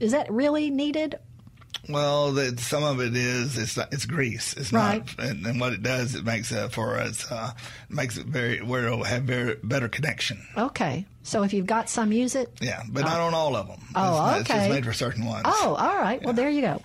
is 0.00 0.12
that 0.12 0.30
really 0.30 0.68
needed? 0.68 1.18
Well, 1.88 2.32
the, 2.32 2.58
some 2.58 2.84
of 2.84 3.00
it 3.00 3.16
is 3.16 3.56
it's 3.56 3.78
not, 3.78 3.90
it's 3.90 4.04
grease. 4.04 4.52
It's 4.54 4.70
Right. 4.70 5.02
not, 5.18 5.26
and, 5.26 5.46
and 5.46 5.58
what 5.58 5.72
it 5.72 5.82
does, 5.82 6.14
it 6.14 6.22
makes 6.26 6.52
it 6.52 6.72
for 6.72 6.98
us 6.98 7.24
uh, 7.32 7.52
makes 7.88 8.18
it 8.18 8.26
very 8.26 8.60
where 8.60 8.84
it'll 8.84 9.02
have 9.04 9.22
very 9.22 9.56
better 9.64 9.88
connection. 9.88 10.46
Okay. 10.58 11.06
So 11.22 11.42
if 11.42 11.54
you've 11.54 11.64
got 11.66 11.88
some, 11.88 12.12
use 12.12 12.34
it. 12.34 12.52
Yeah, 12.60 12.82
but 12.90 13.06
not 13.06 13.18
on 13.20 13.32
all 13.32 13.56
of 13.56 13.66
them. 13.66 13.80
Oh, 13.94 14.02
it's, 14.12 14.18
not- 14.18 14.40
it's 14.40 14.48
just 14.50 14.68
made 14.68 14.84
for 14.84 14.92
certain 14.92 15.24
ones. 15.24 15.44
Oh, 15.46 15.74
all 15.78 15.96
right. 15.96 16.22
Well, 16.22 16.34
there 16.34 16.50
you 16.50 16.60
go. 16.60 16.82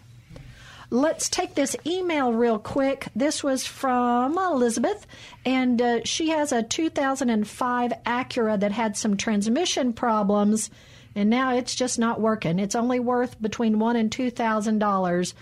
Let's 0.96 1.28
take 1.28 1.56
this 1.56 1.76
email 1.86 2.32
real 2.32 2.58
quick. 2.58 3.10
This 3.14 3.44
was 3.44 3.66
from 3.66 4.38
Elizabeth, 4.38 5.06
and 5.46 5.82
uh, 5.82 6.00
she 6.06 6.30
has 6.30 6.54
a 6.54 6.64
2005 6.64 7.92
Acura 8.06 8.58
that 8.62 8.72
had 8.72 8.96
some 8.96 9.18
transmission 9.18 9.92
problems, 9.92 10.70
and 11.14 11.30
now 11.30 11.54
it's 11.54 11.76
just 11.76 12.00
not 12.00 12.22
working. 12.22 12.60
It's 12.60 12.76
only 12.76 13.02
worth 13.02 13.42
between 13.42 13.78
one 13.78 13.98
and 13.98 14.10
two 14.10 14.32
thousand 14.32 14.80
dollars. 14.80 15.34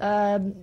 Um, 0.00 0.54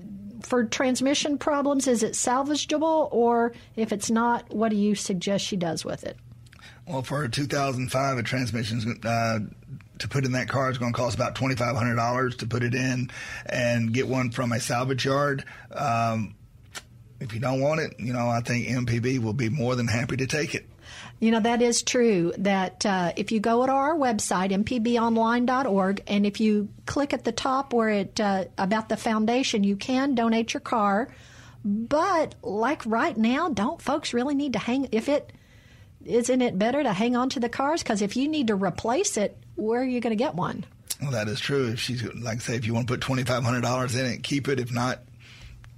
for 0.42 0.64
transmission 0.64 1.38
problems, 1.38 1.88
is 1.88 2.02
it 2.02 2.14
salvageable, 2.14 3.10
or 3.12 3.54
if 3.76 3.92
it's 3.92 4.10
not, 4.10 4.50
what 4.52 4.70
do 4.70 4.78
you 4.78 4.96
suggest 4.96 5.46
she 5.46 5.58
does 5.58 5.86
with 5.86 6.04
it? 6.04 6.18
Well, 6.88 7.04
for 7.04 7.24
a 7.24 7.30
2005, 7.30 8.18
a 8.18 8.24
transmission's 8.24 9.06
uh, 9.06 9.42
to 10.00 10.08
put 10.08 10.26
in 10.26 10.34
that 10.34 10.50
car 10.50 10.70
is 10.70 10.78
going 10.78 10.94
to 10.94 10.98
cost 10.98 11.16
about 11.16 11.36
twenty 11.36 11.56
five 11.56 11.76
hundred 11.76 11.96
dollars 11.96 12.38
to 12.38 12.48
put 12.48 12.64
it 12.64 12.74
in, 12.74 13.10
and 13.46 13.94
get 13.94 14.08
one 14.08 14.32
from 14.32 14.52
a 14.52 14.60
salvage 14.60 15.06
yard. 15.06 15.44
Um, 15.72 16.36
if 17.20 17.34
you 17.34 17.40
don't 17.40 17.62
want 17.62 17.82
it, 17.82 18.00
you 18.00 18.14
know, 18.14 18.30
I 18.30 18.42
think 18.42 18.68
MPB 18.68 19.20
will 19.20 19.34
be 19.34 19.50
more 19.50 19.76
than 19.76 19.88
happy 19.88 20.18
to 20.18 20.28
take 20.28 20.56
it. 20.56 20.66
You 21.20 21.32
know, 21.32 21.42
that 21.42 21.62
is 21.62 21.84
true. 21.84 22.34
That 22.38 22.86
uh, 22.86 23.12
if 23.18 23.32
you 23.32 23.40
go 23.40 23.66
to 23.66 23.72
our 23.72 23.96
website, 23.96 24.52
mpbonline.org, 24.52 26.04
and 26.08 26.26
if 26.26 26.40
you 26.40 26.70
click 26.86 27.14
at 27.14 27.26
the 27.26 27.32
top 27.32 27.74
where 27.74 27.90
it 27.90 28.20
uh, 28.20 28.46
about 28.58 28.90
the 28.90 28.98
foundation, 28.98 29.64
you 29.64 29.76
can 29.76 30.16
donate 30.16 30.54
your 30.54 30.62
car. 30.62 31.10
But 31.64 32.36
like 32.42 32.86
right 32.86 33.18
now, 33.18 33.50
don't 33.50 33.82
folks 33.82 34.14
really 34.14 34.34
need 34.34 34.54
to 34.54 34.60
hang? 34.60 34.88
If 34.92 35.10
it 35.10 35.34
isn't 36.06 36.42
it 36.42 36.58
better 36.58 36.82
to 36.82 36.94
hang 36.94 37.18
on 37.18 37.30
to 37.32 37.42
the 37.42 37.50
cars? 37.50 37.84
Because 37.84 38.02
if 38.02 38.16
you 38.16 38.30
need 38.30 38.48
to 38.48 38.56
replace 38.56 39.18
it, 39.18 39.38
where 39.60 39.82
are 39.82 39.86
you 39.86 40.00
going 40.00 40.12
to 40.12 40.22
get 40.22 40.36
one? 40.36 40.66
Well, 41.02 41.12
that 41.12 41.28
is 41.28 41.40
true. 41.40 41.68
If 41.68 41.80
she's 41.80 42.04
like 42.16 42.38
I 42.38 42.40
say, 42.40 42.56
if 42.56 42.66
you 42.66 42.74
want 42.74 42.88
to 42.88 42.94
put 42.94 43.02
twenty 43.02 43.24
five 43.24 43.44
hundred 43.44 43.62
dollars 43.62 43.96
in 43.96 44.06
it, 44.06 44.24
keep 44.24 44.48
it. 44.48 44.60
If 44.60 44.72
not, 44.72 45.00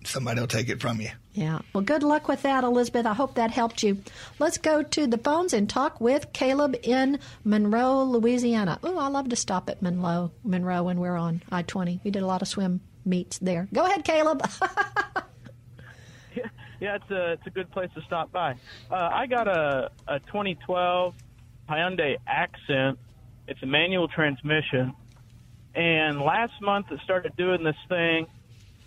somebody 0.03 0.39
will 0.39 0.47
take 0.47 0.69
it 0.69 0.81
from 0.81 0.99
you. 0.99 1.09
Yeah. 1.33 1.59
Well, 1.73 1.83
good 1.83 2.03
luck 2.03 2.27
with 2.27 2.41
that, 2.41 2.63
Elizabeth. 2.63 3.05
I 3.05 3.13
hope 3.13 3.35
that 3.35 3.51
helped 3.51 3.83
you. 3.83 3.99
Let's 4.39 4.57
go 4.57 4.81
to 4.83 5.07
the 5.07 5.17
phones 5.17 5.53
and 5.53 5.69
talk 5.69 6.01
with 6.01 6.33
Caleb 6.33 6.75
in 6.83 7.19
Monroe, 7.43 8.03
Louisiana. 8.03 8.79
Oh, 8.83 8.97
I 8.97 9.07
love 9.07 9.29
to 9.29 9.35
stop 9.35 9.69
at 9.69 9.81
Monroe, 9.81 10.31
Monroe 10.43 10.83
when 10.83 10.99
we're 10.99 11.15
on 11.15 11.43
I 11.51 11.61
20. 11.61 12.01
We 12.03 12.11
did 12.11 12.23
a 12.23 12.25
lot 12.27 12.41
of 12.41 12.47
swim 12.47 12.81
meets 13.05 13.37
there. 13.39 13.67
Go 13.71 13.85
ahead, 13.85 14.03
Caleb. 14.03 14.41
Yeah, 16.81 16.95
it's 16.95 17.11
a 17.11 17.33
it's 17.33 17.45
a 17.45 17.51
good 17.51 17.69
place 17.69 17.91
to 17.93 18.01
stop 18.01 18.31
by. 18.31 18.55
Uh, 18.89 18.95
I 18.95 19.27
got 19.27 19.47
a 19.47 19.91
a 20.07 20.19
2012 20.19 21.13
Hyundai 21.69 22.17
Accent. 22.25 22.97
It's 23.51 23.61
a 23.63 23.65
manual 23.65 24.07
transmission, 24.07 24.93
and 25.75 26.21
last 26.21 26.53
month 26.61 26.85
it 26.89 27.01
started 27.03 27.35
doing 27.35 27.65
this 27.65 27.75
thing 27.89 28.27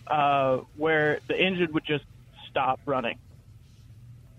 uh, 0.07 0.61
where 0.75 1.21
the 1.29 1.39
engine 1.39 1.71
would 1.75 1.85
just 1.85 2.07
stop 2.49 2.81
running. 2.87 3.19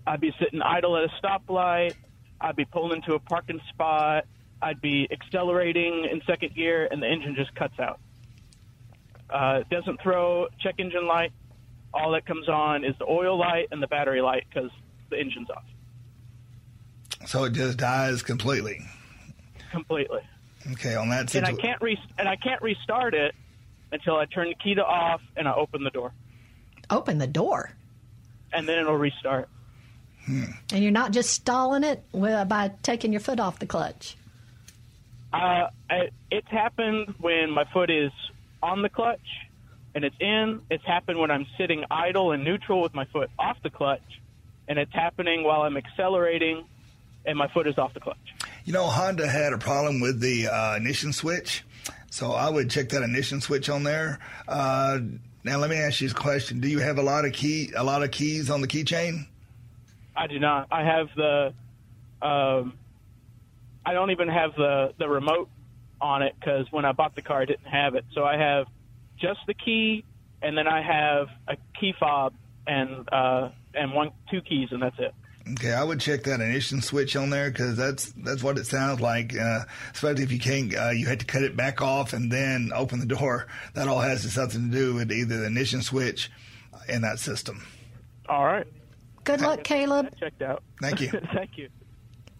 I'd 0.04 0.20
be 0.20 0.34
sitting 0.40 0.60
idle 0.62 0.96
at 0.96 1.04
a 1.04 1.10
stoplight. 1.24 1.94
I'd 2.40 2.56
be 2.56 2.64
pulling 2.64 2.96
into 2.96 3.14
a 3.14 3.20
parking 3.20 3.60
spot. 3.68 4.24
I'd 4.60 4.80
be 4.80 5.06
accelerating 5.12 6.08
in 6.10 6.20
second 6.26 6.56
gear, 6.56 6.88
and 6.90 7.00
the 7.00 7.06
engine 7.06 7.36
just 7.36 7.54
cuts 7.54 7.78
out. 7.78 8.00
Uh, 9.30 9.60
it 9.60 9.68
doesn't 9.70 10.02
throw 10.02 10.48
check 10.58 10.74
engine 10.78 11.06
light. 11.06 11.30
All 11.94 12.10
that 12.14 12.26
comes 12.26 12.48
on 12.48 12.84
is 12.84 12.96
the 12.98 13.06
oil 13.06 13.38
light 13.38 13.68
and 13.70 13.80
the 13.80 13.86
battery 13.86 14.22
light 14.22 14.42
because 14.52 14.72
the 15.08 15.20
engine's 15.20 15.50
off 15.50 15.62
So 17.26 17.44
it 17.44 17.52
just 17.52 17.78
dies 17.78 18.22
completely. 18.22 18.80
Completely. 19.76 20.20
Okay, 20.72 20.94
on 20.96 21.08
that 21.10 21.32
And 21.34 21.46
I 21.46 21.52
can't 21.52 21.80
re- 21.80 22.00
and 22.18 22.28
I 22.28 22.36
can't 22.36 22.60
restart 22.62 23.14
it 23.14 23.34
until 23.92 24.16
I 24.16 24.24
turn 24.24 24.48
the 24.48 24.54
key 24.56 24.74
to 24.74 24.84
off 24.84 25.20
and 25.36 25.46
I 25.46 25.54
open 25.54 25.84
the 25.84 25.90
door, 25.90 26.12
Open 26.90 27.18
the 27.18 27.26
door. 27.26 27.70
and 28.52 28.66
then 28.68 28.78
it'll 28.78 28.96
restart. 28.96 29.48
And 30.28 30.82
you're 30.82 30.90
not 30.90 31.12
just 31.12 31.30
stalling 31.30 31.84
it 31.84 32.02
with- 32.12 32.48
by 32.48 32.72
taking 32.82 33.12
your 33.12 33.20
foot 33.20 33.38
off 33.38 33.58
the 33.60 33.66
clutch. 33.66 34.16
Uh, 35.32 35.68
I, 35.90 36.10
it's 36.30 36.48
happened 36.48 37.14
when 37.20 37.50
my 37.50 37.64
foot 37.72 37.90
is 37.90 38.10
on 38.62 38.82
the 38.82 38.88
clutch 38.88 39.20
and 39.94 40.04
it's 40.04 40.16
in. 40.18 40.62
It's 40.70 40.84
happened 40.84 41.18
when 41.18 41.30
I'm 41.30 41.46
sitting 41.58 41.84
idle 41.90 42.32
and 42.32 42.42
neutral 42.44 42.80
with 42.82 42.94
my 42.94 43.04
foot 43.06 43.30
off 43.38 43.56
the 43.62 43.70
clutch, 43.70 44.02
and 44.68 44.78
it's 44.78 44.92
happening 44.92 45.44
while 45.44 45.62
I'm 45.62 45.76
accelerating 45.76 46.64
and 47.24 47.36
my 47.38 47.48
foot 47.48 47.66
is 47.68 47.76
off 47.78 47.92
the 47.94 48.00
clutch. 48.00 48.18
You 48.66 48.72
know, 48.72 48.86
Honda 48.86 49.28
had 49.28 49.52
a 49.52 49.58
problem 49.58 50.00
with 50.00 50.18
the 50.18 50.48
uh, 50.48 50.74
ignition 50.74 51.12
switch, 51.12 51.64
so 52.10 52.32
I 52.32 52.50
would 52.50 52.68
check 52.68 52.88
that 52.88 53.04
ignition 53.04 53.40
switch 53.40 53.68
on 53.68 53.84
there. 53.84 54.18
Uh, 54.48 54.98
now, 55.44 55.58
let 55.58 55.70
me 55.70 55.76
ask 55.76 56.00
you 56.00 56.10
a 56.10 56.12
question: 56.12 56.58
Do 56.58 56.66
you 56.66 56.80
have 56.80 56.98
a 56.98 57.02
lot 57.02 57.24
of 57.24 57.32
key, 57.32 57.70
a 57.76 57.84
lot 57.84 58.02
of 58.02 58.10
keys 58.10 58.50
on 58.50 58.62
the 58.62 58.66
keychain? 58.66 59.28
I 60.16 60.26
do 60.26 60.40
not. 60.40 60.66
I 60.72 60.82
have 60.82 61.06
the. 61.14 61.54
Um, 62.20 62.72
I 63.84 63.92
don't 63.92 64.10
even 64.10 64.26
have 64.26 64.56
the 64.56 64.92
the 64.98 65.08
remote 65.08 65.48
on 66.00 66.22
it 66.22 66.34
because 66.40 66.66
when 66.72 66.84
I 66.84 66.90
bought 66.90 67.14
the 67.14 67.22
car, 67.22 67.42
I 67.42 67.44
didn't 67.44 67.68
have 67.68 67.94
it. 67.94 68.04
So 68.14 68.24
I 68.24 68.36
have 68.36 68.66
just 69.16 69.38
the 69.46 69.54
key, 69.54 70.04
and 70.42 70.58
then 70.58 70.66
I 70.66 70.82
have 70.82 71.28
a 71.46 71.56
key 71.78 71.94
fob 72.00 72.34
and 72.66 73.08
uh, 73.12 73.50
and 73.74 73.92
one 73.92 74.10
two 74.28 74.40
keys, 74.40 74.70
and 74.72 74.82
that's 74.82 74.98
it. 74.98 75.14
Okay, 75.52 75.72
I 75.72 75.84
would 75.84 76.00
check 76.00 76.24
that 76.24 76.40
ignition 76.40 76.82
switch 76.82 77.14
on 77.14 77.30
there 77.30 77.50
because 77.50 77.76
that's 77.76 78.12
that's 78.16 78.42
what 78.42 78.58
it 78.58 78.66
sounds 78.66 79.00
like. 79.00 79.36
Uh, 79.36 79.60
especially 79.94 80.24
if 80.24 80.32
you 80.32 80.40
can't, 80.40 80.74
uh, 80.76 80.90
you 80.90 81.06
had 81.06 81.20
to 81.20 81.26
cut 81.26 81.42
it 81.42 81.56
back 81.56 81.80
off 81.80 82.12
and 82.12 82.32
then 82.32 82.72
open 82.74 82.98
the 82.98 83.06
door. 83.06 83.46
That 83.74 83.86
all 83.86 84.00
has 84.00 84.32
something 84.32 84.70
to 84.70 84.76
do 84.76 84.94
with 84.94 85.12
either 85.12 85.38
the 85.38 85.46
ignition 85.46 85.82
switch 85.82 86.30
in 86.88 87.02
that 87.02 87.20
system. 87.20 87.64
All 88.28 88.44
right. 88.44 88.66
Good 89.24 89.40
luck, 89.40 89.62
Caleb. 89.64 90.16
Checked 90.18 90.42
out. 90.42 90.62
Thank 90.80 91.00
you. 91.00 91.08
Thank 91.34 91.58
you. 91.58 91.68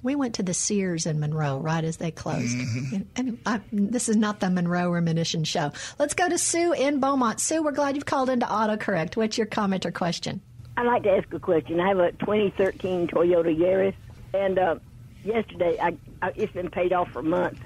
We 0.02 0.14
went 0.14 0.36
to 0.36 0.44
the 0.44 0.54
Sears 0.54 1.06
in 1.06 1.18
Monroe 1.18 1.58
right 1.58 1.82
as 1.82 1.96
they 1.96 2.12
closed. 2.12 2.54
And, 2.54 3.08
and 3.16 3.38
I, 3.44 3.60
this 3.72 4.08
is 4.08 4.14
not 4.14 4.38
the 4.38 4.48
Monroe 4.50 4.90
Reminiscence 4.90 5.48
Show. 5.48 5.72
Let's 5.98 6.14
go 6.14 6.28
to 6.28 6.38
Sue 6.38 6.72
in 6.72 7.00
Beaumont. 7.00 7.40
Sue, 7.40 7.60
we're 7.60 7.72
glad 7.72 7.96
you've 7.96 8.06
called 8.06 8.30
into 8.30 8.46
AutoCorrect. 8.46 9.16
What's 9.16 9.36
your 9.36 9.48
comment 9.48 9.84
or 9.84 9.90
question? 9.90 10.42
I'd 10.76 10.86
like 10.86 11.02
to 11.04 11.10
ask 11.10 11.32
a 11.32 11.40
question. 11.40 11.80
I 11.80 11.88
have 11.88 11.98
a 11.98 12.12
2013 12.12 13.08
Toyota 13.08 13.54
Yaris, 13.56 13.94
and 14.34 14.58
uh, 14.58 14.76
yesterday 15.22 15.76
I, 15.82 15.98
I 16.22 16.30
it's 16.36 16.52
been 16.52 16.70
paid 16.70 16.92
off 16.92 17.08
for 17.12 17.22
months. 17.22 17.60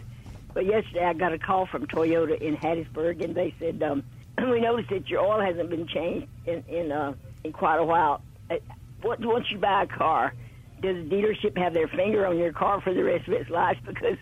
But 0.55 0.67
yesterday 0.67 1.05
I 1.05 1.15
got 1.15 1.33
a 1.33 1.39
call 1.39 1.67
from 1.71 1.87
Toyota 1.87 2.41
in 2.41 2.57
Hattiesburg, 2.57 3.23
and 3.25 3.35
they 3.35 3.55
said 3.59 3.83
um, 3.83 4.05
we 4.39 4.61
noticed 4.61 4.91
that 4.91 5.09
your 5.09 5.21
oil 5.21 5.41
hasn't 5.45 5.71
been 5.71 5.87
changed 5.89 6.29
in 6.45 6.63
in, 6.69 6.93
uh, 6.93 7.15
in 7.45 7.53
quite 7.53 7.79
a 7.79 7.85
while. 7.85 8.23
Uh, 8.51 8.57
what- 9.03 9.21
Once 9.25 9.47
you 9.51 9.59
buy 9.59 9.85
a 9.85 9.87
car, 9.87 10.35
does 10.81 10.97
the 10.97 11.11
dealership 11.11 11.57
have 11.59 11.75
their 11.75 11.89
finger 11.89 12.27
on 12.27 12.39
your 12.39 12.53
car 12.53 12.81
for 12.81 12.95
the 12.95 13.03
rest 13.05 13.29
of 13.29 13.35
its 13.35 13.51
life? 13.51 13.79
Because 13.87 14.19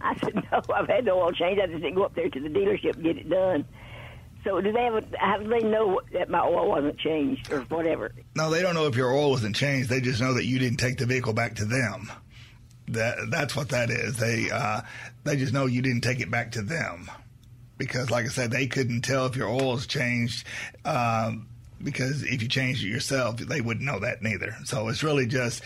I 0.00 0.14
said 0.22 0.34
no, 0.52 0.62
I've 0.74 0.88
had 0.88 1.04
no 1.04 1.20
oil 1.20 1.32
change. 1.32 1.58
I 1.60 1.66
just 1.66 1.82
didn't 1.82 1.96
go 1.96 2.04
up 2.04 2.14
there 2.14 2.30
to 2.30 2.40
the 2.40 2.48
dealership 2.48 2.94
and 2.94 3.04
get 3.04 3.18
it 3.18 3.28
done. 3.28 3.66
So 4.48 4.62
do 4.62 4.72
they 4.72 4.84
have? 5.20 5.42
Do 5.42 5.48
they 5.50 5.60
know 5.60 6.00
that 6.14 6.30
my 6.30 6.40
oil 6.40 6.70
wasn't 6.70 6.98
changed 6.98 7.52
or 7.52 7.60
whatever? 7.64 8.12
No, 8.34 8.48
they 8.48 8.62
don't 8.62 8.74
know 8.74 8.86
if 8.86 8.96
your 8.96 9.12
oil 9.12 9.30
wasn't 9.30 9.54
changed. 9.54 9.90
They 9.90 10.00
just 10.00 10.22
know 10.22 10.32
that 10.34 10.46
you 10.46 10.58
didn't 10.58 10.78
take 10.78 10.96
the 10.96 11.04
vehicle 11.04 11.34
back 11.34 11.56
to 11.56 11.66
them. 11.66 12.10
That 12.88 13.30
that's 13.30 13.54
what 13.54 13.68
that 13.68 13.90
is. 13.90 14.16
They 14.16 14.50
uh, 14.50 14.80
they 15.24 15.36
just 15.36 15.52
know 15.52 15.66
you 15.66 15.82
didn't 15.82 16.00
take 16.00 16.20
it 16.20 16.30
back 16.30 16.52
to 16.52 16.62
them 16.62 17.10
because, 17.76 18.10
like 18.10 18.24
I 18.24 18.28
said, 18.28 18.50
they 18.50 18.66
couldn't 18.66 19.02
tell 19.02 19.26
if 19.26 19.36
your 19.36 19.48
oil's 19.48 19.86
changed. 19.86 20.46
Um, 20.86 21.48
because 21.84 22.22
if 22.22 22.42
you 22.42 22.48
changed 22.48 22.82
it 22.82 22.88
yourself, 22.88 23.36
they 23.36 23.60
wouldn't 23.60 23.84
know 23.84 24.00
that 24.00 24.22
neither. 24.22 24.56
So 24.64 24.88
it's 24.88 25.02
really 25.02 25.26
just 25.26 25.62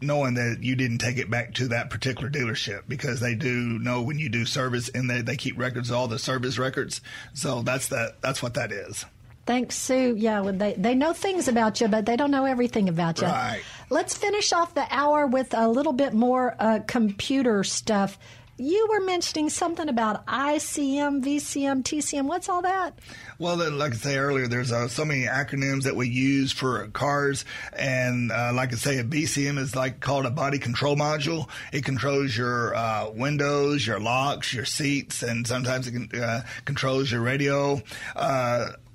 knowing 0.00 0.34
that 0.34 0.58
you 0.62 0.76
didn't 0.76 0.98
take 0.98 1.18
it 1.18 1.30
back 1.30 1.54
to 1.54 1.68
that 1.68 1.90
particular 1.90 2.30
dealership 2.30 2.82
because 2.88 3.20
they 3.20 3.34
do 3.34 3.78
know 3.78 4.02
when 4.02 4.18
you 4.18 4.28
do 4.28 4.44
service 4.44 4.88
and 4.88 5.08
they, 5.08 5.22
they 5.22 5.36
keep 5.36 5.58
records 5.58 5.90
of 5.90 5.96
all 5.96 6.08
the 6.08 6.18
service 6.18 6.58
records. 6.58 7.00
So 7.34 7.62
that's 7.62 7.88
that 7.88 8.20
that's 8.22 8.42
what 8.42 8.54
that 8.54 8.72
is. 8.72 9.04
Thanks, 9.46 9.74
Sue. 9.74 10.14
Yeah, 10.16 10.42
well, 10.42 10.52
they, 10.52 10.74
they 10.74 10.94
know 10.94 11.12
things 11.12 11.48
about 11.48 11.80
you, 11.80 11.88
but 11.88 12.06
they 12.06 12.16
don't 12.16 12.30
know 12.30 12.44
everything 12.44 12.88
about 12.88 13.20
you. 13.20 13.26
Right. 13.26 13.62
Let's 13.88 14.16
finish 14.16 14.52
off 14.52 14.74
the 14.74 14.86
hour 14.90 15.26
with 15.26 15.54
a 15.54 15.66
little 15.66 15.92
bit 15.92 16.12
more 16.12 16.54
uh, 16.60 16.80
computer 16.86 17.64
stuff. 17.64 18.18
You 18.60 18.88
were 18.90 19.00
mentioning 19.00 19.48
something 19.48 19.88
about 19.88 20.26
ICM, 20.26 21.24
BCM, 21.24 21.82
TCM. 21.82 22.26
What's 22.26 22.50
all 22.50 22.60
that? 22.60 22.92
Well, 23.38 23.56
like 23.56 23.92
I 23.92 23.96
say 23.96 24.18
earlier, 24.18 24.48
there's 24.48 24.70
uh, 24.70 24.86
so 24.88 25.06
many 25.06 25.22
acronyms 25.22 25.84
that 25.84 25.96
we 25.96 26.10
use 26.10 26.52
for 26.52 26.86
cars, 26.88 27.46
and 27.72 28.30
uh, 28.30 28.52
like 28.52 28.74
I 28.74 28.76
say, 28.76 28.98
a 28.98 29.04
BCM 29.04 29.56
is 29.56 29.74
like 29.74 30.00
called 30.00 30.26
a 30.26 30.30
body 30.30 30.58
control 30.58 30.94
module. 30.94 31.48
It 31.72 31.86
controls 31.86 32.36
your 32.36 32.74
uh, 32.74 33.08
windows, 33.08 33.86
your 33.86 33.98
locks, 33.98 34.52
your 34.52 34.66
seats, 34.66 35.22
and 35.22 35.46
sometimes 35.46 35.86
it 35.86 35.92
can, 35.92 36.22
uh, 36.22 36.42
controls 36.66 37.10
your 37.10 37.22
radio. 37.22 37.80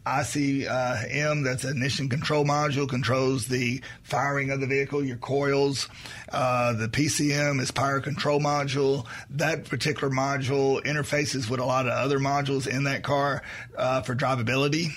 ICM, 0.06 1.44
that's 1.44 1.66
ignition 1.66 2.10
control 2.10 2.46
module, 2.46 2.88
controls 2.88 3.48
the 3.48 3.82
firing 4.04 4.52
of 4.52 4.60
the 4.60 4.68
vehicle, 4.68 5.04
your 5.04 5.18
coils. 5.18 5.90
Uh, 6.32 6.74
the 6.74 6.88
PCM 6.88 7.60
is 7.60 7.72
power 7.72 8.00
control 8.00 8.40
module. 8.40 9.06
That 9.32 9.66
particular 9.66 10.14
module 10.14 10.84
interfaces 10.84 11.50
with 11.50 11.60
a 11.60 11.66
lot 11.66 11.88
of 11.88 11.94
other 11.94 12.20
modules 12.20 12.68
in 12.68 12.84
that 12.84 13.04
car 13.04 13.42
uh, 13.78 14.02
for 14.02 14.16
drivability. 14.16 14.92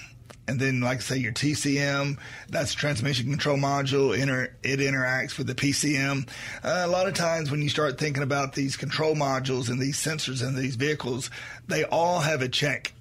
And 0.46 0.58
then, 0.58 0.80
like 0.80 0.98
I 0.98 1.00
say, 1.00 1.16
your 1.18 1.32
TCM, 1.32 2.18
that's 2.48 2.72
transmission 2.72 3.28
control 3.28 3.58
module. 3.58 4.18
Inter- 4.18 4.50
it 4.62 4.80
interacts 4.80 5.36
with 5.36 5.46
the 5.46 5.54
PCM. 5.54 6.26
Uh, 6.62 6.84
a 6.86 6.88
lot 6.88 7.06
of 7.06 7.12
times, 7.12 7.50
when 7.50 7.60
you 7.60 7.68
start 7.68 7.98
thinking 7.98 8.22
about 8.22 8.54
these 8.54 8.74
control 8.74 9.14
modules 9.14 9.68
and 9.68 9.78
these 9.78 9.98
sensors 9.98 10.46
in 10.46 10.54
these 10.54 10.76
vehicles, 10.76 11.30
they 11.66 11.84
all 11.84 12.20
have 12.20 12.40
a 12.40 12.48
check 12.48 12.94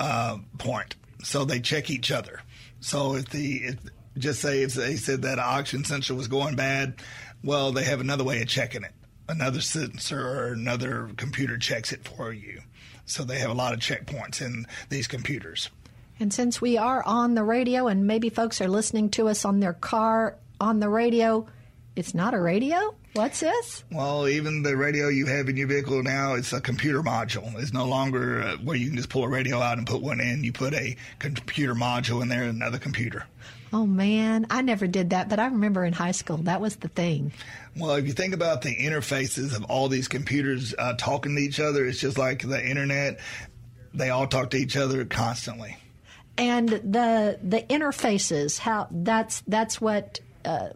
uh, 0.00 0.38
point 0.58 0.96
so 1.22 1.44
they 1.44 1.60
check 1.60 1.90
each 1.90 2.10
other. 2.10 2.40
So 2.80 3.16
if 3.16 3.28
the 3.30 3.56
if, 3.64 3.76
just 4.16 4.40
say 4.40 4.62
if 4.62 4.74
they 4.74 4.96
said 4.96 5.22
that 5.22 5.38
oxygen 5.38 5.84
sensor 5.84 6.14
was 6.14 6.28
going 6.28 6.56
bad, 6.56 6.94
well, 7.42 7.72
they 7.72 7.84
have 7.84 8.00
another 8.00 8.24
way 8.24 8.42
of 8.42 8.48
checking 8.48 8.82
it. 8.82 8.92
Another 9.28 9.60
sensor 9.60 10.20
or 10.20 10.52
another 10.52 11.10
computer 11.16 11.58
checks 11.58 11.92
it 11.92 12.06
for 12.08 12.32
you. 12.32 12.62
So 13.04 13.24
they 13.24 13.38
have 13.38 13.50
a 13.50 13.54
lot 13.54 13.74
of 13.74 13.80
checkpoints 13.80 14.40
in 14.40 14.66
these 14.88 15.06
computers. 15.06 15.70
And 16.20 16.32
since 16.32 16.60
we 16.60 16.76
are 16.76 17.02
on 17.04 17.34
the 17.34 17.44
radio 17.44 17.86
and 17.86 18.06
maybe 18.06 18.28
folks 18.28 18.60
are 18.60 18.68
listening 18.68 19.10
to 19.10 19.28
us 19.28 19.44
on 19.44 19.60
their 19.60 19.72
car 19.72 20.36
on 20.60 20.80
the 20.80 20.88
radio, 20.88 21.46
it's 21.98 22.14
not 22.14 22.32
a 22.32 22.40
radio? 22.40 22.94
What's 23.14 23.40
this? 23.40 23.82
Well, 23.90 24.28
even 24.28 24.62
the 24.62 24.76
radio 24.76 25.08
you 25.08 25.26
have 25.26 25.48
in 25.48 25.56
your 25.56 25.66
vehicle 25.66 26.00
now, 26.04 26.34
it's 26.34 26.52
a 26.52 26.60
computer 26.60 27.02
module. 27.02 27.58
It's 27.60 27.72
no 27.72 27.86
longer 27.86 28.40
uh, 28.40 28.56
where 28.58 28.76
you 28.76 28.86
can 28.86 28.96
just 28.96 29.08
pull 29.08 29.24
a 29.24 29.28
radio 29.28 29.58
out 29.60 29.78
and 29.78 29.86
put 29.86 30.00
one 30.00 30.20
in. 30.20 30.44
You 30.44 30.52
put 30.52 30.74
a 30.74 30.96
computer 31.18 31.74
module 31.74 32.22
in 32.22 32.28
there, 32.28 32.44
another 32.44 32.78
computer. 32.78 33.26
Oh 33.72 33.84
man, 33.84 34.46
I 34.48 34.62
never 34.62 34.86
did 34.86 35.10
that, 35.10 35.28
but 35.28 35.40
I 35.40 35.46
remember 35.46 35.84
in 35.84 35.92
high 35.92 36.12
school 36.12 36.36
that 36.38 36.60
was 36.60 36.76
the 36.76 36.86
thing. 36.86 37.32
Well, 37.76 37.96
if 37.96 38.06
you 38.06 38.12
think 38.12 38.32
about 38.32 38.62
the 38.62 38.76
interfaces 38.76 39.56
of 39.56 39.64
all 39.64 39.88
these 39.88 40.06
computers 40.06 40.76
uh, 40.78 40.94
talking 40.96 41.34
to 41.34 41.42
each 41.42 41.58
other, 41.58 41.84
it's 41.84 41.98
just 41.98 42.16
like 42.16 42.46
the 42.46 42.64
internet. 42.64 43.18
They 43.92 44.10
all 44.10 44.28
talk 44.28 44.50
to 44.50 44.56
each 44.56 44.76
other 44.76 45.04
constantly. 45.04 45.76
And 46.38 46.68
the 46.68 47.40
the 47.42 47.62
interfaces, 47.68 48.58
how 48.58 48.86
that's 48.88 49.42
that's 49.48 49.80
what 49.80 50.20
uh, 50.44 50.68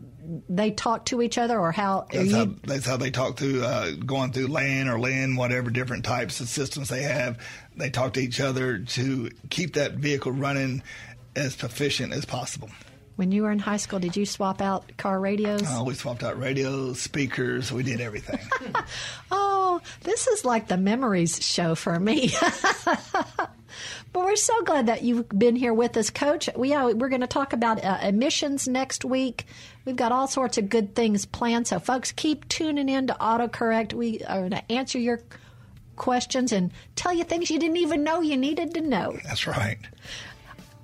they 0.48 0.70
talk 0.70 1.06
to 1.06 1.22
each 1.22 1.38
other, 1.38 1.58
or 1.58 1.72
how 1.72 2.06
that's, 2.12 2.28
you... 2.28 2.36
how, 2.36 2.46
that's 2.64 2.86
how 2.86 2.96
they 2.96 3.10
talk 3.10 3.36
through 3.36 3.64
uh, 3.64 3.92
going 3.92 4.32
through 4.32 4.48
LAN 4.48 4.88
or 4.88 4.98
LAN, 4.98 5.36
whatever 5.36 5.70
different 5.70 6.04
types 6.04 6.40
of 6.40 6.48
systems 6.48 6.88
they 6.88 7.02
have. 7.02 7.38
They 7.76 7.90
talk 7.90 8.14
to 8.14 8.20
each 8.20 8.40
other 8.40 8.78
to 8.78 9.30
keep 9.50 9.74
that 9.74 9.94
vehicle 9.94 10.32
running 10.32 10.82
as 11.34 11.56
proficient 11.56 12.12
as 12.12 12.24
possible. 12.24 12.70
When 13.16 13.30
you 13.30 13.42
were 13.42 13.50
in 13.50 13.58
high 13.58 13.76
school, 13.76 13.98
did 13.98 14.16
you 14.16 14.24
swap 14.24 14.62
out 14.62 14.96
car 14.96 15.20
radios? 15.20 15.62
Oh, 15.66 15.84
we 15.84 15.94
swapped 15.94 16.22
out 16.22 16.38
radios, 16.38 17.00
speakers. 17.00 17.70
We 17.70 17.82
did 17.82 18.00
everything. 18.00 18.40
oh, 19.30 19.80
this 20.02 20.26
is 20.26 20.44
like 20.44 20.68
the 20.68 20.78
memories 20.78 21.44
show 21.44 21.74
for 21.74 21.98
me. 22.00 22.32
But 24.12 24.24
we're 24.24 24.36
so 24.36 24.62
glad 24.62 24.86
that 24.86 25.02
you've 25.02 25.28
been 25.28 25.56
here 25.56 25.74
with 25.74 25.96
us, 25.96 26.10
Coach. 26.10 26.48
We 26.56 26.72
uh, 26.74 26.88
we're 26.90 27.08
going 27.08 27.20
to 27.20 27.26
talk 27.26 27.52
about 27.52 27.84
uh, 27.84 27.98
emissions 28.02 28.68
next 28.68 29.04
week. 29.04 29.46
We've 29.84 29.96
got 29.96 30.12
all 30.12 30.28
sorts 30.28 30.58
of 30.58 30.68
good 30.68 30.94
things 30.94 31.26
planned. 31.26 31.66
So, 31.66 31.78
folks, 31.78 32.12
keep 32.12 32.48
tuning 32.48 32.88
in 32.88 33.08
to 33.08 33.14
AutoCorrect. 33.14 33.92
We 33.92 34.22
are 34.24 34.40
going 34.40 34.50
to 34.50 34.72
answer 34.72 34.98
your 34.98 35.20
questions 35.96 36.52
and 36.52 36.72
tell 36.96 37.12
you 37.12 37.24
things 37.24 37.50
you 37.50 37.58
didn't 37.58 37.76
even 37.78 38.04
know 38.04 38.20
you 38.20 38.36
needed 38.36 38.74
to 38.74 38.80
know. 38.80 39.18
That's 39.24 39.46
right. 39.46 39.78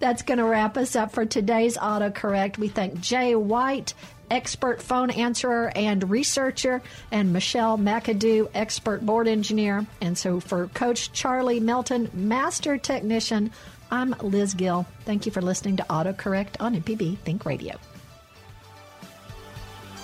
That's 0.01 0.23
going 0.23 0.39
to 0.39 0.45
wrap 0.45 0.77
us 0.77 0.95
up 0.95 1.13
for 1.13 1.25
today's 1.25 1.77
AutoCorrect. 1.77 2.59
We 2.59 2.69
thank 2.69 3.01
Jay 3.01 3.35
White 3.35 3.95
expert 4.31 4.83
phone 4.83 5.11
answerer 5.11 5.73
and 5.75 6.09
researcher, 6.11 6.83
and 7.11 7.33
Michelle 7.33 7.79
McAdoo, 7.79 8.49
expert 8.55 9.05
board 9.05 9.29
engineer. 9.29 9.87
And 10.01 10.17
so 10.17 10.41
for 10.41 10.69
Coach 10.69 11.13
Charlie 11.13 11.61
Melton, 11.61 12.11
master 12.13 12.79
technician, 12.79 13.51
I'm 13.91 14.15
Liz 14.23 14.55
Gill. 14.55 14.87
Thank 15.05 15.27
you 15.27 15.33
for 15.33 15.43
listening 15.43 15.77
to 15.79 15.83
AutoCorrect 15.85 16.61
on 16.61 16.75
MPB 16.75 17.19
Think 17.19 17.45
Radio. 17.47 17.77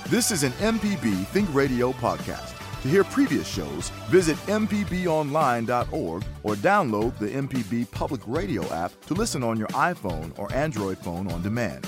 This 0.08 0.30
is 0.30 0.42
an 0.42 0.52
MPB 0.52 1.26
Think 1.26 1.52
Radio 1.54 1.92
podcast. 1.92 2.54
To 2.82 2.88
hear 2.88 3.04
previous 3.04 3.48
shows, 3.48 3.88
visit 4.10 4.36
MPBOnline.org 4.46 6.24
or 6.42 6.54
download 6.56 7.18
the 7.18 7.28
MPB 7.28 7.90
Public 7.90 8.20
Radio 8.26 8.62
app 8.70 8.92
to 9.06 9.14
listen 9.14 9.42
on 9.42 9.58
your 9.58 9.68
iPhone 9.68 10.38
or 10.38 10.52
Android 10.52 10.98
phone 10.98 11.32
on 11.32 11.40
demand. 11.42 11.86